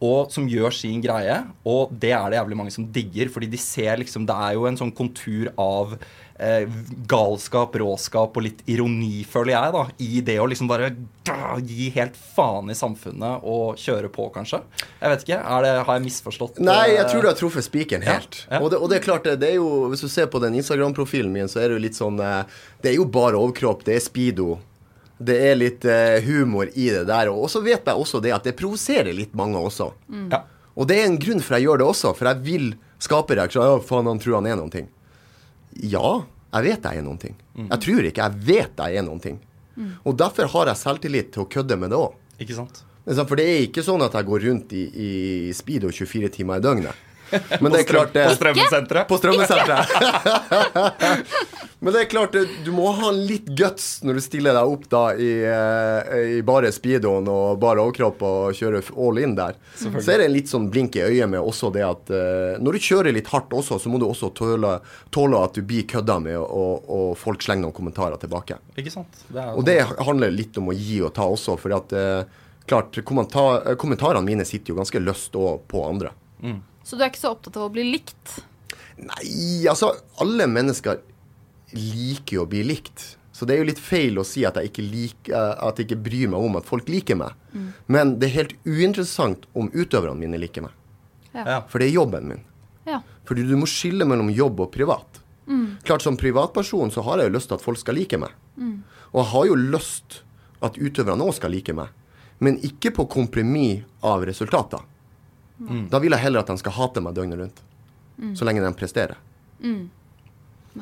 Og 0.03 0.31
som 0.33 0.45
gjør 0.49 0.73
sin 0.75 1.01
greie. 1.01 1.39
Og 1.65 1.91
det 1.91 2.13
er 2.13 2.29
det 2.29 2.37
jævlig 2.39 2.59
mange 2.59 2.73
som 2.75 2.85
digger. 2.93 3.31
Fordi 3.33 3.49
de 3.49 3.59
ser 3.61 3.97
liksom 3.97 4.27
Det 4.29 4.35
er 4.35 4.57
jo 4.57 4.67
en 4.69 4.77
sånn 4.77 4.93
kontur 4.93 5.49
av 5.57 5.97
eh, 6.39 6.67
galskap, 7.09 7.75
råskap 7.81 8.37
og 8.37 8.45
litt 8.45 8.61
ironi, 8.69 9.23
føler 9.27 9.53
jeg, 9.55 9.73
da, 9.75 9.83
i 10.03 10.21
det 10.25 10.37
å 10.41 10.47
liksom 10.49 10.69
bare 10.69 10.91
da, 11.27 11.57
gi 11.63 11.89
helt 11.95 12.17
faen 12.35 12.71
i 12.71 12.77
samfunnet 12.77 13.45
og 13.47 13.79
kjøre 13.81 14.11
på, 14.13 14.29
kanskje. 14.35 14.61
Jeg 15.01 15.13
vet 15.13 15.25
ikke. 15.25 15.41
Er 15.41 15.65
det, 15.65 15.73
har 15.89 15.99
jeg 15.99 16.05
misforstått? 16.07 16.61
Nei, 16.63 16.93
jeg 16.93 17.03
eh, 17.03 17.11
tror 17.11 17.25
du 17.25 17.31
har 17.31 17.39
truffet 17.41 17.67
spikeren 17.67 18.07
helt. 18.07 18.43
ja. 18.45 18.61
Og, 18.61 18.71
det, 18.73 18.81
og 18.81 18.91
det 18.91 18.99
er 18.99 19.05
klart, 19.07 19.27
det, 19.27 19.39
det 19.43 19.53
er 19.55 19.59
jo 19.59 19.87
Hvis 19.91 20.03
du 20.05 20.09
ser 20.11 20.29
på 20.31 20.41
den 20.43 20.57
Instagram-profilen 20.59 21.31
min, 21.33 21.49
så 21.51 21.61
er 21.61 21.69
det 21.69 21.77
jo 21.77 21.85
litt 21.87 21.97
sånn 21.97 22.19
eh, 22.23 22.63
Det 22.83 22.93
er 22.93 22.99
jo 22.99 23.07
bare 23.09 23.39
overkropp, 23.39 23.85
det 23.87 23.97
er 23.97 24.03
speedo. 24.03 24.57
Det 25.17 25.37
er 25.49 25.55
litt 25.57 25.85
eh, 25.89 26.19
humor 26.25 26.69
i 26.73 26.89
det 26.93 27.05
der. 27.09 27.31
Og 27.33 27.49
så 27.49 27.61
vet 27.65 27.87
jeg 27.87 27.97
også 27.97 28.21
det 28.21 28.33
at 28.35 28.45
det 28.45 28.55
provoserer 28.59 29.13
litt 29.17 29.33
mange 29.37 29.57
også. 29.57 29.91
Ja. 30.31 30.43
Og 30.77 30.85
det 30.89 30.99
er 30.99 31.07
en 31.09 31.17
grunn 31.21 31.41
for 31.41 31.57
jeg 31.57 31.65
gjør 31.65 31.81
det 31.81 31.87
også, 31.89 32.13
for 32.17 32.29
jeg 32.29 32.43
vil 32.45 32.67
skape 33.01 33.37
reaksjoner. 33.39 33.71
Ja, 33.77 33.83
faen, 33.87 34.09
han 34.11 34.21
tror 34.21 34.37
han 34.39 34.49
er 34.51 34.59
noen 34.59 34.73
ting. 34.73 34.89
Ja, 35.81 36.19
jeg 36.53 36.67
vet 36.69 36.85
jeg 36.85 37.01
er 37.01 37.05
noen 37.05 37.19
ting. 37.21 37.35
Jeg 37.57 37.81
tror 37.83 38.05
ikke, 38.09 38.27
jeg 38.27 38.45
vet 38.45 38.83
jeg 38.85 38.99
er 39.01 39.05
noen 39.05 39.23
ting. 39.23 39.39
Og 40.05 40.15
derfor 40.17 40.49
har 40.53 40.69
jeg 40.71 40.81
selvtillit 40.83 41.31
til 41.33 41.43
å 41.45 41.49
kødde 41.49 41.77
med 41.77 41.91
det 41.93 41.97
òg. 42.01 42.13
For 43.07 43.39
det 43.39 43.45
er 43.47 43.59
ikke 43.65 43.83
sånn 43.85 44.01
at 44.03 44.13
jeg 44.17 44.25
går 44.27 44.45
rundt 44.45 44.73
i, 44.75 44.85
i 44.93 45.09
speedo 45.55 45.89
24 45.93 46.29
timer 46.37 46.59
i 46.59 46.65
døgnet. 46.65 47.03
Men 47.61 47.71
det 47.73 47.79
er 47.83 47.87
klart 47.89 48.13
det, 48.15 48.25
På 48.29 48.37
strømmesenteret? 48.39 49.07
På 49.09 49.17
strømmesenteret. 49.21 49.85
Men 51.79 51.93
det 51.93 52.01
er 52.01 52.09
klart, 52.09 52.33
du 52.65 52.69
må 52.73 52.89
ha 52.97 53.11
litt 53.13 53.51
guts 53.57 53.99
når 54.01 54.17
du 54.17 54.21
stiller 54.25 54.55
deg 54.57 54.71
opp 54.73 54.87
da 54.89 55.01
i, 55.13 55.29
eh, 55.45 56.15
i 56.37 56.39
bare 56.45 56.71
speedoen 56.73 57.27
og 57.29 57.59
bare 57.61 57.83
overkropp 57.83 58.23
og 58.25 58.57
kjører 58.57 58.89
all 58.97 59.19
in 59.21 59.35
der. 59.37 59.59
Så 59.77 59.91
er 59.93 60.23
det 60.23 60.25
en 60.25 60.33
litt 60.33 60.49
sånn 60.49 60.71
blink 60.73 60.97
i 60.97 61.03
øyet 61.05 61.29
med 61.29 61.37
også 61.37 61.69
det 61.75 61.83
at 61.85 62.09
eh, 62.09 62.57
når 62.63 62.79
du 62.79 62.87
kjører 62.87 63.13
litt 63.13 63.29
hardt 63.29 63.53
også, 63.53 63.77
så 63.83 63.91
må 63.93 64.01
du 64.01 64.07
også 64.07 64.31
tåle, 64.37 64.79
tåle 65.13 65.43
at 65.45 65.59
du 65.59 65.61
blir 65.69 65.85
kødda 65.89 66.17
med, 66.23 66.39
og, 66.41 66.89
og 66.89 67.11
folk 67.21 67.45
slenger 67.45 67.67
noen 67.67 67.77
kommentarer 67.77 68.17
tilbake. 68.21 68.57
Ikke 68.73 68.93
sant? 68.93 69.21
Det 69.29 69.45
Og 69.53 69.67
det 69.67 69.77
handler 69.85 70.33
litt 70.33 70.57
om 70.57 70.71
å 70.73 70.75
gi 70.77 71.03
og 71.05 71.13
ta 71.13 71.29
også, 71.29 71.59
for 71.61 71.77
at 71.77 71.93
eh, 71.93 72.23
klart, 72.65 72.97
kommentar, 73.05 73.75
kommentarene 73.77 74.25
mine 74.25 74.49
sitter 74.49 74.73
jo 74.73 74.81
ganske 74.81 75.03
løst 75.03 75.37
òg 75.37 75.61
på 75.69 75.85
andre. 75.85 76.15
Så 76.87 76.95
du 76.95 77.03
er 77.03 77.11
ikke 77.11 77.19
så 77.25 77.33
opptatt 77.35 77.57
av 77.59 77.67
å 77.67 77.73
bli 77.73 77.83
likt? 77.89 78.37
Nei, 78.97 79.67
altså 79.67 79.91
Alle 80.23 80.47
mennesker 80.49 81.01
liker 81.75 82.39
jo 82.39 82.45
å 82.45 82.49
bli 82.49 82.63
likt. 82.63 83.17
Så 83.35 83.45
det 83.45 83.53
er 83.53 83.59
jo 83.61 83.67
litt 83.69 83.81
feil 83.83 84.15
å 84.17 84.23
si 84.25 84.45
at 84.47 84.55
jeg 84.57 84.71
ikke, 84.71 84.85
lik, 84.87 85.29
eh, 85.29 85.51
at 85.67 85.77
jeg 85.77 85.89
ikke 85.89 85.99
bryr 86.07 86.31
meg 86.31 86.45
om 86.47 86.55
at 86.57 86.65
folk 86.65 86.87
liker 86.89 87.19
meg. 87.19 87.35
Men 87.91 88.15
det 88.21 88.29
er 88.29 88.35
helt 88.37 88.55
uinteressant 88.65 89.45
om 89.53 89.67
utøverne 89.75 90.17
mine 90.17 90.39
liker 90.41 90.65
meg. 90.65 90.71
ja. 91.35 91.59
For 91.69 91.77
det 91.83 91.89
er 91.89 91.97
jobben 91.99 92.31
min. 92.31 92.41
Ja. 92.87 93.01
Fordi 93.27 93.43
du 93.43 93.53
må 93.59 93.67
skille 93.69 94.07
mellom 94.07 94.31
jobb 94.33 94.63
og 94.63 94.71
privat. 94.71 95.21
Klart 95.83 96.01
Som 96.01 96.17
privatperson 96.17 96.91
så 96.91 97.03
har 97.05 97.19
jeg 97.19 97.29
jo 97.29 97.35
lyst 97.37 97.47
til 97.51 97.55
at 97.59 97.63
folk 97.63 97.77
skal 97.77 97.95
like 97.95 98.17
meg. 98.17 98.31
Og 99.13 99.21
jeg 99.21 99.31
har 99.33 99.45
jo 99.45 99.55
lyst 99.55 100.21
at 100.63 100.77
utøverne 100.79 101.23
òg 101.23 101.35
skal 101.37 101.51
like 101.53 101.73
meg. 101.77 101.93
Men 102.39 102.57
ikke 102.65 102.91
på 102.95 103.05
kompromiss 103.11 103.83
av 104.01 104.25
resultater. 104.25 104.81
Da 105.91 105.99
vil 105.99 106.13
jeg 106.13 106.21
heller 106.21 106.43
at 106.43 106.51
de 106.51 106.57
skal 106.61 106.75
hate 106.77 107.01
meg 107.01 107.15
døgnet 107.17 107.41
rundt. 107.41 107.63
Så 108.37 108.45
lenge 108.45 108.63
de 108.65 108.73
presterer. 108.77 109.17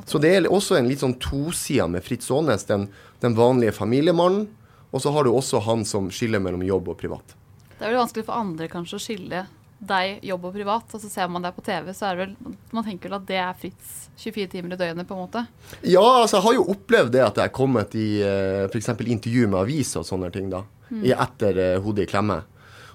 Så 0.05 0.19
det 0.19 0.33
er 0.35 0.47
også 0.51 0.75
en 0.75 0.87
litt 0.89 0.99
sånn 1.03 1.15
tosida 1.23 1.87
med 1.87 2.03
Fritz 2.03 2.27
Aanes. 2.31 2.67
Den, 2.67 2.89
den 3.23 3.35
vanlige 3.37 3.75
familiemannen. 3.75 4.49
Og 4.95 5.01
så 5.03 5.11
har 5.11 5.27
du 5.27 5.33
også 5.33 5.59
han 5.65 5.83
som 5.87 6.07
skiller 6.13 6.39
mellom 6.39 6.63
jobb 6.63 6.93
og 6.93 6.99
privat. 6.99 7.35
Det 7.75 7.83
er 7.83 7.91
vel 7.91 7.99
vanskelig 7.99 8.23
for 8.27 8.39
andre 8.39 8.67
kanskje 8.71 8.95
å 8.95 9.03
skille 9.03 9.41
deg, 9.85 10.21
jobb 10.23 10.47
og 10.47 10.55
privat. 10.55 10.93
Og 10.95 11.03
så 11.03 11.11
ser 11.11 11.31
man 11.31 11.43
deg 11.43 11.55
på 11.57 11.63
TV, 11.65 11.89
så 11.95 12.09
er 12.09 12.15
det 12.15 12.25
vel 12.25 12.55
Man 12.71 12.85
tenker 12.85 13.09
vel 13.09 13.17
at 13.17 13.27
det 13.27 13.39
er 13.43 13.57
Fritz 13.59 14.05
24 14.21 14.47
timer 14.53 14.75
i 14.75 14.79
døgnet, 14.79 15.07
på 15.07 15.17
en 15.17 15.25
måte. 15.25 15.43
Ja, 15.83 16.03
altså 16.21 16.37
jeg 16.39 16.45
har 16.45 16.55
jo 16.55 16.67
opplevd 16.71 17.11
det 17.11 17.23
at 17.25 17.41
jeg 17.41 17.49
er 17.49 17.55
kommet 17.55 17.95
i 17.99 18.07
eh, 18.23 18.63
f.eks. 18.69 18.93
intervju 18.95 19.49
med 19.51 19.59
aviser 19.59 19.99
og 19.99 20.07
sånne 20.07 20.31
ting, 20.31 20.47
da. 20.53 20.63
I 21.03 21.11
etter 21.11 21.59
eh, 21.59 21.79
hodet 21.83 22.05
i 22.05 22.11
klemme. 22.13 22.39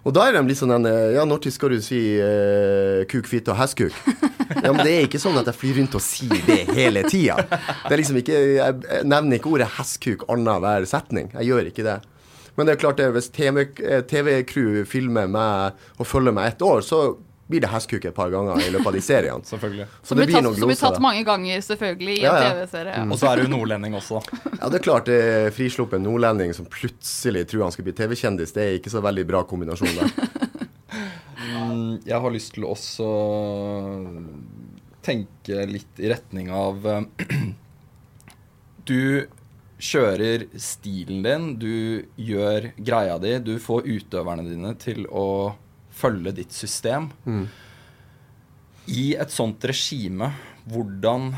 Og 0.01 0.15
da 0.17 0.27
er 0.29 0.37
de 0.39 0.43
litt 0.49 0.59
sånn 0.61 0.73
den, 0.73 0.87
eh, 0.89 1.15
Ja, 1.17 1.27
når 1.29 1.51
skal 1.53 1.75
du 1.75 1.81
si 1.85 2.01
eh, 2.19 3.05
kuk, 3.11 3.29
og 3.53 3.59
hestkuk? 3.59 3.93
Ja, 4.51 4.73
men 4.73 4.83
det 4.85 4.93
er 4.93 5.05
ikke 5.07 5.21
sånn 5.23 5.39
at 5.39 5.47
jeg 5.47 5.55
flyr 5.61 5.77
rundt 5.79 5.95
og 5.95 6.03
sier 6.03 6.41
det 6.47 6.65
hele 6.75 7.05
tida. 7.07 7.37
Liksom 7.91 8.17
Jeg 8.19 9.05
nevner 9.07 9.39
ikke 9.39 9.53
ordet 9.53 9.69
hestkuk 9.77 10.25
annenhver 10.33 10.87
setning. 10.91 11.31
Jeg 11.37 11.53
gjør 11.53 11.69
ikke 11.71 11.87
det. 11.87 12.01
Men 12.57 12.67
det 12.67 12.75
er 12.75 12.81
klart, 12.83 12.99
det, 12.99 13.07
hvis 13.15 13.31
TV-crew 13.31 14.03
TV-crew 14.11 14.81
filmer 14.89 15.31
meg 15.31 15.79
og 16.01 16.09
følger 16.09 16.35
meg 16.35 16.51
ett 16.51 16.65
år, 16.67 16.83
så 16.83 17.17
blir 17.51 17.61
det 17.65 17.71
hestkuk 17.73 18.05
et 18.09 18.15
par 18.17 18.31
ganger 18.33 18.61
i 18.63 18.71
løpet 18.71 18.87
av 18.91 18.97
de 18.97 19.03
seriene. 19.05 19.45
Selvfølgelig. 19.51 19.87
Så 20.01 20.13
Som 20.13 20.21
det 20.21 20.27
blir 20.31 20.37
tatt, 20.39 20.59
som 20.61 20.71
blir 20.71 20.81
tatt 20.81 21.01
mange 21.03 21.25
ganger, 21.27 21.61
selvfølgelig, 21.67 22.17
i 22.19 22.23
Ja, 22.25 22.35
en. 22.39 22.61
TV-serie. 22.61 22.95
Ja. 22.97 23.07
Og 23.11 23.19
så 23.21 23.31
er 23.33 23.43
du 23.43 23.51
nordlending 23.53 23.97
også. 23.99 24.23
Ja, 24.61 24.69
det 24.69 24.81
er 24.81 24.85
klart 24.85 25.07
det 25.09 25.19
er 25.25 25.51
frisluppen 25.57 26.03
nordlending 26.05 26.53
som 26.57 26.67
plutselig 26.71 27.47
tror 27.51 27.67
han 27.67 27.73
skal 27.75 27.87
bli 27.89 27.95
TV-kjendis. 27.97 28.53
Det 28.57 28.63
er 28.67 28.79
ikke 28.79 28.93
så 28.93 29.01
veldig 29.05 29.27
bra 29.31 29.43
kombinasjon 29.49 29.97
der. 29.99 30.15
Mm, 31.51 32.01
Jeg 32.07 32.19
har 32.21 32.33
lyst 32.35 32.53
til 32.55 32.65
å 32.67 32.73
også 32.75 33.07
tenke 35.07 35.65
litt 35.71 36.01
i 36.03 36.11
retning 36.13 36.51
av 36.55 36.87
eh, 36.87 37.01
Du 38.91 39.27
kjører 39.81 40.45
stilen 40.61 41.23
din, 41.25 41.45
du 41.61 42.05
gjør 42.21 42.71
greia 42.77 43.17
di, 43.23 43.33
du 43.45 43.55
får 43.63 43.87
utøverne 43.89 44.45
dine 44.45 44.75
til 44.83 45.07
å 45.09 45.27
følge 46.01 46.33
ditt 46.41 46.57
system. 46.57 47.11
I 48.91 49.07
et 49.21 49.31
sånt 49.33 49.65
regime, 49.69 50.33
hvordan, 50.71 51.31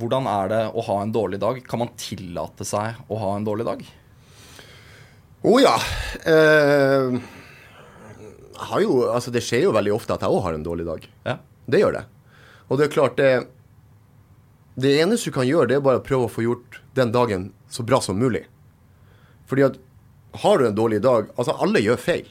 hvordan 0.00 0.28
er 0.32 0.52
det 0.52 0.62
å 0.72 0.84
ha 0.88 1.00
en 1.04 1.14
dårlig 1.14 1.40
dag? 1.44 1.60
Kan 1.68 1.84
man 1.84 1.94
tillate 2.00 2.66
seg 2.66 2.98
å 3.08 3.20
ha 3.22 3.34
en 3.36 3.46
dårlig 3.46 3.68
dag? 3.68 3.84
Å 5.46 5.58
ja. 5.62 5.76
Eh, 6.26 7.18
har 8.58 8.82
jo, 8.82 9.02
altså 9.12 9.30
det 9.34 9.44
skjer 9.46 9.68
jo 9.68 9.74
veldig 9.76 9.94
ofte 9.94 10.16
at 10.16 10.24
jeg 10.24 10.34
òg 10.34 10.42
har 10.48 10.56
en 10.56 10.66
dårlig 10.66 10.86
dag. 10.88 11.04
Ja. 11.28 11.36
Det 11.68 11.82
gjør 11.82 12.00
det. 12.00 12.04
Og 12.68 12.80
det 12.80 12.88
er 12.88 12.92
klart 12.92 13.16
det 13.20 13.32
Det 14.78 14.92
eneste 15.02 15.30
du 15.30 15.34
kan 15.34 15.46
gjøre, 15.48 15.66
det 15.66 15.76
er 15.78 15.82
bare 15.82 15.98
å 15.98 16.04
prøve 16.06 16.28
å 16.28 16.30
få 16.30 16.44
gjort 16.44 16.76
den 16.94 17.10
dagen 17.10 17.48
så 17.68 17.82
bra 17.82 17.98
som 18.00 18.18
mulig. 18.18 18.44
Fordi 19.50 19.64
at 19.66 19.78
har 20.42 20.58
du 20.58 20.68
en 20.68 20.76
dårlig 20.76 21.00
dag 21.02 21.30
Altså, 21.34 21.56
alle 21.58 21.82
gjør 21.82 21.98
feil. 21.98 22.28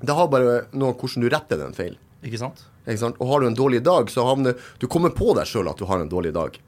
Det 0.00 0.16
har 0.16 0.28
bare 0.32 0.64
noe 0.72 0.96
hvordan 0.96 1.24
du 1.24 1.28
retter 1.32 1.60
den 1.60 1.74
feil. 1.76 1.96
Ikke 2.24 2.40
sant? 2.40 2.64
Ikke 2.86 3.00
sant? 3.00 3.20
Og 3.20 3.30
har 3.30 3.40
du 3.40 3.48
en 3.48 3.56
dårlig 3.56 3.82
dag, 3.84 4.10
så 4.12 4.24
havner 4.28 4.58
Du 4.78 4.86
kommer 4.88 5.12
på 5.14 5.32
deg 5.36 5.48
sjøl 5.48 5.68
at 5.70 5.80
du 5.80 5.86
har 5.88 6.00
en 6.00 6.10
dårlig 6.10 6.32
dag. 6.36 6.58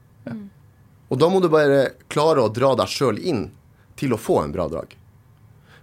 Og 1.09 1.19
da 1.19 1.29
må 1.29 1.41
du 1.43 1.49
bare 1.51 1.93
klare 2.09 2.41
å 2.41 2.49
dra 2.49 2.73
deg 2.79 2.89
sjøl 2.89 3.19
inn 3.19 3.47
til 3.99 4.15
å 4.15 4.17
få 4.17 4.39
en 4.41 4.53
bra 4.55 4.65
dag. 4.71 4.95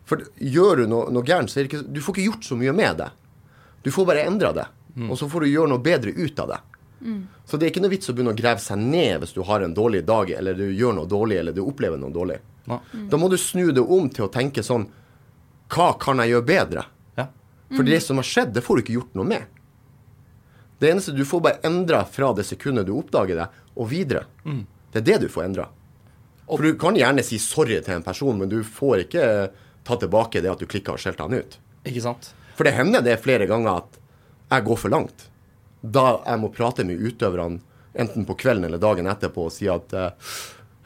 For 0.08 0.24
gjør 0.42 0.82
du 0.82 0.86
noe, 0.90 1.10
noe 1.14 1.22
gærent, 1.26 1.52
så 1.52 1.60
er 1.60 1.66
det 1.66 1.70
ikke 1.70 1.92
Du 1.94 2.00
får 2.02 2.16
ikke 2.16 2.28
gjort 2.32 2.48
så 2.48 2.56
mye 2.58 2.72
med 2.74 2.98
det. 2.98 3.10
Du 3.84 3.90
får 3.94 4.08
bare 4.08 4.26
endra 4.26 4.50
det. 4.56 4.66
Og 5.06 5.14
så 5.18 5.28
får 5.30 5.46
du 5.46 5.52
gjøre 5.52 5.70
noe 5.70 5.82
bedre 5.84 6.10
ut 6.16 6.38
av 6.42 6.48
det. 6.50 6.60
Så 7.46 7.56
det 7.56 7.66
er 7.66 7.70
ikke 7.72 7.80
noe 7.84 7.92
vits 7.94 8.10
å 8.10 8.14
begynne 8.16 8.34
å 8.34 8.36
grave 8.36 8.60
seg 8.60 8.80
ned 8.82 9.22
hvis 9.22 9.32
du 9.32 9.40
har 9.46 9.62
en 9.64 9.74
dårlig 9.74 10.02
dag, 10.08 10.30
eller 10.34 10.58
du 10.58 10.66
gjør 10.68 10.98
noe 10.98 11.08
dårlig, 11.08 11.38
eller 11.40 11.54
du 11.56 11.62
opplever 11.62 11.96
noe 12.00 12.12
dårlig. 12.12 12.40
Nei. 12.68 12.80
Da 13.08 13.16
må 13.16 13.30
du 13.32 13.38
snu 13.40 13.70
det 13.72 13.80
om 13.80 14.10
til 14.12 14.26
å 14.26 14.32
tenke 14.32 14.62
sånn 14.62 14.84
Hva 15.72 15.94
kan 16.02 16.20
jeg 16.20 16.34
gjøre 16.34 16.46
bedre? 16.50 16.84
For 17.76 17.86
det 17.86 18.00
som 18.02 18.18
har 18.18 18.26
skjedd, 18.26 18.54
det 18.54 18.64
får 18.66 18.76
du 18.76 18.82
ikke 18.82 18.96
gjort 18.98 19.18
noe 19.18 19.28
med. 19.30 19.44
Det 20.80 20.88
eneste 20.90 21.12
Du 21.12 21.24
får 21.28 21.42
bare 21.44 21.60
endra 21.68 22.04
fra 22.08 22.32
det 22.34 22.46
sekundet 22.48 22.88
du 22.88 22.94
oppdager 22.96 23.36
det, 23.36 23.48
og 23.76 23.90
videre. 23.90 24.24
Det 24.90 25.02
er 25.02 25.06
det 25.06 25.18
du 25.26 25.28
får 25.30 25.44
endra. 25.44 25.68
For 26.50 26.66
du 26.66 26.74
kan 26.80 26.96
gjerne 26.98 27.22
si 27.22 27.38
sorry 27.38 27.78
til 27.84 27.94
en 27.98 28.06
person, 28.06 28.38
men 28.40 28.50
du 28.50 28.62
får 28.66 29.04
ikke 29.04 29.24
ta 29.86 29.96
tilbake 29.96 30.42
det 30.42 30.50
at 30.50 30.58
du 30.62 30.66
klikka 30.66 30.96
og 30.96 31.02
skjelte 31.02 31.22
han 31.22 31.36
ut. 31.36 31.58
Ikke 31.86 32.02
sant? 32.02 32.32
For 32.58 32.66
det 32.66 32.74
hender 32.76 33.04
det 33.04 33.20
flere 33.22 33.46
ganger 33.48 33.84
at 33.84 34.00
jeg 34.50 34.66
går 34.66 34.80
for 34.82 34.92
langt. 34.92 35.28
Da 35.80 36.18
jeg 36.26 36.40
må 36.42 36.50
prate 36.52 36.84
med 36.84 37.00
utøverne 37.00 37.60
enten 37.94 38.26
på 38.26 38.36
kvelden 38.38 38.66
eller 38.66 38.82
dagen 38.82 39.08
etterpå 39.10 39.46
og 39.48 39.54
si 39.54 39.68
at 39.70 39.94
eh, 39.96 40.34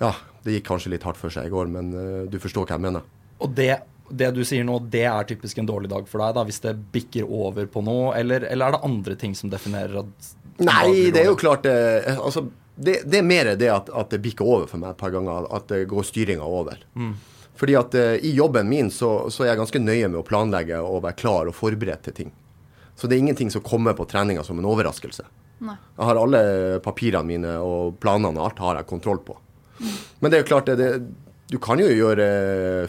ja, 0.00 0.12
det 0.44 0.58
gikk 0.58 0.68
kanskje 0.68 0.92
litt 0.94 1.04
hardt 1.06 1.20
for 1.20 1.32
seg 1.32 1.48
i 1.48 1.52
går, 1.52 1.68
men 1.72 1.90
eh, 1.96 2.20
du 2.30 2.38
forstår 2.40 2.68
hva 2.68 2.76
jeg 2.76 2.84
mener. 2.86 3.08
Og 3.44 3.52
det, 3.56 3.72
det 4.10 4.30
du 4.36 4.42
sier 4.44 4.66
nå, 4.66 4.78
det 4.92 5.06
er 5.08 5.28
typisk 5.28 5.58
en 5.58 5.68
dårlig 5.68 5.88
dag 5.92 6.08
for 6.10 6.20
deg, 6.20 6.34
da, 6.36 6.44
hvis 6.44 6.60
det 6.64 6.74
bikker 6.92 7.24
over 7.24 7.68
på 7.70 7.82
noe? 7.84 8.12
Eller, 8.18 8.44
eller 8.50 8.68
er 8.68 8.76
det 8.76 8.84
andre 8.88 9.16
ting 9.20 9.36
som 9.38 9.52
definerer 9.52 10.02
at 10.04 10.32
Nei, 10.62 11.10
det 11.10 11.24
er 11.24 11.32
jo 11.32 11.38
klart 11.38 11.64
det, 11.66 11.74
altså, 12.14 12.44
det, 12.74 13.00
det 13.10 13.18
er 13.18 13.26
mer 13.26 13.48
det 13.58 13.70
at, 13.72 13.88
at 13.90 14.12
det 14.12 14.20
bikker 14.22 14.46
over 14.46 14.68
for 14.70 14.78
meg 14.82 14.92
et 14.92 15.00
par 15.00 15.10
ganger. 15.14 15.48
At 15.54 15.66
det 15.70 15.84
går 15.90 16.06
styringa 16.06 16.46
over. 16.46 16.78
Fordi 17.58 17.76
at 17.78 17.94
eh, 17.98 18.16
i 18.26 18.34
jobben 18.34 18.68
min 18.70 18.90
så, 18.90 19.30
så 19.30 19.44
er 19.44 19.52
jeg 19.52 19.62
ganske 19.62 19.82
nøye 19.82 20.08
med 20.10 20.20
å 20.20 20.26
planlegge 20.26 20.78
og 20.82 21.04
være 21.04 21.18
klar 21.18 21.50
og 21.50 21.56
forberedt 21.58 22.06
til 22.06 22.16
ting. 22.20 22.32
Så 22.94 23.10
det 23.10 23.16
er 23.16 23.24
ingenting 23.24 23.50
som 23.50 23.62
kommer 23.66 23.94
på 23.98 24.06
treninga 24.10 24.44
som 24.46 24.58
en 24.58 24.66
overraskelse. 24.70 25.26
Nei. 25.64 25.76
Jeg 25.96 26.08
har 26.08 26.18
alle 26.18 26.44
papirene 26.82 27.26
mine 27.26 27.56
og 27.62 27.96
planene 28.02 28.38
og 28.38 28.50
alt 28.50 28.62
har 28.62 28.80
jeg 28.80 28.90
kontroll 28.90 29.22
på. 29.26 29.38
Men 30.20 30.30
det 30.30 30.38
er 30.38 30.44
jo 30.44 30.50
klart, 30.50 30.70
det, 30.70 30.76
det, 30.78 31.23
du 31.50 31.58
kan 31.62 31.80
jo 31.80 31.88
gjøre 31.90 32.28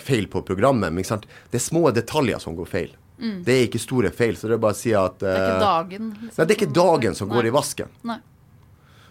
feil 0.04 0.30
på 0.32 0.42
programmet, 0.48 0.94
men 0.94 1.04
det 1.04 1.60
er 1.60 1.64
små 1.64 1.90
detaljer 1.96 2.40
som 2.42 2.56
går 2.56 2.70
feil. 2.70 2.94
Det 3.18 3.54
er 3.54 3.66
ikke 3.70 3.80
store 3.80 4.12
feil, 4.12 4.36
så 4.36 4.50
det 4.50 4.58
er 4.58 4.64
bare 4.64 4.76
å 4.76 4.78
si 4.78 4.92
at 4.96 5.20
Det 5.22 5.32
er 5.32 5.40
ikke 5.40 5.58
eh, 5.58 5.66
dagen. 5.66 6.08
liksom, 6.22 6.40
Nei, 6.40 6.46
det 6.48 6.56
er 6.56 6.58
ikke 6.60 6.76
dagen 6.76 7.16
som 7.16 7.30
går 7.32 7.46
Nei. 7.46 7.52
i 7.52 7.54
vasken. 7.56 7.94
Nei. 8.04 8.18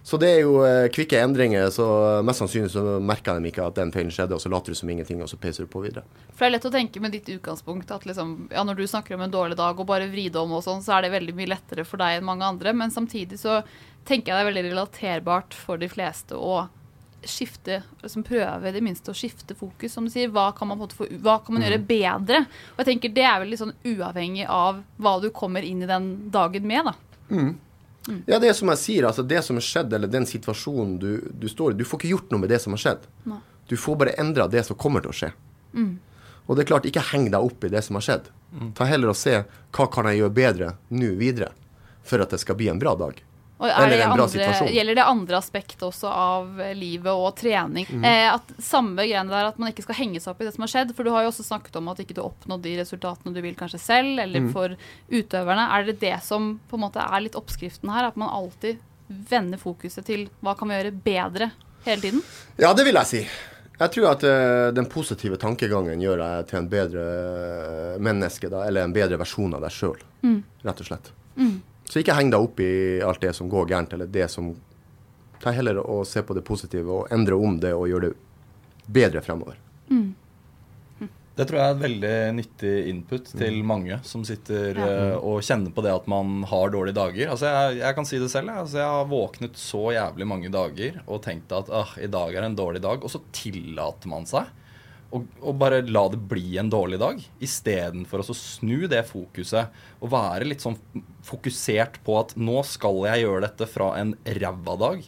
Så 0.04 0.18
det 0.20 0.28
er 0.28 0.40
jo 0.42 0.58
eh, 0.68 0.90
kvikke 0.92 1.16
endringer, 1.24 1.70
så 1.72 1.86
mest 2.26 2.42
sannsynlig 2.42 2.68
så 2.74 2.82
merker 3.00 3.40
de 3.40 3.48
ikke 3.48 3.64
at 3.64 3.78
den 3.78 3.92
feilen 3.94 4.12
skjedde, 4.12 4.36
og 4.36 4.42
så 4.44 4.52
later 4.52 4.74
du 4.74 4.76
som 4.76 4.90
ingenting, 4.92 5.22
og 5.24 5.30
så 5.32 5.38
peiser 5.40 5.64
du 5.64 5.70
på 5.72 5.80
videre. 5.80 6.04
For 6.34 6.44
det 6.44 6.50
er 6.50 6.54
lett 6.58 6.68
å 6.68 6.74
tenke 6.74 7.00
med 7.00 7.16
ditt 7.16 7.30
utgangspunkt 7.32 7.94
at 7.96 8.04
liksom, 8.04 8.34
ja, 8.52 8.66
når 8.68 8.82
du 8.82 8.84
snakker 8.90 9.16
om 9.16 9.24
en 9.24 9.32
dårlig 9.32 9.56
dag 9.56 9.80
og 9.80 9.88
bare 9.88 10.10
vri 10.12 10.26
det 10.28 10.42
om 10.42 10.52
og 10.58 10.60
sånn, 10.66 10.84
så 10.84 10.98
er 10.98 11.06
det 11.06 11.14
veldig 11.16 11.36
mye 11.40 11.52
lettere 11.54 11.86
for 11.88 12.04
deg 12.04 12.18
enn 12.18 12.28
mange 12.28 12.44
andre. 12.44 12.76
Men 12.76 12.92
samtidig 12.92 13.40
så 13.40 13.62
tenker 14.04 14.34
jeg 14.34 14.36
det 14.36 14.42
er 14.44 14.50
veldig 14.52 14.66
relaterbart 14.68 15.56
for 15.56 15.80
de 15.80 15.88
fleste 15.88 16.36
å 16.36 16.66
skifte, 17.30 17.82
liksom 18.02 18.24
prøve 18.26 18.72
det 18.74 18.82
minste 18.84 19.12
å 19.12 19.16
skifte 19.16 19.56
fokus. 19.58 19.92
Som 19.94 20.06
du 20.08 20.12
sier, 20.12 20.30
hva 20.32 20.50
kan 20.56 20.68
man, 20.70 20.78
på 20.78 20.84
en 20.84 20.88
måte 20.88 20.98
få, 20.98 21.08
hva 21.24 21.38
kan 21.44 21.56
man 21.56 21.64
gjøre 21.66 21.80
bedre? 21.88 22.44
Og 22.74 22.82
jeg 22.82 22.90
tenker 22.92 23.14
det 23.16 23.26
er 23.28 23.42
vel 23.42 23.52
litt 23.52 23.62
sånn 23.62 23.74
uavhengig 23.84 24.46
av 24.50 24.82
hva 25.02 25.14
du 25.22 25.30
kommer 25.34 25.66
inn 25.66 25.82
i 25.84 25.90
den 25.90 26.10
dagen 26.34 26.66
med, 26.68 26.90
da. 26.90 26.94
Ja, 28.28 28.36
det 28.38 28.50
er 28.50 28.56
som 28.56 28.68
jeg 28.68 28.82
sier, 28.82 29.06
altså 29.08 29.24
det 29.24 29.40
som 29.46 29.56
har 29.56 29.64
skjedd, 29.64 29.94
eller 29.96 30.10
den 30.12 30.26
situasjonen 30.28 30.98
du, 31.00 31.10
du 31.32 31.46
står 31.48 31.72
i, 31.72 31.78
du 31.80 31.86
får 31.88 32.02
ikke 32.02 32.10
gjort 32.12 32.34
noe 32.34 32.42
med 32.42 32.52
det 32.52 32.60
som 32.60 32.76
har 32.76 32.82
skjedd. 32.82 33.06
Nei. 33.30 33.40
Du 33.70 33.78
får 33.80 33.96
bare 33.96 34.16
endra 34.20 34.44
det 34.52 34.60
som 34.66 34.76
kommer 34.76 35.00
til 35.00 35.14
å 35.14 35.16
skje. 35.16 35.30
Og 36.44 36.56
det 36.56 36.66
er 36.66 36.68
klart, 36.68 36.84
ikke 36.84 37.06
heng 37.14 37.30
deg 37.32 37.40
opp 37.40 37.64
i 37.64 37.70
det 37.72 37.80
som 37.86 37.96
har 37.96 38.04
skjedd. 38.04 38.26
Ta 38.76 38.84
heller 38.84 39.14
og 39.14 39.16
se 39.16 39.38
hva 39.72 39.86
kan 39.90 40.06
jeg 40.10 40.20
gjøre 40.20 40.36
bedre 40.36 40.68
nå 40.92 41.14
videre, 41.16 41.48
for 42.04 42.20
at 42.20 42.34
det 42.34 42.42
skal 42.42 42.58
bli 42.60 42.68
en 42.68 42.82
bra 42.82 42.92
dag. 43.00 43.16
Er 43.70 43.86
Eller 43.86 43.96
det 43.96 44.04
en 44.04 44.14
bra 44.14 44.26
andre, 44.26 44.32
situasjon. 44.32 44.72
gjelder 44.74 44.98
det 44.98 45.06
andre 45.14 45.38
aspektet 45.38 45.84
også 45.86 46.10
av 46.10 46.62
livet 46.76 47.12
og 47.12 47.30
trening? 47.38 47.86
Mm. 47.90 48.04
Eh, 48.08 48.28
at 48.34 48.54
Samme 48.62 49.04
greiene 49.04 49.32
der 49.32 49.50
at 49.50 49.60
man 49.60 49.72
ikke 49.72 49.86
skal 49.86 49.98
henge 49.98 50.22
seg 50.22 50.34
opp 50.34 50.42
i 50.42 50.48
det 50.48 50.54
som 50.56 50.66
har 50.66 50.72
skjedd. 50.72 50.94
For 50.96 51.06
du 51.06 51.12
har 51.14 51.24
jo 51.24 51.32
også 51.32 51.46
snakket 51.46 51.78
om 51.80 51.92
at 51.92 52.02
ikke 52.02 52.16
du 52.16 52.22
oppnådde 52.24 52.68
de 52.68 52.76
resultatene 52.80 53.34
du 53.34 53.40
vil 53.44 53.56
kanskje 53.58 53.82
selv, 53.82 54.18
eller 54.22 54.46
mm. 54.46 54.52
for 54.54 54.76
utøverne. 55.12 55.68
Er 55.76 55.88
det 55.88 55.98
det 56.02 56.16
som 56.26 56.54
på 56.70 56.78
en 56.78 56.86
måte 56.86 57.02
er 57.04 57.24
litt 57.24 57.38
oppskriften 57.38 57.92
her? 57.94 58.10
At 58.10 58.20
man 58.20 58.32
alltid 58.32 58.82
vender 59.06 59.60
fokuset 59.60 60.06
til 60.06 60.28
hva 60.44 60.54
kan 60.58 60.70
vi 60.70 60.78
gjøre 60.78 60.94
bedre 61.04 61.50
hele 61.84 62.00
tiden? 62.00 62.22
Ja, 62.56 62.72
det 62.76 62.86
vil 62.88 62.96
jeg 63.00 63.10
si. 63.10 63.26
Jeg 63.74 63.90
tror 63.90 64.12
at 64.12 64.22
uh, 64.22 64.70
den 64.74 64.86
positive 64.90 65.36
tankegangen 65.40 66.02
gjør 66.02 66.20
deg 66.22 66.50
til 66.50 66.60
en 66.60 66.68
bedre 66.70 67.04
eh, 67.04 67.94
menneske, 68.02 68.46
da, 68.52 68.62
eller 68.68 68.86
en 68.86 68.94
bedre 68.94 69.18
versjon 69.18 69.56
av 69.56 69.64
deg 69.66 69.74
sjøl, 69.74 69.98
rett 70.62 70.82
og 70.84 70.86
slett. 70.86 71.10
Så 71.88 72.00
ikke 72.00 72.16
heng 72.16 72.30
deg 72.32 72.40
opp 72.46 72.60
i 72.64 73.00
alt 73.04 73.20
det 73.22 73.34
som 73.36 73.50
går 73.52 73.68
gærent, 73.70 73.92
eller 73.96 74.10
det 74.10 74.30
som 74.32 74.54
Ta 75.44 75.50
heller 75.52 75.76
og 75.82 76.06
se 76.08 76.22
på 76.24 76.32
det 76.32 76.40
positive 76.46 76.88
og 76.88 77.10
endre 77.12 77.36
om 77.36 77.58
det 77.60 77.74
og 77.76 77.88
gjøre 77.90 78.08
det 78.08 78.92
bedre 78.96 79.20
fremover. 79.20 79.58
Det 81.34 81.48
tror 81.50 81.58
jeg 81.58 81.66
er 81.66 81.74
et 81.74 81.82
veldig 81.82 82.16
nyttig 82.36 82.72
input 82.92 83.30
til 83.34 83.56
mange 83.66 83.96
som 84.06 84.22
sitter 84.24 84.78
uh, 84.78 85.16
og 85.18 85.42
kjenner 85.42 85.72
på 85.74 85.82
det 85.82 85.90
at 85.90 86.06
man 86.10 86.44
har 86.46 86.70
dårlige 86.70 86.94
dager. 86.94 87.32
Altså 87.32 87.50
jeg, 87.50 87.80
jeg 87.80 87.96
kan 87.96 88.06
si 88.06 88.20
det 88.22 88.28
selv. 88.30 88.52
jeg. 88.52 88.62
Altså 88.62 88.78
jeg 88.78 88.92
har 88.92 89.08
våknet 89.10 89.58
så 89.58 89.82
jævlig 89.96 90.28
mange 90.30 90.52
dager 90.54 91.00
og 91.04 91.24
tenkt 91.26 91.52
at 91.56 91.72
uh, 91.74 91.96
i 91.98 92.10
dag 92.10 92.38
er 92.38 92.46
en 92.46 92.58
dårlig 92.58 92.84
dag, 92.86 93.02
og 93.02 93.10
så 93.10 93.20
tillater 93.34 94.12
man 94.14 94.30
seg 94.30 94.46
å 95.14 95.52
bare 95.54 95.82
la 95.86 96.04
det 96.10 96.18
bli 96.30 96.56
en 96.58 96.70
dårlig 96.72 96.98
dag, 96.98 97.20
istedenfor 97.44 98.22
å 98.22 98.36
snu 98.36 98.86
det 98.90 99.04
fokuset 99.06 99.74
og 100.00 100.10
være 100.14 100.48
litt 100.48 100.64
sånn 100.64 100.78
fokusert 101.24 102.00
på 102.06 102.16
at 102.20 102.34
nå 102.40 102.62
skal 102.66 103.04
jeg 103.08 103.24
gjøre 103.24 103.44
dette 103.46 103.68
fra 103.70 103.92
en 104.00 104.14
ræva 104.38 104.74
dag 104.80 105.04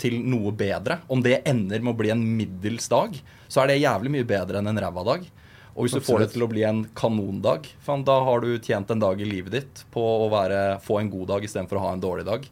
til 0.00 0.16
noe 0.24 0.52
bedre. 0.56 1.00
Om 1.12 1.22
det 1.24 1.42
ender 1.48 1.84
med 1.84 1.92
å 1.92 1.98
bli 1.98 2.12
en 2.14 2.24
middels 2.38 2.88
dag, 2.88 3.18
så 3.48 3.62
er 3.62 3.70
det 3.70 3.82
jævlig 3.82 4.14
mye 4.16 4.28
bedre 4.28 4.60
enn 4.60 4.72
en 4.72 4.80
ræva 4.80 5.04
dag. 5.12 5.28
Og 5.74 5.86
hvis 5.86 5.94
du 5.96 6.02
får 6.04 6.24
det 6.24 6.32
til 6.32 6.44
å 6.44 6.50
bli 6.50 6.64
en 6.66 6.82
kanondag, 6.96 7.68
faen, 7.84 8.02
da 8.06 8.16
har 8.26 8.42
du 8.42 8.50
tjent 8.58 8.90
en 8.90 9.02
dag 9.02 9.20
i 9.20 9.28
livet 9.28 9.54
ditt 9.54 9.82
på 9.94 10.02
å 10.24 10.28
være, 10.32 10.80
få 10.84 10.98
en 11.00 11.12
god 11.12 11.34
dag 11.34 11.46
istedenfor 11.46 11.78
å 11.78 11.84
ha 11.86 11.92
en 11.94 12.02
dårlig 12.02 12.26
dag. 12.26 12.48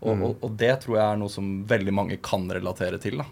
Og, 0.00 0.12
og, 0.12 0.32
og 0.44 0.56
det 0.60 0.74
tror 0.82 0.98
jeg 0.98 1.06
er 1.06 1.20
noe 1.20 1.32
som 1.32 1.52
veldig 1.68 1.94
mange 1.94 2.18
kan 2.24 2.44
relatere 2.52 3.00
til. 3.02 3.22
da. 3.22 3.28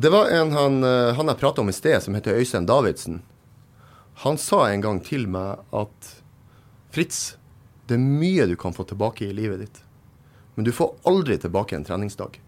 Det 0.00 0.08
var 0.08 0.28
en 0.28 0.52
han, 0.52 0.84
eh, 0.84 1.14
han 1.14 1.26
jeg 1.26 1.38
prata 1.38 1.60
om 1.60 1.68
i 1.68 1.72
sted, 1.72 2.02
som 2.02 2.14
heter 2.14 2.38
Øystein 2.38 2.66
Davidsen. 2.66 3.22
Han 4.22 4.38
sa 4.38 4.68
en 4.70 4.80
gang 4.80 5.00
til 5.02 5.24
meg 5.26 5.58
at 5.74 6.10
Fritz, 6.94 7.34
det 7.90 7.96
er 7.98 8.04
mye 8.04 8.46
du 8.46 8.54
kan 8.54 8.76
få 8.76 8.86
tilbake 8.86 9.26
i 9.26 9.34
livet 9.34 9.58
ditt, 9.64 9.80
men 10.54 10.68
du 10.68 10.70
får 10.72 10.94
aldri 11.02 11.34
tilbake 11.42 11.74
en 11.74 11.84
treningsdag. 11.84 12.38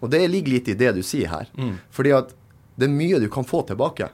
Og 0.00 0.10
det 0.12 0.20
ligger 0.28 0.52
litt 0.52 0.68
i 0.68 0.76
det 0.76 0.92
du 0.98 1.02
sier 1.02 1.32
her. 1.32 1.48
Fordi 1.90 2.12
at 2.12 2.36
det 2.76 2.90
er 2.90 2.92
mye 2.92 3.20
du 3.24 3.30
kan 3.32 3.48
få 3.48 3.62
tilbake, 3.64 4.10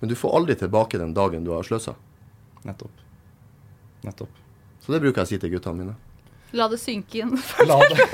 men 0.00 0.12
du 0.12 0.14
får 0.14 0.36
aldri 0.36 0.54
tilbake 0.60 1.00
den 1.00 1.16
dagen 1.16 1.48
du 1.48 1.54
har 1.56 1.64
sløsa. 1.64 1.96
Nettopp. 2.68 2.92
Nettopp. 4.04 4.44
Så 4.84 4.92
det 4.92 5.00
bruker 5.00 5.24
jeg 5.24 5.26
å 5.26 5.32
si 5.32 5.40
til 5.40 5.56
guttene 5.56 5.80
mine. 5.80 5.96
La 6.56 6.68
det 6.68 6.78
synke 6.78 7.18
inn. 7.18 7.32
La 7.66 7.80
det, 7.90 8.04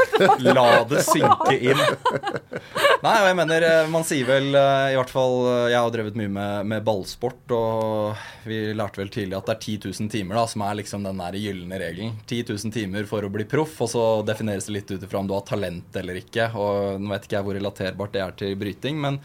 la 0.40 0.84
det 0.88 1.02
synke 1.04 1.58
inn. 1.58 1.82
Nei, 3.02 3.16
og 3.18 3.24
jeg 3.26 3.34
mener, 3.34 3.64
eh, 3.66 3.88
man 3.90 4.04
sier 4.06 4.28
vel 4.28 4.52
eh, 4.54 4.92
I 4.92 4.94
hvert 4.94 5.10
fall 5.10 5.32
eh, 5.50 5.72
Jeg 5.72 5.82
har 5.82 5.88
drevet 5.90 6.18
mye 6.20 6.30
med, 6.30 6.68
med 6.70 6.84
ballsport, 6.86 7.50
og 7.50 8.20
vi 8.46 8.58
lærte 8.78 9.00
vel 9.00 9.08
tidlig 9.10 9.34
at 9.34 9.48
det 9.48 9.54
er 9.56 9.64
10 9.88 9.88
000 10.04 10.10
timer 10.12 10.38
da, 10.38 10.44
som 10.46 10.62
er 10.62 10.76
liksom 10.78 11.08
den 11.08 11.18
der 11.18 11.38
gylne 11.42 11.80
regelen. 11.82 12.12
10 12.30 12.44
000 12.52 12.74
timer 12.76 13.08
for 13.10 13.26
å 13.26 13.30
bli 13.34 13.42
proff, 13.50 13.74
og 13.82 13.88
så 13.90 14.04
defineres 14.26 14.68
det 14.68 14.76
litt 14.76 14.92
ut 14.92 15.02
ifra 15.02 15.18
om 15.18 15.26
du 15.26 15.34
har 15.34 15.42
talent 15.48 15.98
eller 15.98 16.20
ikke. 16.20 16.46
Og 16.54 17.02
Nå 17.02 17.10
vet 17.10 17.26
ikke 17.26 17.36
jeg 17.40 17.46
hvor 17.48 17.58
relaterbart 17.58 18.14
det 18.14 18.22
er 18.22 18.36
til 18.38 18.54
bryting, 18.60 19.00
men 19.02 19.18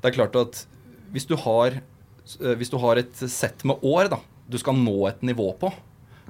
det 0.00 0.10
er 0.10 0.16
klart 0.16 0.38
at 0.40 0.64
hvis 1.14 1.28
du 1.30 1.36
har, 1.38 1.76
hvis 2.58 2.72
du 2.72 2.80
har 2.82 2.98
et 2.98 3.22
sett 3.30 3.62
med 3.62 3.86
år 3.86 4.10
da, 4.10 4.18
du 4.50 4.56
skal 4.58 4.74
nå 4.74 4.96
et 5.06 5.22
nivå 5.30 5.52
på, 5.60 5.70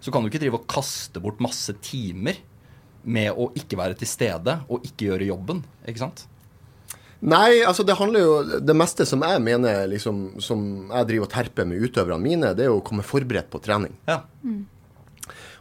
så 0.05 0.13
kan 0.13 0.21
du 0.21 0.29
ikke 0.29 0.43
drive 0.45 0.61
og 0.61 0.69
kaste 0.69 1.25
bort 1.25 1.41
masse 1.41 1.73
timer 1.81 2.45
med 3.09 3.33
å 3.33 3.49
ikke 3.57 3.81
være 3.81 3.97
til 3.97 4.13
stede 4.13 4.59
og 4.69 4.85
ikke 4.85 5.09
gjøre 5.09 5.31
jobben. 5.33 5.65
Ikke 5.89 6.05
sant? 6.05 6.27
Nei, 7.21 7.61
altså 7.69 7.85
det 7.85 7.99
handler 7.99 8.23
jo 8.25 8.37
Det 8.65 8.73
meste 8.73 9.05
som 9.05 9.21
jeg 9.21 9.43
mener 9.45 9.83
liksom, 9.91 10.41
som 10.41 10.63
jeg 10.89 11.09
driver 11.11 11.27
og 11.27 11.33
terper 11.35 11.67
med 11.69 11.83
utøverne 11.85 12.23
mine, 12.23 12.53
det 12.57 12.65
er 12.65 12.71
jo 12.71 12.79
å 12.79 12.85
komme 12.87 13.05
forberedt 13.05 13.51
på 13.53 13.61
trening. 13.65 13.93
Ja. 14.09 14.23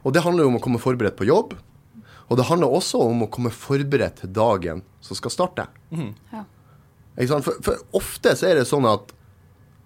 Og 0.07 0.15
det 0.15 0.23
handler 0.23 0.45
jo 0.45 0.53
om 0.53 0.59
å 0.59 0.63
komme 0.63 0.79
forberedt 0.79 1.17
på 1.19 1.27
jobb. 1.27 1.57
Og 2.29 2.37
det 2.37 2.45
handler 2.47 2.71
også 2.77 3.01
om 3.09 3.25
å 3.25 3.31
komme 3.33 3.51
forberedt 3.51 4.21
til 4.21 4.31
dagen 4.31 4.83
som 5.03 5.17
skal 5.17 5.33
starte. 5.33 5.65
Ja. 5.91 6.45
Ikke 7.17 7.33
sant? 7.33 7.47
For, 7.47 7.59
for 7.65 7.99
ofte 7.99 8.35
så 8.37 8.51
er 8.51 8.61
det 8.61 8.67
sånn 8.69 8.87
at 8.87 9.11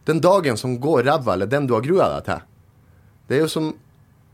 den 0.05 0.19
dagen 0.21 0.59
som 0.59 0.75
går 0.83 1.05
ræva, 1.07 1.37
eller 1.37 1.49
den 1.49 1.65
du 1.69 1.73
har 1.77 1.85
grua 1.85 2.09
deg 2.17 2.27
til, 2.27 2.43
det 3.29 3.39
er 3.39 3.45
jo 3.47 3.55
som 3.55 3.73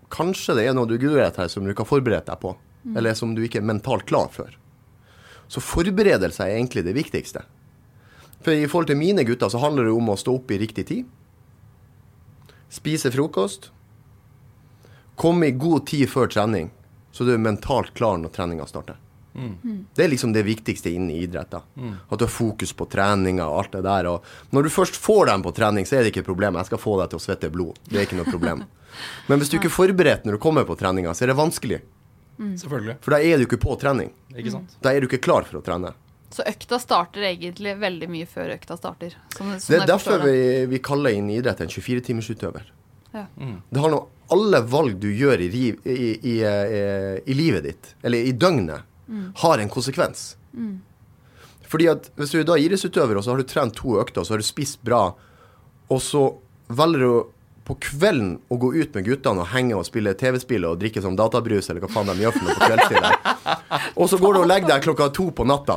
Kanskje 0.10 0.56
det 0.58 0.64
er 0.66 0.74
noe 0.74 0.90
du 0.90 0.96
gruer 0.98 1.20
deg 1.22 1.36
til 1.36 1.50
som 1.54 1.62
du 1.62 1.70
ikke 1.70 1.84
har 1.84 1.90
forberedt 1.92 2.30
deg 2.32 2.40
på, 2.42 2.56
eller 2.98 3.14
som 3.14 3.36
du 3.38 3.44
ikke 3.46 3.60
er 3.62 3.68
mentalt 3.70 4.08
klar 4.10 4.32
for. 4.34 4.56
Så 5.50 5.64
forberedelse 5.66 6.46
er 6.46 6.60
egentlig 6.60 6.86
det 6.86 6.94
viktigste. 6.98 7.44
For 8.46 8.56
i 8.56 8.68
forhold 8.70 8.92
til 8.92 9.00
mine 9.00 9.26
gutter 9.28 9.52
så 9.52 9.60
handler 9.60 9.90
det 9.90 9.96
om 9.98 10.14
å 10.14 10.18
stå 10.20 10.38
opp 10.40 10.52
i 10.54 10.60
riktig 10.62 10.86
tid. 10.88 11.10
Spise 12.70 13.12
frokost. 13.12 13.72
Komme 15.20 15.50
i 15.50 15.58
god 15.58 15.90
tid 15.90 16.08
før 16.10 16.30
trening, 16.32 16.70
så 17.12 17.26
du 17.28 17.34
er 17.34 17.42
mentalt 17.42 17.92
klar 17.98 18.22
når 18.22 18.32
treninga 18.38 18.68
starter. 18.70 19.00
Det 19.96 20.04
er 20.04 20.10
liksom 20.12 20.32
det 20.34 20.44
viktigste 20.44 20.90
innen 20.90 21.12
idrett. 21.12 21.52
da. 21.52 21.62
At 22.10 22.20
du 22.20 22.26
har 22.26 22.32
fokus 22.32 22.74
på 22.74 22.88
treninga 22.90 23.46
og 23.48 23.60
alt 23.60 23.72
det 23.78 23.84
der. 23.86 24.08
Og 24.10 24.26
når 24.56 24.64
du 24.64 24.70
først 24.74 24.98
får 25.00 25.30
dem 25.32 25.44
på 25.46 25.54
trening, 25.56 25.86
så 25.86 25.98
er 25.98 26.04
det 26.04 26.14
ikke 26.14 26.24
et 26.26 26.32
problem. 26.32 26.58
Jeg 26.60 26.70
skal 26.70 26.82
få 26.82 26.98
deg 27.02 27.12
til 27.12 27.20
å 27.20 27.24
svette 27.24 27.52
blod. 27.54 27.80
Det 27.90 28.00
er 28.00 28.08
ikke 28.08 28.20
noe 28.20 28.32
problem. 28.32 28.66
Men 29.30 29.40
hvis 29.40 29.52
du 29.52 29.58
ikke 29.60 29.70
er 29.70 29.76
forberedt 29.78 30.26
når 30.26 30.38
du 30.38 30.44
kommer 30.44 30.66
på 30.68 30.78
treninga, 30.80 31.14
så 31.14 31.26
er 31.26 31.34
det 31.34 31.40
vanskelig. 31.40 31.82
Selvfølgelig. 32.40 32.96
For 33.04 33.16
da 33.16 33.20
er 33.20 33.38
du 33.38 33.48
ikke 33.48 33.60
på 33.62 33.76
trening. 33.82 34.14
Ikke 34.36 34.54
sant? 34.54 34.78
Da 34.84 34.94
er 34.94 35.04
du 35.04 35.10
ikke 35.10 35.22
klar 35.26 35.48
for 35.48 35.60
å 35.60 35.64
trene. 35.66 35.92
Så 36.32 36.46
økta 36.48 36.78
starter 36.80 37.26
egentlig 37.26 37.74
veldig 37.82 38.08
mye 38.12 38.28
før 38.30 38.54
økta 38.54 38.78
starter. 38.78 39.16
Som, 39.36 39.50
som 39.60 39.74
Det 39.74 39.80
er 39.82 39.88
derfor 39.90 40.22
vi, 40.24 40.36
vi 40.70 40.80
kaller 40.86 41.18
inn 41.18 41.30
idrett 41.34 41.64
en 41.66 41.72
24-timersutøver. 41.74 42.70
Ja. 43.12 43.26
Det 43.36 43.82
handler 43.82 44.04
om 44.04 44.08
alle 44.30 44.62
valg 44.70 45.00
du 45.02 45.10
gjør 45.10 45.42
i, 45.42 45.50
i, 45.50 46.10
i, 46.22 46.36
eh, 46.46 47.16
i 47.26 47.34
livet 47.34 47.66
ditt, 47.66 47.96
eller 48.06 48.30
i 48.30 48.32
døgnet, 48.38 48.86
har 49.42 49.58
en 49.58 49.72
konsekvens. 49.74 50.36
Fordi 51.70 51.88
at 51.90 52.12
hvis 52.18 52.34
du 52.34 52.40
er 52.40 52.46
da 52.46 52.58
idrettsutøver, 52.62 53.18
og 53.18 53.26
så 53.26 53.34
har 53.34 53.42
du 53.42 53.50
trent 53.50 53.74
to 53.78 53.98
økter, 54.02 54.22
og 54.22 54.28
så 54.28 54.36
har 54.36 54.44
du 54.44 54.46
spist 54.46 54.84
bra, 54.86 55.02
og 55.90 56.02
så 56.02 56.24
velger 56.70 57.02
du 57.02 57.34
på 57.70 57.76
kvelden 57.86 58.32
å 58.50 58.58
gå 58.58 58.72
ut 58.74 58.96
med 58.98 59.06
guttene 59.06 59.44
og 59.44 59.52
henge 59.52 59.76
og 59.78 59.86
spille 59.86 60.16
TV-spill 60.18 60.66
og 60.66 60.80
drikke 60.82 61.04
sånn 61.06 61.18
databrus, 61.20 61.68
eller 61.70 61.84
hva 61.84 61.90
faen 61.94 62.10
de 62.10 62.24
gjør 62.24 62.34
for 62.34 62.48
noe 62.48 62.56
på 62.58 62.66
kveldstid. 62.66 63.04
Og 63.94 64.10
så 64.10 64.18
går 64.18 64.34
du 64.34 64.40
og 64.40 64.50
legger 64.50 64.72
deg 64.72 64.88
klokka 64.88 65.10
to 65.14 65.28
på 65.38 65.46
natta, 65.46 65.76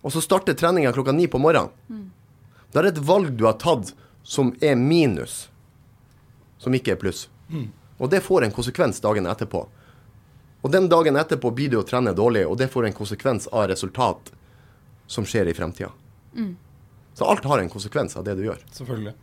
og 0.00 0.14
så 0.14 0.22
starter 0.24 0.56
treninga 0.56 0.94
klokka 0.96 1.12
ni 1.12 1.28
på 1.28 1.36
morgenen. 1.42 2.08
Da 2.72 2.80
er 2.80 2.88
det 2.88 2.94
et 2.94 3.02
valg 3.04 3.34
du 3.36 3.44
har 3.44 3.58
tatt 3.60 3.92
som 4.24 4.54
er 4.64 4.80
minus, 4.80 5.50
som 6.56 6.72
ikke 6.72 6.96
er 6.96 7.00
pluss. 7.04 7.26
Og 8.00 8.08
det 8.08 8.24
får 8.24 8.48
en 8.48 8.56
konsekvens 8.56 9.04
dagen 9.04 9.28
etterpå. 9.28 9.66
Og 10.64 10.72
den 10.72 10.88
dagen 10.88 11.20
etterpå 11.20 11.52
blir 11.52 11.68
du 11.68 11.82
å 11.82 11.84
trene 11.84 12.16
dårlig, 12.16 12.46
og 12.48 12.56
det 12.56 12.72
får 12.72 12.88
en 12.88 12.96
konsekvens 12.96 13.44
av 13.52 13.68
resultat 13.68 14.32
som 15.04 15.28
skjer 15.28 15.52
i 15.52 15.56
fremtida. 15.56 15.92
Så 17.12 17.28
alt 17.28 17.44
har 17.44 17.60
en 17.60 17.68
konsekvens 17.68 18.16
av 18.16 18.24
det 18.24 18.40
du 18.40 18.46
gjør. 18.48 18.64
Selvfølgelig. 18.72 19.18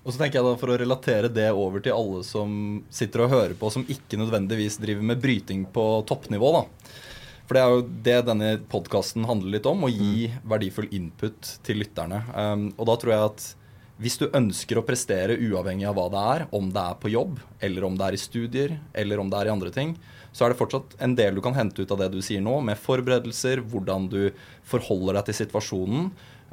Og 0.00 0.12
så 0.12 0.22
tenker 0.22 0.40
jeg 0.40 0.46
da 0.48 0.56
For 0.60 0.72
å 0.72 0.80
relatere 0.80 1.30
det 1.32 1.50
over 1.52 1.84
til 1.84 1.96
alle 1.96 2.24
som 2.26 2.50
sitter 2.92 3.26
og 3.26 3.34
hører 3.34 3.56
på, 3.58 3.70
som 3.72 3.86
ikke 3.88 4.20
nødvendigvis 4.20 4.80
driver 4.80 5.06
med 5.12 5.22
bryting 5.22 5.66
på 5.74 5.86
toppnivå. 6.08 6.52
da. 6.56 6.64
For 7.50 7.58
det 7.58 7.62
er 7.62 7.72
jo 7.74 7.86
det 8.06 8.18
denne 8.28 8.50
podkasten 8.70 9.24
handler 9.26 9.56
litt 9.56 9.64
om, 9.66 9.82
å 9.82 9.90
gi 9.90 10.28
verdifull 10.46 10.86
input 10.94 11.56
til 11.66 11.80
lytterne. 11.82 12.22
Um, 12.30 12.68
og 12.76 12.86
da 12.86 12.94
tror 13.02 13.12
jeg 13.12 13.24
at 13.26 13.48
hvis 14.00 14.16
du 14.16 14.30
ønsker 14.30 14.78
å 14.78 14.84
prestere 14.86 15.34
uavhengig 15.36 15.84
av 15.90 15.98
hva 15.98 16.06
det 16.14 16.20
er, 16.34 16.44
om 16.56 16.70
det 16.72 16.80
er 16.80 17.00
på 17.02 17.10
jobb, 17.12 17.40
eller 17.60 17.84
om 17.84 17.98
det 17.98 18.06
er 18.06 18.16
i 18.16 18.20
studier, 18.22 18.76
eller 18.96 19.20
om 19.20 19.28
det 19.28 19.40
er 19.40 19.50
i 19.50 19.52
andre 19.52 19.72
ting, 19.74 19.92
så 20.32 20.46
er 20.46 20.54
det 20.54 20.60
fortsatt 20.60 20.94
en 21.02 21.16
del 21.18 21.36
du 21.36 21.42
kan 21.44 21.58
hente 21.58 21.82
ut 21.82 21.90
av 21.92 22.00
det 22.00 22.12
du 22.14 22.20
sier 22.24 22.40
nå, 22.40 22.54
med 22.64 22.78
forberedelser, 22.80 23.60
hvordan 23.66 24.06
du 24.08 24.20
forholder 24.70 25.18
deg 25.18 25.28
til 25.28 25.40
situasjonen, 25.42 26.08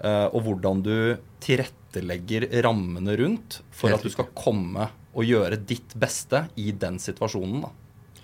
og 0.05 0.43
hvordan 0.45 0.81
du 0.85 0.95
tilrettelegger 1.41 2.45
rammene 2.61 3.15
rundt 3.17 3.61
for 3.73 3.89
Helt 3.89 4.03
at 4.03 4.05
du 4.05 4.13
skal 4.13 4.27
komme 4.37 4.89
og 5.17 5.25
gjøre 5.25 5.57
ditt 5.57 5.95
beste 5.97 6.43
i 6.61 6.69
den 6.71 6.99
situasjonen. 7.01 7.63
da. 7.65 7.71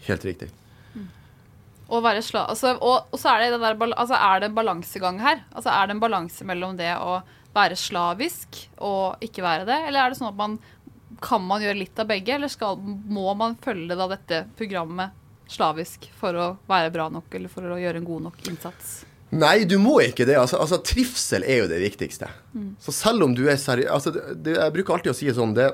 Helt 0.08 0.28
riktig. 0.28 0.52
Å 1.94 2.00
være 2.02 2.22
sla 2.26 2.46
altså, 2.50 2.76
og, 2.80 3.10
og 3.12 3.20
så 3.20 3.34
er 3.34 3.44
det, 3.44 3.56
det 3.56 3.64
der, 3.66 3.82
altså, 3.92 4.18
er 4.18 4.42
det 4.42 4.50
en 4.50 4.58
balansegang 4.58 5.20
her. 5.22 5.44
Altså, 5.52 5.74
er 5.74 5.90
det 5.90 5.98
en 5.98 6.04
balanse 6.04 6.46
mellom 6.48 6.78
det 6.80 6.94
å 6.98 7.20
være 7.54 7.78
slavisk 7.78 8.64
og 8.82 9.22
ikke 9.22 9.44
være 9.46 9.68
det, 9.70 9.80
eller 9.88 10.02
er 10.02 10.14
det 10.14 10.18
sånn 10.18 10.32
at 10.32 10.40
man 10.40 10.58
kan 11.24 11.44
man 11.46 11.62
gjøre 11.62 11.78
litt 11.78 12.00
av 12.02 12.10
begge, 12.10 12.36
eller 12.36 12.50
skal, 12.52 12.80
må 12.82 13.34
man 13.38 13.56
følge 13.62 13.96
da 13.96 14.08
dette 14.12 14.40
programmet 14.58 15.14
slavisk 15.52 16.08
for 16.18 16.36
å 16.40 16.48
være 16.68 16.92
bra 16.94 17.08
nok, 17.14 17.30
eller 17.38 17.52
for 17.52 17.70
å 17.70 17.78
gjøre 17.80 18.02
en 18.02 18.08
god 18.08 18.26
nok 18.30 18.42
innsats? 18.50 18.96
Nei, 19.34 19.64
du 19.66 19.78
må 19.82 19.98
ikke 20.04 20.28
det. 20.30 20.38
Altså, 20.38 20.60
altså 20.62 20.78
Trivsel 20.86 21.46
er 21.48 21.64
jo 21.64 21.70
det 21.72 21.80
viktigste. 21.82 22.30
Så 22.84 22.94
selv 22.96 23.26
om 23.26 23.36
du 23.36 23.46
er 23.50 23.58
seriøs 23.58 23.90
altså, 23.90 24.14
Jeg 24.46 24.74
bruker 24.76 24.98
alltid 24.98 25.14
å 25.14 25.18
si 25.18 25.32
sånn 25.34 25.56
det, 25.58 25.72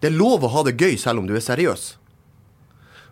det 0.00 0.08
er 0.08 0.16
lov 0.16 0.46
å 0.46 0.52
ha 0.54 0.62
det 0.66 0.78
gøy 0.80 0.96
selv 0.98 1.22
om 1.22 1.28
du 1.28 1.34
er 1.36 1.44
seriøs. 1.44 1.92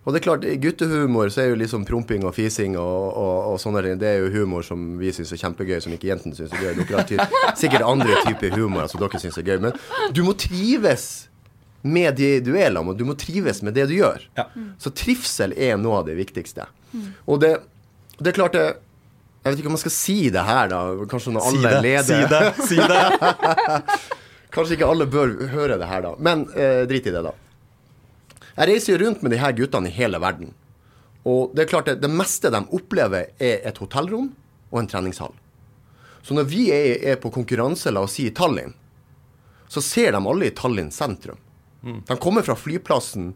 Og 0.01 0.14
det 0.14 0.22
er 0.22 0.24
klart, 0.24 0.45
i 0.49 0.57
guttehumor 0.57 1.28
så 1.28 1.43
er 1.43 1.51
jo 1.51 1.59
liksom 1.61 1.83
promping 1.87 2.22
og 2.24 2.33
fising 2.33 2.72
og, 2.81 3.03
og, 3.20 3.35
og 3.53 3.59
sånne 3.61 3.83
ting. 3.85 3.99
Det 4.01 4.09
er 4.09 4.22
jo 4.22 4.31
humor 4.41 4.64
som 4.64 4.95
vi 4.99 5.12
syns 5.12 5.35
er 5.37 5.43
kjempegøy, 5.43 5.76
som 5.85 5.93
ikke 5.93 6.09
jentene 6.09 6.39
syns 6.39 6.55
er 6.57 6.70
gøy. 6.70 6.78
Dere 6.81 7.03
har 7.05 7.59
sikkert 7.61 7.85
andre 7.85 8.22
typer 8.24 8.57
humor 8.57 8.89
som 8.89 9.03
dere 9.03 9.20
syns 9.20 9.37
er 9.39 9.45
gøy. 9.45 9.59
Men 9.66 9.76
du 10.16 10.22
må 10.24 10.33
trives 10.41 11.11
med 11.83 12.16
de 12.16 12.33
du 12.45 12.55
er 12.57 12.72
sammen 12.72 12.95
med. 12.95 13.01
Du 13.01 13.05
må 13.09 13.16
trives 13.18 13.61
med 13.66 13.76
det 13.76 13.91
du 13.93 13.99
gjør. 13.99 14.24
Ja. 14.41 14.49
Så 14.81 14.93
trivsel 14.97 15.53
er 15.57 15.76
noe 15.81 16.01
av 16.01 16.09
det 16.09 16.16
viktigste. 16.16 16.66
Og 17.28 17.45
det, 17.45 17.59
det 18.21 18.33
er 18.33 18.37
klart 18.37 18.57
det 18.57 18.64
Jeg 19.41 19.55
vet 19.55 19.61
ikke 19.62 19.71
om 19.71 19.77
jeg 19.79 19.85
skal 19.87 19.95
si 19.97 20.16
det 20.31 20.43
her, 20.45 20.68
da. 20.68 20.81
Kanskje 21.09 21.33
når 21.33 21.45
Si 21.47 21.51
alle 21.57 21.71
det, 21.73 21.83
leder 21.87 22.05
si 22.05 22.18
det, 22.29 22.41
si 22.68 22.77
det. 22.77 23.05
Kanskje 24.55 24.77
ikke 24.77 24.89
alle 24.93 25.07
bør 25.09 25.33
høre 25.53 25.79
det 25.81 25.89
her, 25.89 26.03
da. 26.05 26.11
Men 26.21 26.43
eh, 26.53 26.83
drit 26.91 27.07
i 27.09 27.14
det, 27.14 27.23
da. 27.25 27.33
Jeg 28.59 28.68
reiser 28.68 28.93
jo 28.93 28.99
rundt 29.07 29.23
med 29.25 29.33
de 29.33 29.39
her 29.41 29.55
guttene 29.57 29.89
i 29.89 29.95
hele 29.95 30.21
verden. 30.21 30.53
Og 31.25 31.55
det 31.57 31.64
er 31.64 31.71
klart 31.71 31.89
det, 31.89 31.97
det 32.03 32.11
meste 32.12 32.51
de 32.53 32.61
opplever, 32.77 33.31
er 33.41 33.64
et 33.68 33.81
hotellrom 33.81 34.29
og 34.71 34.83
en 34.83 34.91
treningshall. 34.91 35.33
Så 36.21 36.37
når 36.37 36.49
vi 36.51 36.66
er, 36.75 36.99
er 37.14 37.21
på 37.21 37.33
konkurranse, 37.33 37.89
la 37.93 38.05
oss 38.05 38.18
si 38.18 38.27
i 38.29 38.35
Tallinn, 38.37 38.75
så 39.71 39.81
ser 39.81 40.12
de 40.12 40.21
alle 40.21 40.51
i 40.51 40.55
Tallinn 40.57 40.91
sentrum. 40.93 41.39
De 41.81 42.16
kommer 42.21 42.45
fra 42.45 42.59
flyplassen 42.59 43.31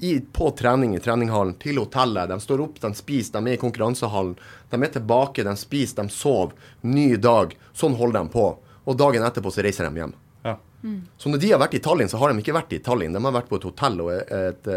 i, 0.00 0.20
på 0.20 0.50
trening 0.56 0.94
i 0.96 1.00
treninghallen 1.02 1.54
til 1.60 1.78
hotellet. 1.80 2.30
De 2.30 2.40
står 2.40 2.62
opp, 2.64 2.80
de 2.80 2.90
spiser, 2.96 3.36
de 3.36 3.50
er 3.52 3.58
i 3.58 3.60
konkurransehallen. 3.60 4.34
De 4.70 4.80
er 4.80 4.92
tilbake, 4.94 5.44
de 5.44 5.54
spiser, 5.60 6.02
de 6.02 6.14
sover. 6.14 6.56
Ny 6.80 7.14
dag. 7.20 7.54
Sånn 7.76 7.98
holder 7.98 8.24
de 8.24 8.34
på. 8.34 8.46
Og 8.84 8.98
dagen 8.98 9.26
etterpå 9.26 9.52
så 9.52 9.64
reiser 9.66 9.88
de 9.88 10.02
hjem. 10.02 10.14
Ja. 10.46 10.56
Så 11.20 11.28
når 11.28 11.42
de 11.42 11.52
har 11.52 11.60
vært 11.60 11.76
i 11.76 11.82
Tallinn, 11.84 12.08
så 12.08 12.20
har 12.20 12.32
de 12.32 12.40
ikke 12.40 12.56
vært 12.56 12.72
i 12.72 12.80
Tallinn. 12.84 13.12
De 13.12 13.22
har 13.24 13.36
vært 13.36 13.50
på 13.50 13.60
et 13.60 13.68
hotell 13.68 14.00
og 14.06 14.12
et, 14.14 14.32
et, 14.32 14.70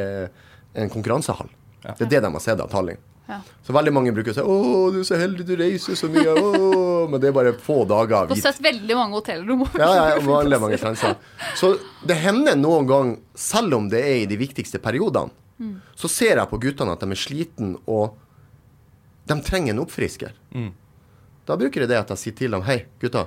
et, 0.00 0.42
en 0.78 0.92
konkurransehall. 0.92 1.50
Det 1.82 2.06
er 2.06 2.12
det 2.16 2.22
de 2.24 2.32
har 2.34 2.44
sett 2.44 2.62
av 2.62 2.70
Tallinn. 2.70 3.02
Ja. 3.28 3.40
Så 3.66 3.74
veldig 3.76 3.92
mange 3.92 4.12
bruker 4.16 4.32
å 4.32 4.34
si 4.34 4.40
'Å, 4.40 4.92
du 4.92 5.00
er 5.00 5.04
så 5.04 5.18
heldig, 5.20 5.44
du 5.44 5.54
reiser 5.60 5.96
så 6.00 6.08
mye', 6.08 6.32
å, 6.32 7.08
men 7.12 7.20
det 7.20 7.28
er 7.28 7.34
bare 7.36 7.52
få 7.60 7.82
dager. 7.84 8.24
Du 8.26 8.32
har 8.32 8.38
Vi, 8.38 8.40
sett 8.40 8.60
veldig 8.64 8.96
mange 8.96 9.18
hotellrom. 9.20 9.66
ja, 9.76 9.90
ja, 10.14 10.20
veldig 10.24 10.60
mange 10.62 10.78
franser. 10.80 11.16
Så 11.54 11.74
det 12.08 12.16
hender 12.22 12.56
noen 12.56 12.86
gang, 12.88 13.10
selv 13.34 13.74
om 13.76 13.88
det 13.92 14.00
er 14.00 14.22
i 14.22 14.26
de 14.30 14.36
viktigste 14.40 14.80
periodene, 14.80 15.28
så 15.98 16.08
ser 16.08 16.36
jeg 16.38 16.48
på 16.48 16.60
guttene 16.62 16.92
at 16.94 17.00
de 17.02 17.10
er 17.10 17.18
sliten 17.18 17.76
og 17.86 18.14
de 19.28 19.36
trenger 19.44 19.74
en 19.74 19.80
oppfrisker. 19.84 20.32
Da 21.48 21.56
bruker 21.56 21.80
jeg 21.84 21.88
det 21.90 21.98
at 22.00 22.08
jeg 22.14 22.18
sier 22.18 22.36
til 22.36 22.50
dem 22.56 22.62
'Hei, 22.62 22.84
gutta. 23.00 23.26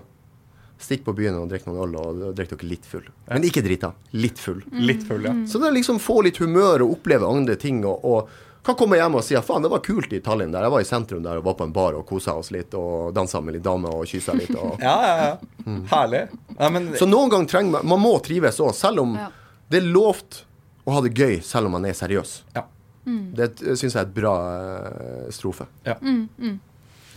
Stikk 0.82 1.04
på 1.06 1.14
byen 1.14 1.36
og 1.38 1.49
drikk 1.49 1.68
noen 1.68 1.78
øl, 1.84 1.95
og 1.95 2.36
drikk 2.36 2.56
dere 2.58 2.70
litt 2.70 2.86
full'. 2.89 3.06
Men 3.30 3.43
ikke 3.45 3.62
drita. 3.62 3.93
Litt 4.14 4.39
full. 4.39 4.64
Litt 4.72 5.04
full, 5.06 5.22
ja. 5.22 5.34
Så 5.45 5.60
det 5.62 5.68
er 5.70 5.76
liksom 5.78 5.99
få 6.02 6.24
litt 6.26 6.38
humør 6.41 6.82
og 6.82 6.95
oppleve 6.97 7.28
andre 7.30 7.56
ting. 7.56 7.84
Og, 7.86 8.02
og 8.04 8.30
kan 8.64 8.76
komme 8.78 8.97
hjem 8.99 9.16
og 9.18 9.24
si 9.26 9.36
at 9.38 9.45
faen, 9.47 9.64
det 9.66 9.72
var 9.74 9.82
kult 9.86 10.12
i 10.14 10.20
Tallinn. 10.22 10.51
der 10.53 10.64
Jeg 10.68 10.72
var 10.76 10.84
i 10.84 10.88
sentrum 10.88 11.24
der 11.26 11.39
og 11.39 11.45
var 11.47 11.55
på 11.57 11.66
en 11.66 11.74
bar 11.74 11.95
og 11.97 12.05
kosa 12.09 12.36
oss 12.38 12.51
litt 12.53 12.74
og 12.78 13.14
dansa 13.18 13.41
med 13.41 13.55
litt 13.57 13.64
damer 13.66 13.95
og 13.95 14.05
kyssa 14.09 14.36
litt. 14.38 14.53
Og. 14.55 14.78
Ja, 14.86 14.95
ja, 15.07 15.16
ja. 15.26 15.78
Herlig. 15.91 16.28
Ja, 16.59 16.70
men 16.70 16.91
Så 16.99 17.07
noen 17.09 17.30
ganger 17.34 17.49
trenger 17.49 17.72
man 17.80 17.88
Man 17.95 18.03
må 18.03 18.16
trives 18.22 18.59
òg, 18.62 18.74
selv 18.78 19.01
om 19.05 19.16
Ja. 19.18 19.30
det 19.70 19.82
er 19.82 19.88
lovt 19.89 20.43
å 20.86 20.93
ha 20.93 21.01
det 21.01 21.14
gøy 21.14 21.39
selv 21.45 21.70
om 21.70 21.78
man 21.78 21.86
er 21.86 21.93
seriøs. 21.97 22.41
Ja. 22.55 22.66
Det 23.05 23.47
syns 23.80 23.95
jeg 23.95 23.97
er 23.97 24.05
et 24.07 24.14
bra 24.14 24.36
eh, 24.57 25.32
strofe. 25.34 25.66
ja. 25.86 25.97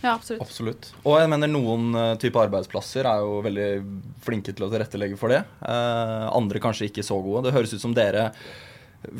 Ja, 0.05 0.13
absolutt. 0.13 0.41
Absolutt. 0.43 0.87
Og 1.07 1.15
jeg 1.17 1.29
mener 1.31 1.49
noen 1.49 1.87
uh, 1.97 2.11
type 2.21 2.37
arbeidsplasser 2.37 3.07
er 3.09 3.23
jo 3.25 3.39
veldig 3.41 3.69
flinke 4.21 4.53
til 4.53 4.67
å 4.67 4.69
tilrettelegge 4.69 5.17
for 5.17 5.33
det. 5.33 5.39
Eh, 5.65 6.25
andre 6.29 6.61
kanskje 6.61 6.91
ikke 6.91 7.05
så 7.05 7.17
gode. 7.25 7.47
Det 7.47 7.55
høres 7.55 7.73
ut 7.73 7.81
som 7.81 7.95
dere 7.95 8.27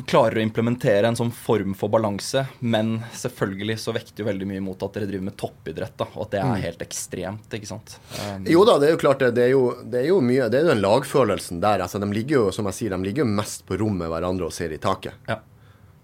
klarer 0.06 0.40
å 0.40 0.44
implementere 0.44 1.08
en 1.08 1.16
sånn 1.18 1.32
form 1.34 1.74
for 1.78 1.92
balanse, 1.92 2.44
men 2.60 2.98
selvfølgelig 3.16 3.78
så 3.82 3.94
vekter 3.96 4.22
jo 4.22 4.28
veldig 4.28 4.48
mye 4.50 4.62
mot 4.64 4.82
at 4.86 4.96
dere 4.96 5.08
driver 5.10 5.26
med 5.28 5.36
toppidrett, 5.40 5.96
da, 5.98 6.08
og 6.14 6.26
at 6.26 6.36
det 6.36 6.42
er 6.42 6.62
helt 6.66 6.84
ekstremt, 6.86 7.56
ikke 7.58 7.70
sant. 7.70 7.96
Um, 8.20 8.46
Jo 8.50 8.64
da, 8.68 8.78
det 8.82 8.90
er 8.90 8.96
jo 8.96 9.02
klart 9.02 9.24
det. 9.24 9.32
Det 9.36 9.44
er 9.48 9.52
jo, 9.54 9.64
det 9.82 10.02
er 10.04 10.08
jo 10.10 10.20
mye 10.24 10.48
Det 10.52 10.60
er 10.60 10.66
jo 10.66 10.72
den 10.74 10.84
lagfølelsen 10.84 11.60
der. 11.64 11.84
Altså, 11.84 12.00
de 12.02 12.08
ligger 12.12 12.38
jo, 12.40 12.46
som 12.54 12.68
jeg 12.70 12.78
sier, 12.80 12.96
de 12.96 13.08
ligger 13.10 13.24
jo 13.24 13.28
mest 13.36 13.66
på 13.68 13.78
rom 13.80 13.98
med 13.98 14.10
hverandre 14.12 14.48
og 14.48 14.54
ser 14.54 14.74
i 14.74 14.80
taket. 14.82 15.18
Ja. 15.28 15.40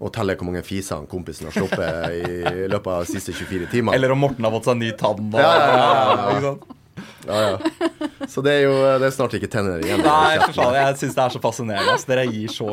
Og 0.03 0.11
teller 0.15 0.35
hvor 0.35 0.49
mange 0.51 0.65
fiser 0.67 0.99
han 0.99 1.07
kompisen 1.11 1.47
har 1.47 1.55
sluppet 1.55 2.17
i 2.27 2.69
løpet 2.71 2.91
av 2.91 3.05
de 3.07 3.13
siste 3.15 3.35
24 3.39 3.71
timene. 3.71 3.95
Eller 3.95 4.11
om 4.15 4.19
Morten 4.25 4.45
har 4.45 4.55
fått 4.55 4.71
seg 4.73 4.81
ny 4.81 4.91
tann. 4.99 5.29
Da. 5.31 5.43
Ja, 5.45 5.53
ja, 5.59 5.75
ja, 5.77 6.39
ja. 6.51 6.55
Ja, 7.27 7.41
ja. 7.53 8.09
Så 8.29 8.43
det 8.43 8.53
er 8.57 8.63
jo 8.65 8.73
det 8.99 9.07
er 9.07 9.13
snart 9.15 9.35
ikke 9.39 9.49
tenner 9.51 9.83
igjen. 9.85 10.01
Nei, 10.03 10.39
for 10.43 10.57
faen, 10.57 10.75
jeg 10.79 10.97
syns 11.03 11.15
det 11.19 11.23
er 11.25 11.35
så 11.37 11.41
fascinerende. 11.43 11.93
Altså. 11.95 12.09
Dere 12.11 12.25
gir 12.31 12.51
så 12.51 12.69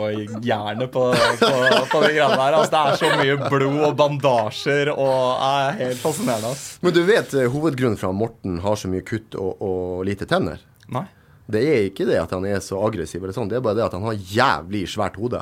jernet 0.45 0.89
på, 0.93 1.04
på, 1.41 1.52
på 1.91 2.02
de 2.06 2.10
greiene 2.16 2.39
der. 2.39 2.58
Altså, 2.58 2.72
Det 2.74 2.82
er 2.82 3.00
så 3.04 3.12
mye 3.20 3.38
blod 3.52 3.80
og 3.89 3.95
bandasjer 4.00 4.91
og 4.95 5.45
er 5.52 5.78
helt 5.84 6.02
fascinerende. 6.02 6.54
Altså. 6.54 6.80
Men 6.86 6.95
du 6.97 7.02
vet 7.08 7.36
eh, 7.38 7.50
hovedgrunnen 7.54 8.00
for 8.02 8.10
at 8.10 8.20
Morten 8.24 8.60
har 8.66 8.80
så 8.82 8.89
mye 8.91 9.06
kutt 9.06 9.38
og, 9.38 9.62
og 9.62 10.04
lite 10.10 10.26
tenner? 10.30 10.62
Nei. 10.89 11.06
Det 11.50 11.62
er 11.66 11.88
ikke 11.89 12.06
det 12.06 12.18
at 12.22 12.34
han 12.36 12.45
er 12.45 12.60
så 12.62 12.78
aggressiv, 12.86 13.24
eller 13.24 13.34
sånn, 13.34 13.50
det 13.50 13.58
er 13.58 13.64
bare 13.66 13.80
det 13.80 13.86
at 13.88 13.95
han 13.97 14.04
har 14.06 14.18
jævlig 14.34 14.84
svært 14.91 15.16
hode. 15.18 15.39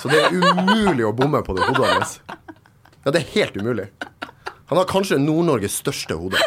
Så 0.00 0.08
det 0.08 0.20
er 0.22 0.32
umulig 0.32 1.04
å 1.04 1.12
bomme 1.16 1.40
på 1.44 1.52
det 1.56 1.66
hodet 1.68 1.90
hans. 1.90 2.14
Ja, 3.04 3.12
det 3.12 3.20
er 3.20 3.26
helt 3.34 3.56
umulig. 3.60 3.90
Han 4.72 4.80
har 4.80 4.88
kanskje 4.88 5.18
Nord-Norges 5.20 5.76
største 5.82 6.16
hode. 6.16 6.40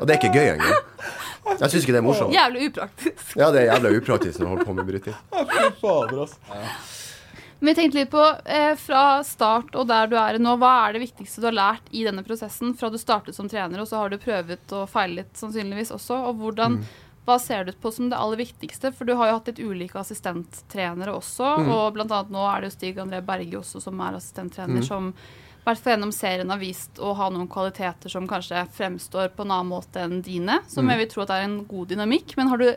Og 0.00 0.06
det 0.06 0.16
er 0.16 0.20
ikke 0.20 0.34
gøy 0.36 0.52
engang. 0.56 0.82
Jeg 1.46 1.70
syns 1.70 1.84
ikke 1.84 1.94
det 1.94 2.00
er 2.02 2.04
morsomt. 2.04 2.34
Jævlig 2.34 2.68
upraktisk. 2.70 3.32
Ja, 3.38 3.48
det 3.54 3.62
er 3.62 3.68
jævlig 3.70 4.00
upraktisk 4.00 4.40
når 4.40 4.46
du 4.46 4.50
holder 4.52 4.68
på 4.68 4.76
med 4.76 4.88
bryting. 4.90 5.16
Fy 5.30 5.68
fader, 5.80 6.20
altså. 6.24 6.62
Men 7.56 7.70
jeg 7.72 7.78
tenkte 7.78 8.00
litt 8.02 8.10
på, 8.12 8.24
eh, 8.52 8.74
fra 8.76 9.22
start 9.24 9.76
og 9.80 9.86
der 9.88 10.10
du 10.10 10.16
er 10.20 10.36
nå, 10.42 10.58
hva 10.60 10.74
er 10.84 10.96
det 10.96 11.06
viktigste 11.06 11.40
du 11.40 11.46
har 11.48 11.56
lært 11.56 11.86
i 11.96 12.02
denne 12.04 12.24
prosessen? 12.26 12.74
Fra 12.76 12.90
du 12.92 12.98
startet 13.00 13.38
som 13.38 13.48
trener, 13.48 13.80
og 13.80 13.88
så 13.88 14.02
har 14.02 14.12
du 14.12 14.18
prøvet 14.20 14.74
og 14.76 14.90
feilet 14.92 15.30
sannsynligvis 15.38 15.94
også. 15.96 16.18
Og 16.28 16.42
hvordan, 16.42 16.82
hva 17.24 17.38
ser 17.40 17.64
du 17.64 17.72
på 17.72 17.94
som 17.94 18.10
det 18.12 18.18
aller 18.18 18.42
viktigste? 18.42 18.92
For 18.92 19.08
du 19.08 19.14
har 19.16 19.30
jo 19.30 19.38
hatt 19.38 19.48
litt 19.54 19.64
ulike 19.64 20.02
assistenttrenere 20.02 21.16
også, 21.16 21.54
og 21.64 21.96
blant 21.96 22.12
annet 22.12 22.34
nå 22.34 22.44
er 22.50 22.60
det 22.60 22.68
jo 22.68 22.76
Stig 22.76 23.00
André 23.00 23.22
Berge 23.24 23.62
også 23.62 23.80
som 23.86 24.04
er 24.04 24.18
assistenttrener, 24.20 24.84
som 24.84 25.14
i 25.14 25.45
hvert 25.66 25.82
fall 25.82 25.96
gjennom 25.96 26.12
serien 26.14 26.52
har 26.52 26.60
vist 26.62 27.00
å 27.02 27.12
ha 27.18 27.30
noen 27.34 27.48
kvaliteter 27.50 28.12
som 28.12 28.28
kanskje 28.30 28.66
fremstår 28.76 29.32
på 29.34 29.46
en 29.46 29.54
annen 29.54 29.72
måte 29.72 30.04
enn 30.04 30.20
dine, 30.24 30.60
som 30.70 30.86
jeg 30.90 31.02
vil 31.02 31.10
tro 31.12 31.24
at 31.24 31.34
er 31.34 31.46
en 31.46 31.64
god 31.68 31.90
dynamikk. 31.90 32.36
Men 32.38 32.52
har 32.52 32.62
du 32.62 32.68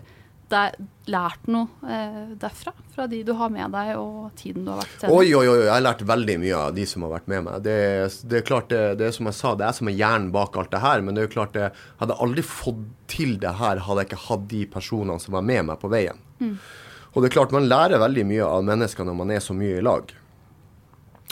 der, 0.50 0.74
lært 1.10 1.46
noe 1.52 1.70
eh, 1.86 2.32
derfra? 2.42 2.74
Fra 2.96 3.06
de 3.10 3.22
du 3.26 3.32
har 3.38 3.52
med 3.54 3.70
deg, 3.76 3.92
og 4.02 4.32
tiden 4.40 4.66
du 4.66 4.72
har 4.74 4.82
vært 4.82 4.96
trener? 5.04 5.16
Oi, 5.16 5.30
oi, 5.38 5.46
oi, 5.46 5.58
jeg 5.68 5.74
har 5.74 5.86
lært 5.86 6.04
veldig 6.10 6.38
mye 6.42 6.62
av 6.64 6.76
de 6.78 6.86
som 6.90 7.06
har 7.06 7.14
vært 7.14 7.30
med 7.32 7.46
meg. 7.46 7.62
Det, 7.66 7.78
det 8.32 8.40
er 8.40 8.48
klart, 8.48 8.70
det, 8.74 8.82
det 9.02 9.10
er 9.10 9.16
som 9.16 9.30
jeg 9.30 9.38
sa, 9.38 9.54
det 9.60 9.68
er 9.68 9.78
som 9.78 9.92
er 9.92 9.98
hjernen 10.00 10.32
bak 10.34 10.58
alt 10.58 10.74
det 10.74 10.84
her. 10.84 11.06
Men 11.06 11.16
det 11.16 11.24
er 11.24 11.30
jo 11.30 11.36
klart, 11.38 11.60
jeg 11.62 11.76
hadde 12.02 12.18
aldri 12.26 12.46
fått 12.46 12.86
til 13.10 13.38
det 13.42 13.56
her 13.60 13.84
hadde 13.86 14.04
jeg 14.04 14.12
ikke 14.12 14.24
hatt 14.28 14.50
de 14.50 14.64
personene 14.70 15.22
som 15.22 15.38
var 15.38 15.46
med 15.46 15.70
meg 15.70 15.82
på 15.82 15.92
veien. 15.92 16.26
Og 17.14 17.22
det 17.22 17.30
er 17.30 17.38
klart, 17.40 17.54
man 17.54 17.70
lærer 17.70 18.02
veldig 18.02 18.26
mye 18.30 18.50
av 18.50 18.66
mennesker 18.68 19.08
når 19.08 19.18
man 19.18 19.32
er 19.34 19.42
så 19.44 19.56
mye 19.58 19.80
i 19.80 19.86
lag. 19.86 20.12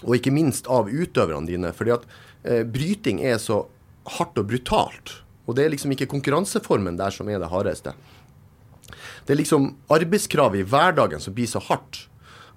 Og 0.06 0.18
ikke 0.18 0.34
minst 0.34 0.68
av 0.70 0.90
utøverne 0.90 1.48
dine. 1.50 1.74
fordi 1.74 1.96
at 1.96 2.06
eh, 2.44 2.64
bryting 2.64 3.24
er 3.26 3.38
så 3.42 3.66
hardt 4.18 4.38
og 4.38 4.48
brutalt. 4.52 5.22
Og 5.48 5.56
det 5.56 5.66
er 5.66 5.74
liksom 5.74 5.92
ikke 5.96 6.10
konkurranseformen 6.12 7.00
der 7.00 7.14
som 7.16 7.30
er 7.30 7.40
det 7.40 7.50
hardeste. 7.52 7.96
Det 9.26 9.34
er 9.34 9.42
liksom 9.42 9.74
arbeidskravet 9.92 10.62
i 10.62 10.68
hverdagen 10.68 11.20
som 11.24 11.36
blir 11.36 11.48
så 11.50 11.60
hardt. 11.64 12.06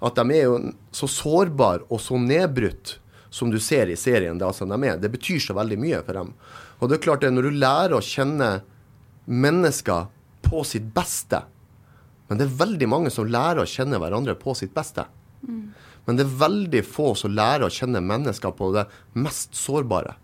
At 0.01 0.17
de 0.17 0.33
er 0.33 0.47
jo 0.47 0.57
så 0.95 1.07
sårbare 1.09 1.85
og 1.89 2.01
så 2.01 2.17
nedbrutt 2.19 2.97
som 3.31 3.51
du 3.51 3.59
ser 3.63 3.89
i 3.89 3.97
serien. 3.99 4.37
Det, 4.37 4.45
altså 4.45 4.67
de 4.67 4.77
er. 4.87 4.99
det 4.99 5.11
betyr 5.11 5.39
så 5.39 5.55
veldig 5.55 5.79
mye 5.79 6.01
for 6.05 6.19
dem. 6.19 6.33
Og 6.79 6.89
det 6.89 6.97
er 6.97 7.05
klart 7.05 7.23
det, 7.23 7.31
når 7.33 7.47
du 7.47 7.59
lærer 7.61 7.95
å 7.95 8.03
kjenne 8.03 8.51
mennesker 9.25 10.09
på 10.41 10.63
sitt 10.65 10.87
beste 10.95 11.43
Men 12.27 12.39
det 12.39 12.47
er 12.47 12.59
veldig 12.61 12.87
mange 12.89 13.11
som 13.11 13.27
lærer 13.27 13.61
å 13.61 13.67
kjenne 13.67 13.99
hverandre 13.99 14.37
på 14.39 14.53
sitt 14.55 14.71
beste. 14.73 15.03
Men 16.11 16.19
det 16.19 16.25
er 16.25 16.39
veldig 16.41 16.79
få 16.83 17.13
som 17.15 17.31
lærer 17.31 17.63
å 17.63 17.71
kjenne 17.71 18.01
mennesker 18.03 18.51
på 18.51 18.67
det 18.75 18.81
mest 19.15 19.55
sårbare. 19.55 20.17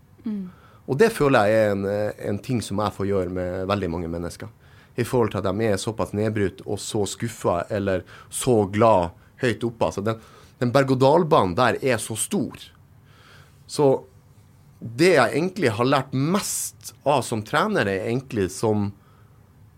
Og 0.84 0.98
det 1.00 1.08
føler 1.16 1.48
jeg 1.48 1.62
er 1.62 1.70
en, 1.72 1.86
en 2.28 2.40
ting 2.44 2.60
som 2.64 2.82
jeg 2.84 2.92
får 2.92 3.08
gjøre 3.08 3.32
med 3.32 3.70
veldig 3.70 3.88
mange 3.94 4.10
mennesker. 4.12 4.50
I 5.00 5.06
forhold 5.08 5.32
til 5.32 5.40
at 5.40 5.48
de 5.48 5.64
er 5.64 5.80
såpass 5.80 6.12
nedbrutt 6.12 6.60
og 6.66 6.76
så 6.82 7.06
skuffa 7.08 7.62
eller 7.72 8.04
så 8.28 8.66
glad 8.68 9.16
høyt 9.40 9.64
oppe. 9.64 9.88
Altså 9.88 10.04
den, 10.04 10.20
den 10.60 10.74
berg-og-dal-banen 10.76 11.56
der 11.56 11.80
er 11.80 11.96
så 12.02 12.18
stor. 12.20 12.68
Så 13.64 13.88
det 14.78 15.14
jeg 15.14 15.38
egentlig 15.38 15.72
har 15.72 15.88
lært 15.88 16.12
mest 16.12 16.92
av 17.08 17.24
som 17.24 17.40
trener, 17.48 17.88
er 17.88 18.10
egentlig 18.10 18.50
som 18.52 18.90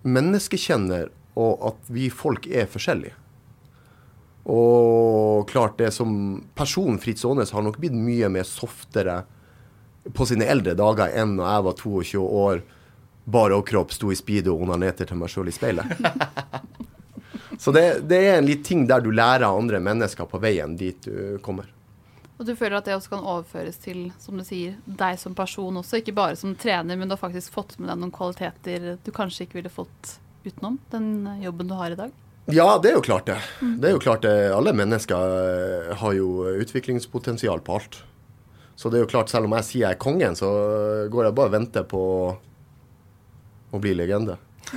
menneskekjenner, 0.02 1.06
og 1.38 1.70
at 1.70 1.94
vi 1.94 2.10
folk 2.10 2.50
er 2.50 2.66
forskjellige. 2.66 3.14
Og 4.48 5.48
klart 5.50 5.76
det 5.78 5.90
som 5.92 6.12
person, 6.56 6.98
Fritz 6.98 7.24
Aanes, 7.28 7.52
har 7.52 7.64
nok 7.64 7.78
blitt 7.80 7.96
mye 7.96 8.30
mer 8.32 8.46
softere 8.48 9.22
på 10.16 10.26
sine 10.26 10.48
eldre 10.48 10.74
dager 10.78 11.12
enn 11.20 11.36
når 11.36 11.50
jeg 11.50 11.66
var 11.66 11.80
22 11.82 12.22
år, 12.44 12.62
bare 13.30 13.58
overkropp, 13.58 13.92
sto 13.94 14.10
i 14.10 14.16
speedo 14.18 14.54
og 14.56 14.64
onanerte 14.64 15.06
til 15.06 15.20
meg 15.20 15.30
sjøl 15.30 15.50
i 15.50 15.54
speilet. 15.54 15.92
Så 17.60 17.74
det, 17.76 18.08
det 18.08 18.22
er 18.24 18.38
en 18.38 18.48
litt 18.48 18.64
ting 18.64 18.86
der 18.88 19.04
du 19.04 19.10
lærer 19.12 19.44
andre 19.44 19.82
mennesker 19.84 20.24
på 20.26 20.40
veien 20.40 20.78
dit 20.80 21.04
du 21.04 21.36
kommer. 21.44 21.68
Og 22.40 22.46
du 22.48 22.54
føler 22.56 22.78
at 22.78 22.86
det 22.88 22.94
også 22.96 23.12
kan 23.12 23.26
overføres 23.28 23.76
til, 23.82 24.06
som 24.16 24.38
du 24.40 24.44
sier, 24.48 24.78
deg 24.86 25.18
som 25.20 25.34
person 25.36 25.76
også, 25.76 26.00
ikke 26.00 26.16
bare 26.16 26.38
som 26.40 26.54
trener, 26.56 26.96
men 26.96 27.10
du 27.10 27.12
har 27.12 27.20
faktisk 27.20 27.52
fått 27.52 27.76
med 27.76 27.90
deg 27.92 28.00
noen 28.00 28.14
kvaliteter 28.16 28.94
du 29.04 29.10
kanskje 29.12 29.44
ikke 29.44 29.58
ville 29.58 29.72
fått 29.72 30.14
utenom 30.46 30.78
den 30.94 31.10
jobben 31.44 31.68
du 31.68 31.76
har 31.76 31.92
i 31.92 32.00
dag? 32.00 32.14
Ja, 32.52 32.78
det 32.82 32.92
er 32.92 32.98
jo 32.98 33.04
klart 33.04 33.26
det. 33.30 33.38
Det 33.60 33.90
er 33.90 33.96
jo 33.96 34.02
klart 34.02 34.22
det. 34.26 34.34
Alle 34.54 34.74
mennesker 34.76 35.34
eh, 35.38 35.96
har 36.00 36.14
jo 36.16 36.46
utviklingspotensial 36.60 37.62
på 37.66 37.78
alt. 37.78 38.02
Så 38.80 38.88
det 38.88 39.00
er 39.00 39.04
jo 39.04 39.10
klart, 39.12 39.28
selv 39.28 39.48
om 39.48 39.56
jeg 39.58 39.66
sier 39.68 39.82
jeg 39.84 39.96
er 39.96 40.00
kongen, 40.00 40.36
så 40.38 40.48
går 41.12 41.26
jeg 41.28 41.36
bare 41.36 41.50
og 41.50 41.56
venter 41.56 41.84
på 41.88 42.04
å 43.70 43.80
bli 43.82 43.92
legende. 43.98 44.38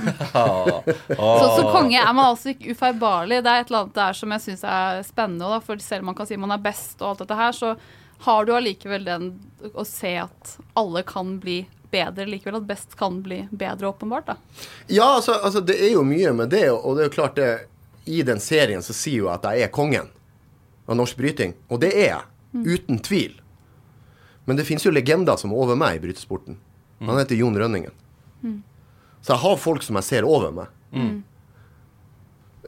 Så 1.14 1.46
som 1.54 1.68
konge 1.70 2.00
er 2.00 2.12
man 2.12 2.32
altså 2.32 2.52
ikke 2.52 2.74
ufeilbarlig. 2.74 3.42
Det 3.44 3.50
er 3.50 3.62
et 3.62 3.70
eller 3.70 3.84
annet 3.84 3.98
der 3.98 4.16
som 4.18 4.34
jeg 4.34 4.44
syns 4.44 4.64
er 4.66 5.04
spennende. 5.06 5.50
Da. 5.54 5.60
For 5.64 5.80
selv 5.82 6.04
om 6.04 6.10
man 6.10 6.18
kan 6.18 6.28
si 6.28 6.38
man 6.40 6.54
er 6.54 6.64
best 6.64 7.00
og 7.00 7.12
alt 7.12 7.22
dette 7.24 7.38
her, 7.38 7.54
så 7.56 7.74
har 8.24 8.46
du 8.46 8.54
allikevel 8.56 9.06
den 9.06 9.30
å 9.74 9.84
se 9.88 10.14
at 10.22 10.56
alle 10.78 11.04
kan 11.06 11.36
bli 11.42 11.62
bedre 11.94 12.26
likevel. 12.28 12.58
At 12.60 12.66
best 12.68 12.96
kan 12.98 13.20
bli 13.24 13.44
bedre, 13.54 13.88
åpenbart. 13.94 14.26
da. 14.32 14.36
Ja, 14.90 15.06
altså, 15.20 15.38
altså 15.38 15.62
det 15.64 15.78
er 15.80 15.94
jo 15.94 16.02
mye 16.06 16.34
med 16.36 16.50
det, 16.54 16.66
og 16.74 16.96
det 16.98 17.04
er 17.06 17.10
jo 17.10 17.14
klart 17.20 17.38
det 17.40 17.52
I 18.10 18.20
den 18.26 18.40
serien 18.42 18.82
så 18.84 18.92
sier 18.92 19.22
jo 19.22 19.30
at 19.32 19.46
jeg 19.48 19.64
er 19.64 19.72
kongen 19.72 20.10
av 20.84 20.98
norsk 20.98 21.16
bryting, 21.16 21.54
og 21.72 21.80
det 21.80 21.94
er 21.96 22.10
jeg. 22.10 22.30
Uten 22.54 22.98
tvil. 23.02 23.38
Men 24.44 24.58
det 24.60 24.66
finnes 24.68 24.84
jo 24.84 24.92
legender 24.92 25.38
som 25.40 25.50
er 25.54 25.62
over 25.64 25.78
meg 25.80 25.96
i 25.96 26.02
brytesporten. 26.04 26.58
Han 27.00 27.16
heter 27.18 27.38
Jon 27.40 27.56
Rønningen. 27.58 27.94
Så 29.24 29.32
jeg 29.32 29.40
har 29.40 29.56
folk 29.56 29.82
som 29.82 29.96
jeg 29.96 30.04
ser 30.04 30.26
over 30.28 30.52
meg 30.52 30.68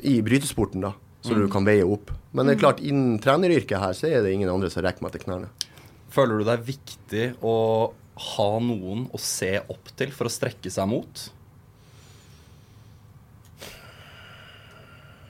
i 0.02 0.16
brytesporten, 0.24 0.80
da. 0.84 0.94
Så 1.20 1.34
du 1.36 1.44
kan 1.52 1.64
veie 1.68 1.84
opp. 1.84 2.10
Men 2.32 2.46
det 2.48 2.56
er 2.56 2.60
klart, 2.64 2.80
innen 2.84 3.18
treneryrket 3.20 3.80
her, 3.80 3.92
så 3.96 4.08
er 4.08 4.24
det 4.24 4.32
ingen 4.32 4.50
andre 4.52 4.68
som 4.72 4.84
rekker 4.84 5.04
meg 5.04 5.12
til 5.14 5.22
knærne. 5.26 5.48
Føler 6.12 6.38
du 6.40 6.44
det 6.48 6.54
er 6.56 6.66
viktig 6.66 7.24
å 7.44 7.54
ha 8.16 8.50
noen 8.64 9.06
å 9.12 9.20
se 9.20 9.52
opp 9.60 9.90
til 9.98 10.12
for 10.14 10.28
å 10.28 10.32
strekke 10.32 10.72
seg 10.72 10.88
mot? 10.88 11.24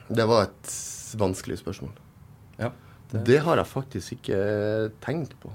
Det 0.07 0.25
var 0.27 0.47
et 0.47 0.75
vanskelig 1.19 1.59
spørsmål. 1.59 1.91
Ja. 2.61 2.71
Det 3.11 3.41
har 3.43 3.59
jeg 3.59 3.71
faktisk 3.71 4.17
ikke 4.17 4.39
tenkt 5.03 5.35
på. 5.41 5.51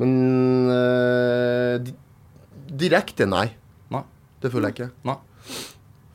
Men 0.00 0.12
uh, 0.68 1.78
di 1.82 1.94
direkte, 2.66 3.28
nei. 3.30 3.46
Nei. 3.94 4.02
Det 4.42 4.50
føler 4.52 4.70
jeg 4.70 4.76
ikke. 4.76 4.90
Nei. 5.06 5.16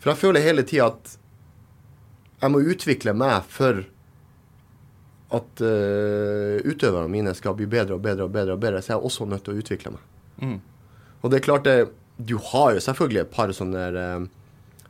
For 0.02 0.12
jeg 0.12 0.20
føler 0.20 0.44
hele 0.46 0.66
tida 0.68 0.90
at 0.92 1.16
jeg 2.42 2.54
må 2.54 2.62
utvikle 2.74 3.14
meg 3.16 3.48
for 3.54 3.84
at 5.32 5.64
uh, 5.64 6.60
utøverne 6.68 7.12
mine 7.12 7.34
skal 7.38 7.56
bli 7.58 7.68
bedre 7.72 7.96
og 7.96 8.04
bedre 8.04 8.28
og 8.28 8.34
bedre, 8.34 8.58
og 8.58 8.62
bedre, 8.62 8.82
så 8.84 8.94
jeg 8.94 9.00
er 9.00 9.08
også 9.08 9.28
nødt 9.32 9.46
til 9.46 9.56
å 9.56 9.64
utvikle 9.64 9.94
meg. 9.96 10.06
Mm. 10.42 10.58
Og 11.22 11.32
det 11.32 11.40
er 11.40 11.46
klart 11.46 11.68
det, 11.68 11.76
Du 12.22 12.36
har 12.52 12.74
jo 12.76 12.82
selvfølgelig 12.84 13.22
et 13.22 13.32
par 13.34 13.52
sånne 13.56 13.84
uh, 13.96 14.26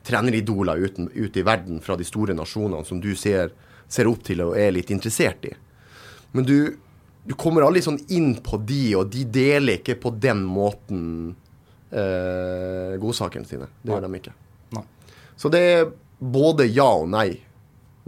treneridoler 0.03 0.81
uten, 0.81 1.09
ute 1.13 1.39
i 1.39 1.45
verden 1.45 1.81
fra 1.81 1.95
de 1.95 2.07
store 2.07 2.33
nasjonene 2.35 2.83
som 2.87 2.99
du 2.99 3.13
ser, 3.15 3.53
ser 3.87 4.09
opp 4.09 4.23
til 4.27 4.41
og 4.43 4.57
er 4.57 4.73
litt 4.73 4.91
interessert 4.91 5.45
i. 5.45 5.53
Men 6.35 6.47
du, 6.47 6.57
du 7.23 7.35
kommer 7.39 7.63
aldri 7.63 7.83
sånn 7.85 8.01
inn 8.09 8.33
på 8.43 8.59
de, 8.65 8.83
og 8.99 9.11
de 9.13 9.23
deler 9.29 9.79
ikke 9.79 9.99
på 10.01 10.13
den 10.17 10.43
måten 10.47 11.03
uh, 11.93 12.97
godsakene 12.99 13.47
sine. 13.47 13.69
Det 13.83 13.93
gjør 13.93 14.07
de 14.07 14.19
ikke. 14.19 14.35
Nei. 14.75 14.85
Så 15.37 15.51
det 15.53 15.61
er 15.75 15.85
både 16.19 16.67
ja 16.67 16.89
og 17.01 17.07
nei. 17.11 17.29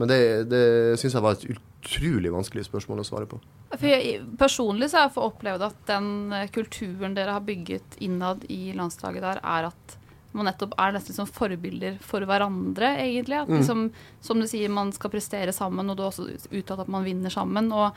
Men 0.01 0.09
det, 0.09 0.19
det 0.49 0.65
syns 0.99 1.15
jeg 1.15 1.23
var 1.23 1.37
et 1.37 1.61
utrolig 1.83 2.31
vanskelig 2.33 2.65
spørsmål 2.67 3.03
å 3.03 3.07
svare 3.07 3.27
på. 3.29 3.39
For 3.73 3.89
jeg, 3.89 4.21
personlig 4.39 4.89
så 4.91 4.99
har 4.99 5.07
jeg 5.07 5.15
fått 5.17 5.33
opplevd 5.33 5.65
at 5.67 5.83
den 5.89 6.07
eh, 6.35 6.47
kulturen 6.53 7.17
dere 7.17 7.35
har 7.35 7.45
bygget 7.45 7.99
innad 8.05 8.45
i 8.53 8.71
landslaget 8.77 9.25
der, 9.25 9.41
er 9.43 9.69
at 9.71 9.99
man 10.33 10.47
nettopp 10.49 10.73
er 10.81 10.95
nesten 10.95 11.15
som 11.15 11.29
forbilder 11.29 11.99
for 12.01 12.25
hverandre, 12.25 12.95
egentlig. 13.03 13.37
At 13.43 13.51
liksom, 13.53 13.85
som 14.23 14.41
du 14.41 14.47
sier, 14.49 14.71
man 14.73 14.89
skal 14.95 15.13
prestere 15.13 15.53
sammen, 15.53 15.89
og 15.89 15.97
du 15.97 16.03
har 16.03 16.09
også 16.09 16.25
uttalt 16.49 16.85
at 16.85 16.89
man 16.89 17.05
vinner 17.05 17.33
sammen. 17.33 17.69
Og 17.69 17.93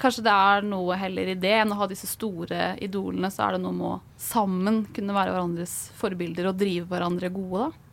kanskje 0.00 0.26
det 0.26 0.34
er 0.34 0.68
noe 0.68 0.98
heller 1.00 1.32
i 1.32 1.38
det 1.40 1.54
enn 1.62 1.72
å 1.72 1.80
ha 1.80 1.88
disse 1.88 2.10
store 2.10 2.74
idolene, 2.84 3.32
så 3.32 3.46
er 3.46 3.56
det 3.56 3.62
noe 3.64 3.76
med 3.76 3.88
å 3.88 4.20
sammen 4.20 4.82
kunne 4.92 5.16
være 5.16 5.32
hverandres 5.32 5.78
forbilder 5.96 6.50
og 6.50 6.60
drive 6.60 6.90
hverandre 6.92 7.32
gode, 7.32 7.68
da. 7.68 7.87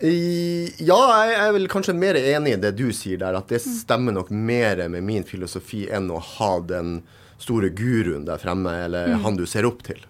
Ja, 0.00 0.98
jeg 1.24 1.36
er 1.40 1.52
vel 1.56 1.68
kanskje 1.72 1.94
mer 1.96 2.18
enig 2.20 2.52
i 2.52 2.60
det 2.60 2.74
du 2.76 2.90
sier 2.92 3.20
der, 3.22 3.38
at 3.38 3.48
det 3.48 3.62
stemmer 3.64 4.12
nok 4.12 4.28
mer 4.30 4.82
med 4.92 5.04
min 5.06 5.24
filosofi 5.24 5.86
enn 5.88 6.10
å 6.12 6.18
ha 6.20 6.50
den 6.60 6.98
store 7.40 7.70
guruen 7.72 8.26
der 8.28 8.40
fremme, 8.40 8.72
eller 8.86 9.14
han 9.24 9.36
du 9.36 9.46
ser 9.48 9.64
opp 9.68 9.82
til. 9.86 10.02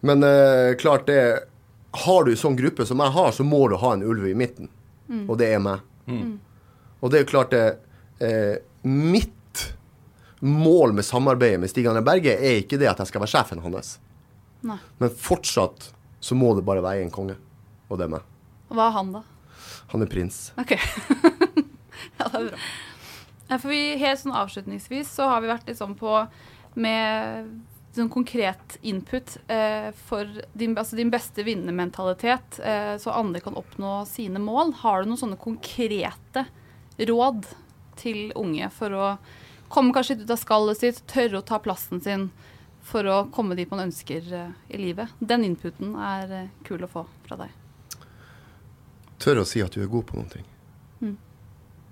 Men 0.00 0.22
eh, 0.24 0.74
klart 0.80 1.06
det 1.06 1.20
Har 2.06 2.24
du 2.24 2.36
sånn 2.38 2.54
gruppe 2.56 2.86
som 2.86 3.00
jeg 3.02 3.10
har, 3.16 3.32
så 3.34 3.42
må 3.44 3.64
du 3.68 3.74
ha 3.76 3.92
en 3.96 4.02
ulv 4.06 4.26
i 4.30 4.34
midten. 4.38 4.68
Og 5.28 5.36
det 5.40 5.48
er 5.54 5.58
meg. 5.62 5.80
Og 7.02 7.10
det 7.10 7.18
er 7.18 7.24
jo 7.24 7.30
klart 7.32 7.50
det 7.50 7.64
eh, 8.22 8.58
Mitt 8.86 9.64
mål 10.40 10.94
med 10.96 11.04
samarbeidet 11.04 11.60
med 11.60 11.68
Stig 11.70 11.86
Arne 11.90 12.00
Berge 12.06 12.32
er 12.38 12.62
ikke 12.62 12.78
det 12.80 12.88
at 12.88 13.02
jeg 13.02 13.10
skal 13.10 13.20
være 13.20 13.32
sjefen 13.34 13.60
hans. 13.64 13.98
Nei. 14.64 14.78
Men 15.02 15.10
fortsatt 15.10 15.90
så 16.20 16.34
må 16.38 16.54
det 16.56 16.64
bare 16.64 16.82
være 16.84 17.02
en 17.04 17.10
konge. 17.12 17.36
Og 17.90 17.98
det 17.98 18.06
er 18.06 18.14
meg. 18.14 18.29
Hva 18.70 18.86
er 18.88 18.96
han, 18.96 19.12
da? 19.18 19.24
Han 19.92 20.04
er 20.04 20.10
prins. 20.10 20.38
Ok. 20.60 20.76
ja, 22.18 22.28
det 22.30 22.30
er 22.30 22.48
bra. 22.52 22.62
For 23.58 23.72
vi, 23.72 23.82
helt 23.98 24.20
sånn 24.22 24.36
avslutningsvis 24.38 25.10
så 25.10 25.26
har 25.32 25.42
vi 25.42 25.50
vært 25.50 25.66
litt 25.66 25.80
sånn 25.80 25.96
på 25.98 26.14
med 26.78 27.50
sånn 27.96 28.10
konkret 28.12 28.76
input 28.86 29.34
eh, 29.50 29.90
for 30.06 30.28
din, 30.54 30.76
altså 30.78 30.96
din 30.96 31.10
beste 31.10 31.42
vinnermentalitet, 31.42 32.60
eh, 32.62 32.94
så 33.02 33.10
andre 33.10 33.42
kan 33.42 33.58
oppnå 33.58 34.04
sine 34.06 34.38
mål. 34.42 34.76
Har 34.84 35.02
du 35.02 35.10
noen 35.10 35.22
sånne 35.24 35.40
konkrete 35.40 36.46
råd 37.10 37.48
til 38.00 38.30
unge 38.38 38.70
for 38.74 38.94
å 38.94 39.08
komme 39.70 39.94
kanskje 39.94 40.16
litt 40.16 40.28
ut 40.28 40.36
av 40.36 40.42
skallet 40.44 40.80
sitt, 40.80 41.02
tørre 41.10 41.40
å 41.40 41.46
ta 41.46 41.58
plassen 41.62 42.02
sin 42.02 42.28
for 42.86 43.06
å 43.06 43.24
komme 43.34 43.58
dit 43.58 43.70
man 43.70 43.88
ønsker 43.88 44.34
eh, 44.34 44.52
i 44.70 44.84
livet? 44.86 45.10
Den 45.18 45.46
inputen 45.48 45.96
er 45.98 46.36
eh, 46.44 46.52
kul 46.66 46.86
å 46.86 46.90
få 46.90 47.08
fra 47.26 47.42
deg. 47.42 47.59
Tør 49.20 49.42
å 49.42 49.46
si 49.48 49.60
at 49.62 49.74
du 49.76 49.82
er 49.84 49.90
god 49.92 50.06
på 50.08 50.16
noen 50.18 50.30
ting 50.32 50.46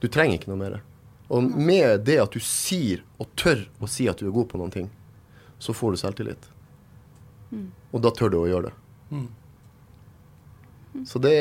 Du 0.00 0.06
trenger 0.08 0.38
ikke 0.38 0.50
noe 0.52 0.60
mer. 0.60 0.78
Og 1.28 1.42
med 1.44 2.04
det 2.06 2.18
at 2.22 2.32
du 2.32 2.40
sier 2.40 3.02
og 3.20 3.28
tør 3.36 3.64
å 3.82 3.88
si 3.90 4.06
at 4.08 4.20
du 4.20 4.28
er 4.28 4.34
god 4.34 4.46
på 4.52 4.58
noen 4.60 4.70
ting, 4.72 4.86
så 5.60 5.74
får 5.74 5.92
du 5.96 6.00
selvtillit. 6.00 6.46
Og 7.92 8.00
da 8.04 8.12
tør 8.14 8.30
du 8.30 8.36
å 8.38 8.46
gjøre 8.48 8.70
det. 8.70 8.74
Så 11.06 11.18
det, 11.22 11.32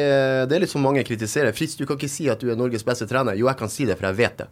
det 0.50 0.56
er 0.58 0.62
litt 0.64 0.70
som 0.74 0.84
mange 0.84 1.04
kritiserer. 1.08 1.54
Fritz, 1.56 1.76
du 1.80 1.86
kan 1.88 1.98
ikke 1.98 2.10
si 2.12 2.28
at 2.30 2.42
du 2.42 2.50
er 2.52 2.58
Norges 2.60 2.84
beste 2.86 3.08
trener. 3.10 3.38
Jo, 3.40 3.48
jeg 3.50 3.58
kan 3.62 3.70
si 3.72 3.86
det, 3.90 3.96
for 3.98 4.10
jeg 4.10 4.18
vet 4.20 4.38
det. 4.44 4.48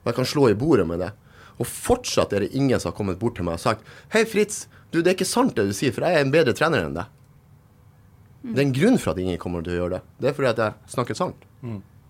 Og 0.00 0.10
jeg 0.10 0.16
kan 0.18 0.28
slå 0.32 0.48
i 0.50 0.56
bordet 0.58 0.86
med 0.88 1.00
det. 1.04 1.12
Og 1.60 1.68
fortsatt 1.68 2.32
er 2.32 2.46
det 2.46 2.54
ingen 2.56 2.80
som 2.80 2.90
har 2.90 2.96
kommet 2.96 3.20
bort 3.20 3.36
til 3.36 3.44
meg 3.44 3.58
og 3.58 3.60
sagt 3.62 3.84
Hei, 4.14 4.24
Fritz, 4.24 4.62
du, 4.90 5.02
det 5.02 5.10
er 5.12 5.16
ikke 5.18 5.28
sant 5.28 5.52
det 5.56 5.66
du 5.68 5.74
sier, 5.76 5.92
for 5.92 6.08
jeg 6.08 6.16
er 6.16 6.24
en 6.24 6.32
bedre 6.32 6.56
trener 6.56 6.86
enn 6.88 6.96
deg. 6.96 7.10
Det 8.42 8.56
er 8.58 8.66
en 8.66 8.72
grunn 8.72 8.98
for 8.98 9.12
at 9.12 9.18
ingen 9.20 9.38
kommer 9.38 9.62
til 9.64 9.74
å 9.74 9.80
gjøre 9.82 9.98
det. 9.98 10.02
Det 10.22 10.28
er 10.30 10.36
fordi 10.36 10.48
at 10.52 10.60
jeg 10.64 10.94
snakker 10.94 11.14
sant. 11.18 11.42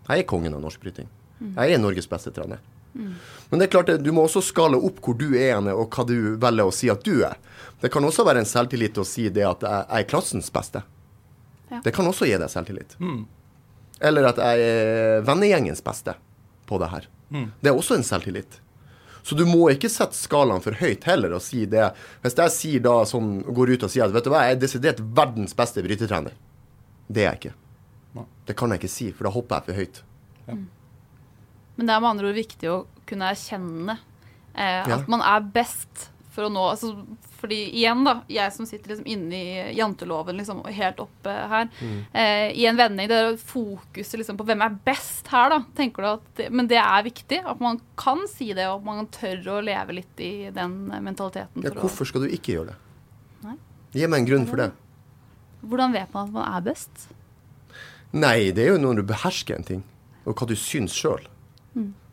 Jeg 0.08 0.18
er 0.22 0.26
kongen 0.30 0.54
av 0.54 0.60
norsk 0.62 0.80
bryting. 0.82 1.08
Jeg 1.56 1.72
er 1.74 1.78
Norges 1.80 2.06
beste 2.10 2.30
trener. 2.36 2.60
Men 2.94 3.58
det 3.58 3.66
er 3.68 3.70
klart, 3.70 3.90
du 4.02 4.10
må 4.12 4.24
også 4.26 4.42
skale 4.42 4.76
opp 4.76 4.98
hvor 5.04 5.14
du 5.18 5.28
er 5.38 5.54
henne, 5.56 5.72
og 5.74 5.90
hva 5.94 6.04
du 6.06 6.36
velger 6.42 6.66
å 6.66 6.72
si 6.74 6.88
at 6.90 7.02
du 7.06 7.22
er. 7.26 7.36
Det 7.80 7.90
kan 7.94 8.04
også 8.04 8.24
være 8.26 8.42
en 8.42 8.48
selvtillit 8.50 8.98
å 8.98 9.04
si 9.06 9.28
det 9.30 9.44
at 9.46 9.62
jeg 9.62 9.84
er 10.00 10.08
klassens 10.10 10.50
beste. 10.52 10.82
Ja. 11.70 11.80
Det 11.84 11.92
kan 11.94 12.06
også 12.10 12.26
gi 12.26 12.34
deg 12.38 12.50
selvtillit. 12.50 12.96
Eller 14.00 14.26
at 14.30 14.38
jeg 14.42 14.66
er 14.66 15.22
vennegjengens 15.26 15.82
beste 15.86 16.14
på 16.66 16.78
det 16.82 16.88
her. 16.90 17.06
Det 17.62 17.70
er 17.70 17.76
også 17.78 17.94
en 17.98 18.02
selvtillit. 18.06 18.58
Så 19.22 19.36
du 19.36 19.44
må 19.48 19.66
ikke 19.72 19.90
sette 19.92 20.16
skalaen 20.16 20.62
for 20.64 20.76
høyt 20.80 21.04
heller 21.08 21.34
og 21.36 21.42
si 21.44 21.64
det. 21.70 21.90
Hvis 22.24 22.36
jeg 22.38 22.54
sier 22.56 22.84
da 22.84 22.98
som 23.08 23.40
går 23.44 23.74
ut 23.76 23.84
og 23.86 23.90
sier 23.92 24.04
at 24.06 24.14
vet 24.14 24.24
du 24.26 24.30
hva, 24.32 24.44
jeg 24.48 24.56
er 24.56 24.62
desidert 24.62 25.00
verdens 25.16 25.54
beste 25.58 25.82
brytetrener. 25.84 26.32
Det 27.10 27.24
er 27.24 27.32
jeg 27.34 27.40
ikke. 27.40 27.56
Det 28.46 28.56
kan 28.58 28.72
jeg 28.74 28.80
ikke 28.80 28.90
si, 28.90 29.10
for 29.14 29.28
da 29.28 29.30
hopper 29.34 29.60
jeg 29.60 29.66
for 29.68 29.80
høyt. 29.80 30.02
Men 31.76 31.86
det 31.88 31.94
er 31.94 32.00
med 32.02 32.10
andre 32.10 32.30
ord 32.32 32.36
viktig 32.40 32.68
å 32.70 32.78
kunne 33.08 33.28
erkjenne 33.32 33.94
eh, 34.54 34.82
Ja. 34.88 34.96
at 34.98 35.08
man 35.08 35.22
er 35.24 35.40
best 35.54 36.09
for 36.30 36.46
å 36.46 36.50
nå 36.52 36.62
altså, 36.70 36.92
Fordi 37.40 37.56
igjen, 37.72 38.02
da, 38.04 38.12
jeg 38.28 38.52
som 38.52 38.66
sitter 38.68 38.92
liksom 38.92 39.06
inne 39.08 39.38
i 39.38 39.74
janteloven 39.78 40.36
liksom, 40.36 40.58
helt 40.76 40.98
oppe 41.00 41.32
her, 41.48 41.70
Mm. 41.80 41.94
eh, 42.12 42.50
i 42.52 42.66
en 42.68 42.76
vending, 42.76 43.08
det 43.08 43.16
er 43.16 43.36
fokuset 43.40 44.18
liksom, 44.20 44.36
på 44.36 44.44
hvem 44.44 44.60
er 44.66 44.74
best 44.84 45.26
her, 45.32 45.48
da. 45.54 45.58
Tenker 45.74 46.02
du 46.04 46.08
at 46.10 46.52
men 46.52 46.68
det 46.68 46.76
er 46.76 47.02
viktig 47.06 47.40
at 47.46 47.60
man 47.64 47.80
kan 47.96 48.26
si 48.28 48.52
det, 48.52 48.66
og 48.68 48.82
at 48.82 48.84
man 48.84 49.06
tør 49.08 49.40
å 49.56 49.64
leve 49.64 49.96
litt 49.96 50.20
i 50.20 50.50
den 50.52 50.76
mentaliteten. 51.00 51.64
Ja, 51.64 51.70
hvorfor 51.80 52.04
skal 52.06 52.26
du 52.26 52.28
ikke 52.28 52.58
gjøre 52.58 52.74
det? 52.74 52.76
Nei. 53.48 53.56
Gi 53.96 54.06
meg 54.06 54.20
en 54.20 54.28
grunn 54.28 54.46
for 54.46 54.56
det. 54.60 54.70
Hvordan 55.64 55.92
vet 55.96 56.12
man 56.12 56.28
at 56.28 56.32
man 56.36 56.52
er 56.58 56.60
best? 56.68 57.08
Nei, 58.12 58.50
det 58.52 58.66
er 58.66 58.74
jo 58.74 58.78
når 58.84 59.00
du 59.00 59.02
behersker 59.08 59.56
en 59.56 59.64
ting, 59.64 59.82
og 60.26 60.36
hva 60.36 60.46
du 60.50 60.54
syns 60.58 60.92
sjøl. 60.92 61.24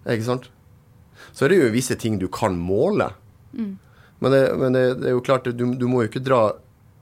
Ikke 0.07 0.23
sant? 0.23 0.47
Så 1.35 1.43
er 1.45 1.49
det 1.51 1.57
jo 1.59 1.71
visse 1.75 1.95
ting 1.99 2.15
du 2.21 2.29
kan 2.31 2.55
måle. 2.55 3.09
Men, 4.19 4.33
det, 4.33 4.41
men 4.57 4.73
det, 4.73 4.85
det 5.01 5.11
er 5.11 5.15
jo 5.17 5.21
klart, 5.25 5.45
du, 5.45 5.65
du 5.77 5.85
må 5.89 6.03
jo 6.03 6.09
ikke 6.09 6.23
dra 6.25 6.41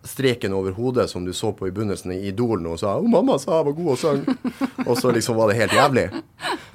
streken 0.06 0.54
over 0.54 0.76
hodet 0.78 1.08
som 1.10 1.24
du 1.26 1.32
så 1.34 1.50
på 1.56 1.68
i 1.68 1.72
begynnelsen 1.74 2.12
i 2.14 2.28
Idol 2.30 2.68
og 2.70 2.78
sa 2.80 2.98
'Å, 3.00 3.08
mamma 3.10 3.40
sa 3.42 3.58
jeg 3.58 3.66
var 3.66 3.78
god 3.78 3.92
og 3.94 3.98
sang', 3.98 4.26
og 4.90 4.98
så 5.00 5.12
liksom 5.16 5.38
var 5.40 5.50
det 5.50 5.56
helt 5.64 5.74
jævlig. 5.74 6.04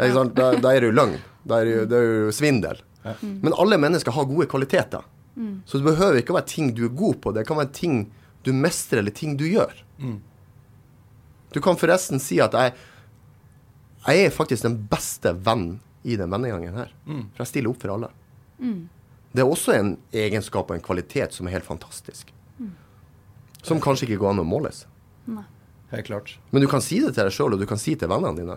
Ikke 0.00 0.14
sant? 0.16 0.34
Da, 0.34 0.48
da 0.58 0.72
er 0.74 0.80
det 0.80 0.90
jo 0.90 0.96
løgn. 0.96 1.18
Da 1.46 1.60
er 1.60 1.68
det 1.68 1.74
jo, 1.76 1.84
det 1.92 1.98
er 2.00 2.08
jo 2.08 2.32
svindel. 2.34 2.80
Men 3.44 3.54
alle 3.56 3.78
mennesker 3.80 4.12
har 4.16 4.26
gode 4.28 4.48
kvaliteter. 4.50 5.04
Så 5.64 5.78
det 5.78 5.86
behøver 5.86 6.18
ikke 6.20 6.34
å 6.34 6.36
være 6.40 6.50
ting 6.50 6.72
du 6.76 6.82
er 6.88 6.96
god 6.96 7.20
på. 7.22 7.32
Det 7.32 7.46
kan 7.48 7.56
være 7.56 7.72
ting 7.72 8.00
du 8.44 8.50
mestrer, 8.52 8.98
eller 9.00 9.14
ting 9.16 9.36
du 9.40 9.46
gjør. 9.46 9.72
Du 11.52 11.60
kan 11.64 11.76
forresten 11.80 12.20
si 12.20 12.40
at 12.40 12.52
jeg, 12.52 12.74
jeg 14.06 14.26
er 14.26 14.30
faktisk 14.34 14.62
den 14.66 14.76
beste 14.90 15.32
venn 15.46 15.80
i 16.04 16.16
den 16.16 16.30
vennegjengen 16.32 16.74
her. 16.76 16.90
For 17.36 17.44
jeg 17.44 17.52
stiller 17.54 17.70
opp 17.72 17.80
for 17.84 17.94
alle. 17.94 18.10
Det 19.32 19.42
er 19.44 19.46
også 19.50 19.72
en 19.78 19.92
egenskap 20.12 20.70
og 20.70 20.76
en 20.76 20.82
kvalitet 20.82 21.32
som 21.36 21.46
er 21.46 21.52
helt 21.58 21.64
fantastisk. 21.68 22.32
Som 23.62 23.80
kanskje 23.80 24.06
ikke 24.08 24.18
går 24.22 24.30
an 24.34 24.42
å 24.42 24.46
måles. 24.48 24.86
Helt 25.90 26.06
klart. 26.06 26.36
Men 26.50 26.62
du 26.62 26.68
kan 26.70 26.80
si 26.82 27.00
det 27.02 27.14
til 27.16 27.26
deg 27.26 27.34
sjøl, 27.34 27.52
og 27.54 27.58
du 27.60 27.66
kan 27.66 27.78
si 27.78 27.96
til 27.98 28.08
vennene 28.08 28.36
dine. 28.38 28.56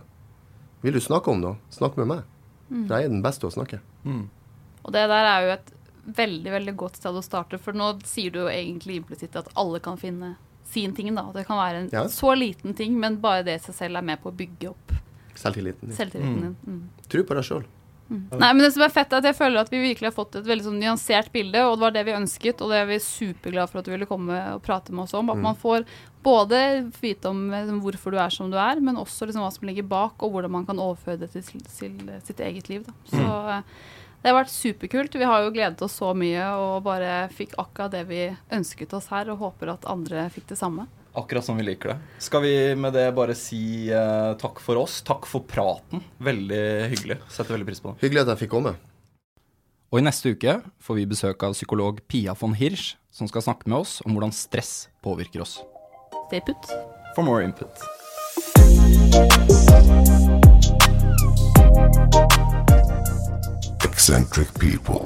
Vil 0.83 0.93
du 0.93 0.99
snakke 1.01 1.31
om 1.33 1.39
noe, 1.41 1.57
snakk 1.73 1.97
med 1.97 2.07
meg. 2.11 2.23
For 2.69 2.93
jeg 2.97 3.05
er 3.07 3.09
den 3.13 3.23
beste 3.25 3.47
å 3.49 3.53
snakke. 3.53 3.79
Og 4.05 4.91
det 4.93 5.03
der 5.09 5.29
er 5.29 5.45
jo 5.47 5.53
et 5.57 5.71
veldig 6.17 6.51
veldig 6.51 6.73
godt 6.77 6.97
sted 6.99 7.15
å 7.15 7.23
starte, 7.23 7.57
for 7.61 7.73
nå 7.77 7.93
sier 8.07 8.31
du 8.33 8.41
jo 8.43 8.49
egentlig 8.51 8.97
implisitt 9.01 9.35
at 9.39 9.49
alle 9.59 9.79
kan 9.83 9.97
finne 9.97 10.35
sin 10.67 10.93
ting. 10.95 11.13
da. 11.15 11.23
Det 11.33 11.45
kan 11.47 11.57
være 11.57 11.77
en 11.83 11.89
Ja. 11.91 12.05
så 12.07 12.33
liten 12.37 12.73
ting, 12.75 12.99
men 12.99 13.17
bare 13.21 13.43
det 13.43 13.55
i 13.61 13.63
seg 13.65 13.75
selv 13.75 13.97
er 13.97 14.01
med 14.01 14.21
på 14.21 14.31
å 14.31 14.35
bygge 14.35 14.69
opp 14.69 14.91
Selvtilliten 15.35 15.87
din. 15.89 15.95
selvtilliten 15.97 16.41
din. 16.41 16.55
Mm. 16.67 16.89
Tro 17.09 17.23
på 17.23 17.33
deg 17.35 17.43
sjøl. 17.43 17.63
Nei, 18.11 18.49
men 18.51 18.59
det 18.61 18.71
som 18.75 18.83
er 18.85 18.91
fett 18.93 19.13
er 19.13 19.21
at 19.21 19.27
jeg 19.29 19.37
føler 19.37 19.63
at 19.63 19.71
vi 19.71 19.79
virkelig 19.81 20.09
har 20.09 20.15
fått 20.15 20.35
et 20.37 20.47
veldig 20.47 20.65
sånn 20.67 20.79
nyansert 20.81 21.31
bilde, 21.33 21.61
og 21.65 21.77
det 21.77 21.85
var 21.85 21.95
det 21.95 22.03
vi 22.07 22.15
ønsket, 22.17 22.61
og 22.61 22.73
det 22.73 22.81
er 22.81 22.89
vi 22.89 22.99
superglade 23.01 23.71
for 23.71 23.81
at 23.81 23.87
du 23.87 23.93
ville 23.93 24.09
komme 24.09 24.39
og 24.53 24.63
prate 24.65 24.93
med 24.93 25.05
oss 25.05 25.15
om. 25.17 25.31
At 25.33 25.41
man 25.41 25.57
får 25.59 25.87
både 26.23 26.59
vite 27.01 27.31
om 27.31 27.45
liksom, 27.51 27.81
hvorfor 27.83 28.13
du 28.13 28.19
er 28.21 28.33
som 28.33 28.51
du 28.51 28.57
er, 28.59 28.81
men 28.83 28.99
også 28.99 29.27
liksom, 29.27 29.43
hva 29.45 29.51
som 29.55 29.67
ligger 29.69 29.87
bak, 29.89 30.17
og 30.19 30.35
hvordan 30.35 30.55
man 30.59 30.67
kan 30.69 30.81
overføre 30.83 31.23
det 31.23 31.31
til, 31.33 31.45
til 31.63 31.99
sitt 32.27 32.43
eget 32.43 32.69
liv. 32.71 32.85
Da. 32.87 32.95
Så 33.11 33.23
mm. 33.23 33.69
det 34.23 34.31
har 34.31 34.39
vært 34.41 34.55
superkult. 34.55 35.19
Vi 35.19 35.29
har 35.29 35.45
jo 35.45 35.53
gledet 35.55 35.85
oss 35.87 35.97
så 36.01 36.11
mye 36.17 36.49
og 36.59 36.83
bare 36.85 37.23
fikk 37.33 37.57
akkurat 37.61 37.95
det 37.95 38.03
vi 38.11 38.25
ønsket 38.53 38.93
oss 38.99 39.09
her, 39.13 39.31
og 39.31 39.41
håper 39.47 39.73
at 39.77 39.89
andre 39.89 40.27
fikk 40.33 40.51
det 40.53 40.59
samme. 40.59 40.89
Akkurat 41.13 41.45
som 41.45 41.57
vi 41.57 41.63
liker 41.63 41.93
det. 41.93 41.97
Skal 42.17 42.41
vi 42.41 42.53
med 42.75 42.95
det 42.95 43.05
bare 43.13 43.35
si 43.37 43.91
uh, 43.93 44.33
takk 44.41 44.57
for 44.63 44.81
oss? 44.81 45.01
Takk 45.05 45.27
for 45.29 45.45
praten. 45.45 46.01
Veldig 46.17 46.63
hyggelig. 46.89 47.19
Setter 47.29 47.53
veldig 47.53 47.67
pris 47.69 47.83
på 47.83 47.91
det. 47.93 48.01
Hyggelig 48.01 48.23
at 48.23 48.31
jeg 48.33 48.41
fikk 48.45 48.53
komme. 48.55 48.73
Og 49.93 50.01
i 50.01 50.05
neste 50.07 50.33
uke 50.33 50.55
får 50.81 50.97
vi 50.97 51.05
besøk 51.05 51.45
av 51.45 51.53
psykolog 51.53 52.01
Pia 52.09 52.33
von 52.33 52.55
Hirsch, 52.57 52.95
som 53.13 53.29
skal 53.29 53.45
snakke 53.45 53.69
med 53.69 53.83
oss 53.83 53.99
om 54.07 54.17
hvordan 54.17 54.33
stress 54.33 54.87
påvirker 55.05 55.45
oss. 55.45 55.59
Stay 56.31 56.41
put. 56.41 56.73
For 57.13 57.21
more 57.21 57.45
input. 57.45 57.69
Eccentric 63.85 64.49
people. 64.57 65.05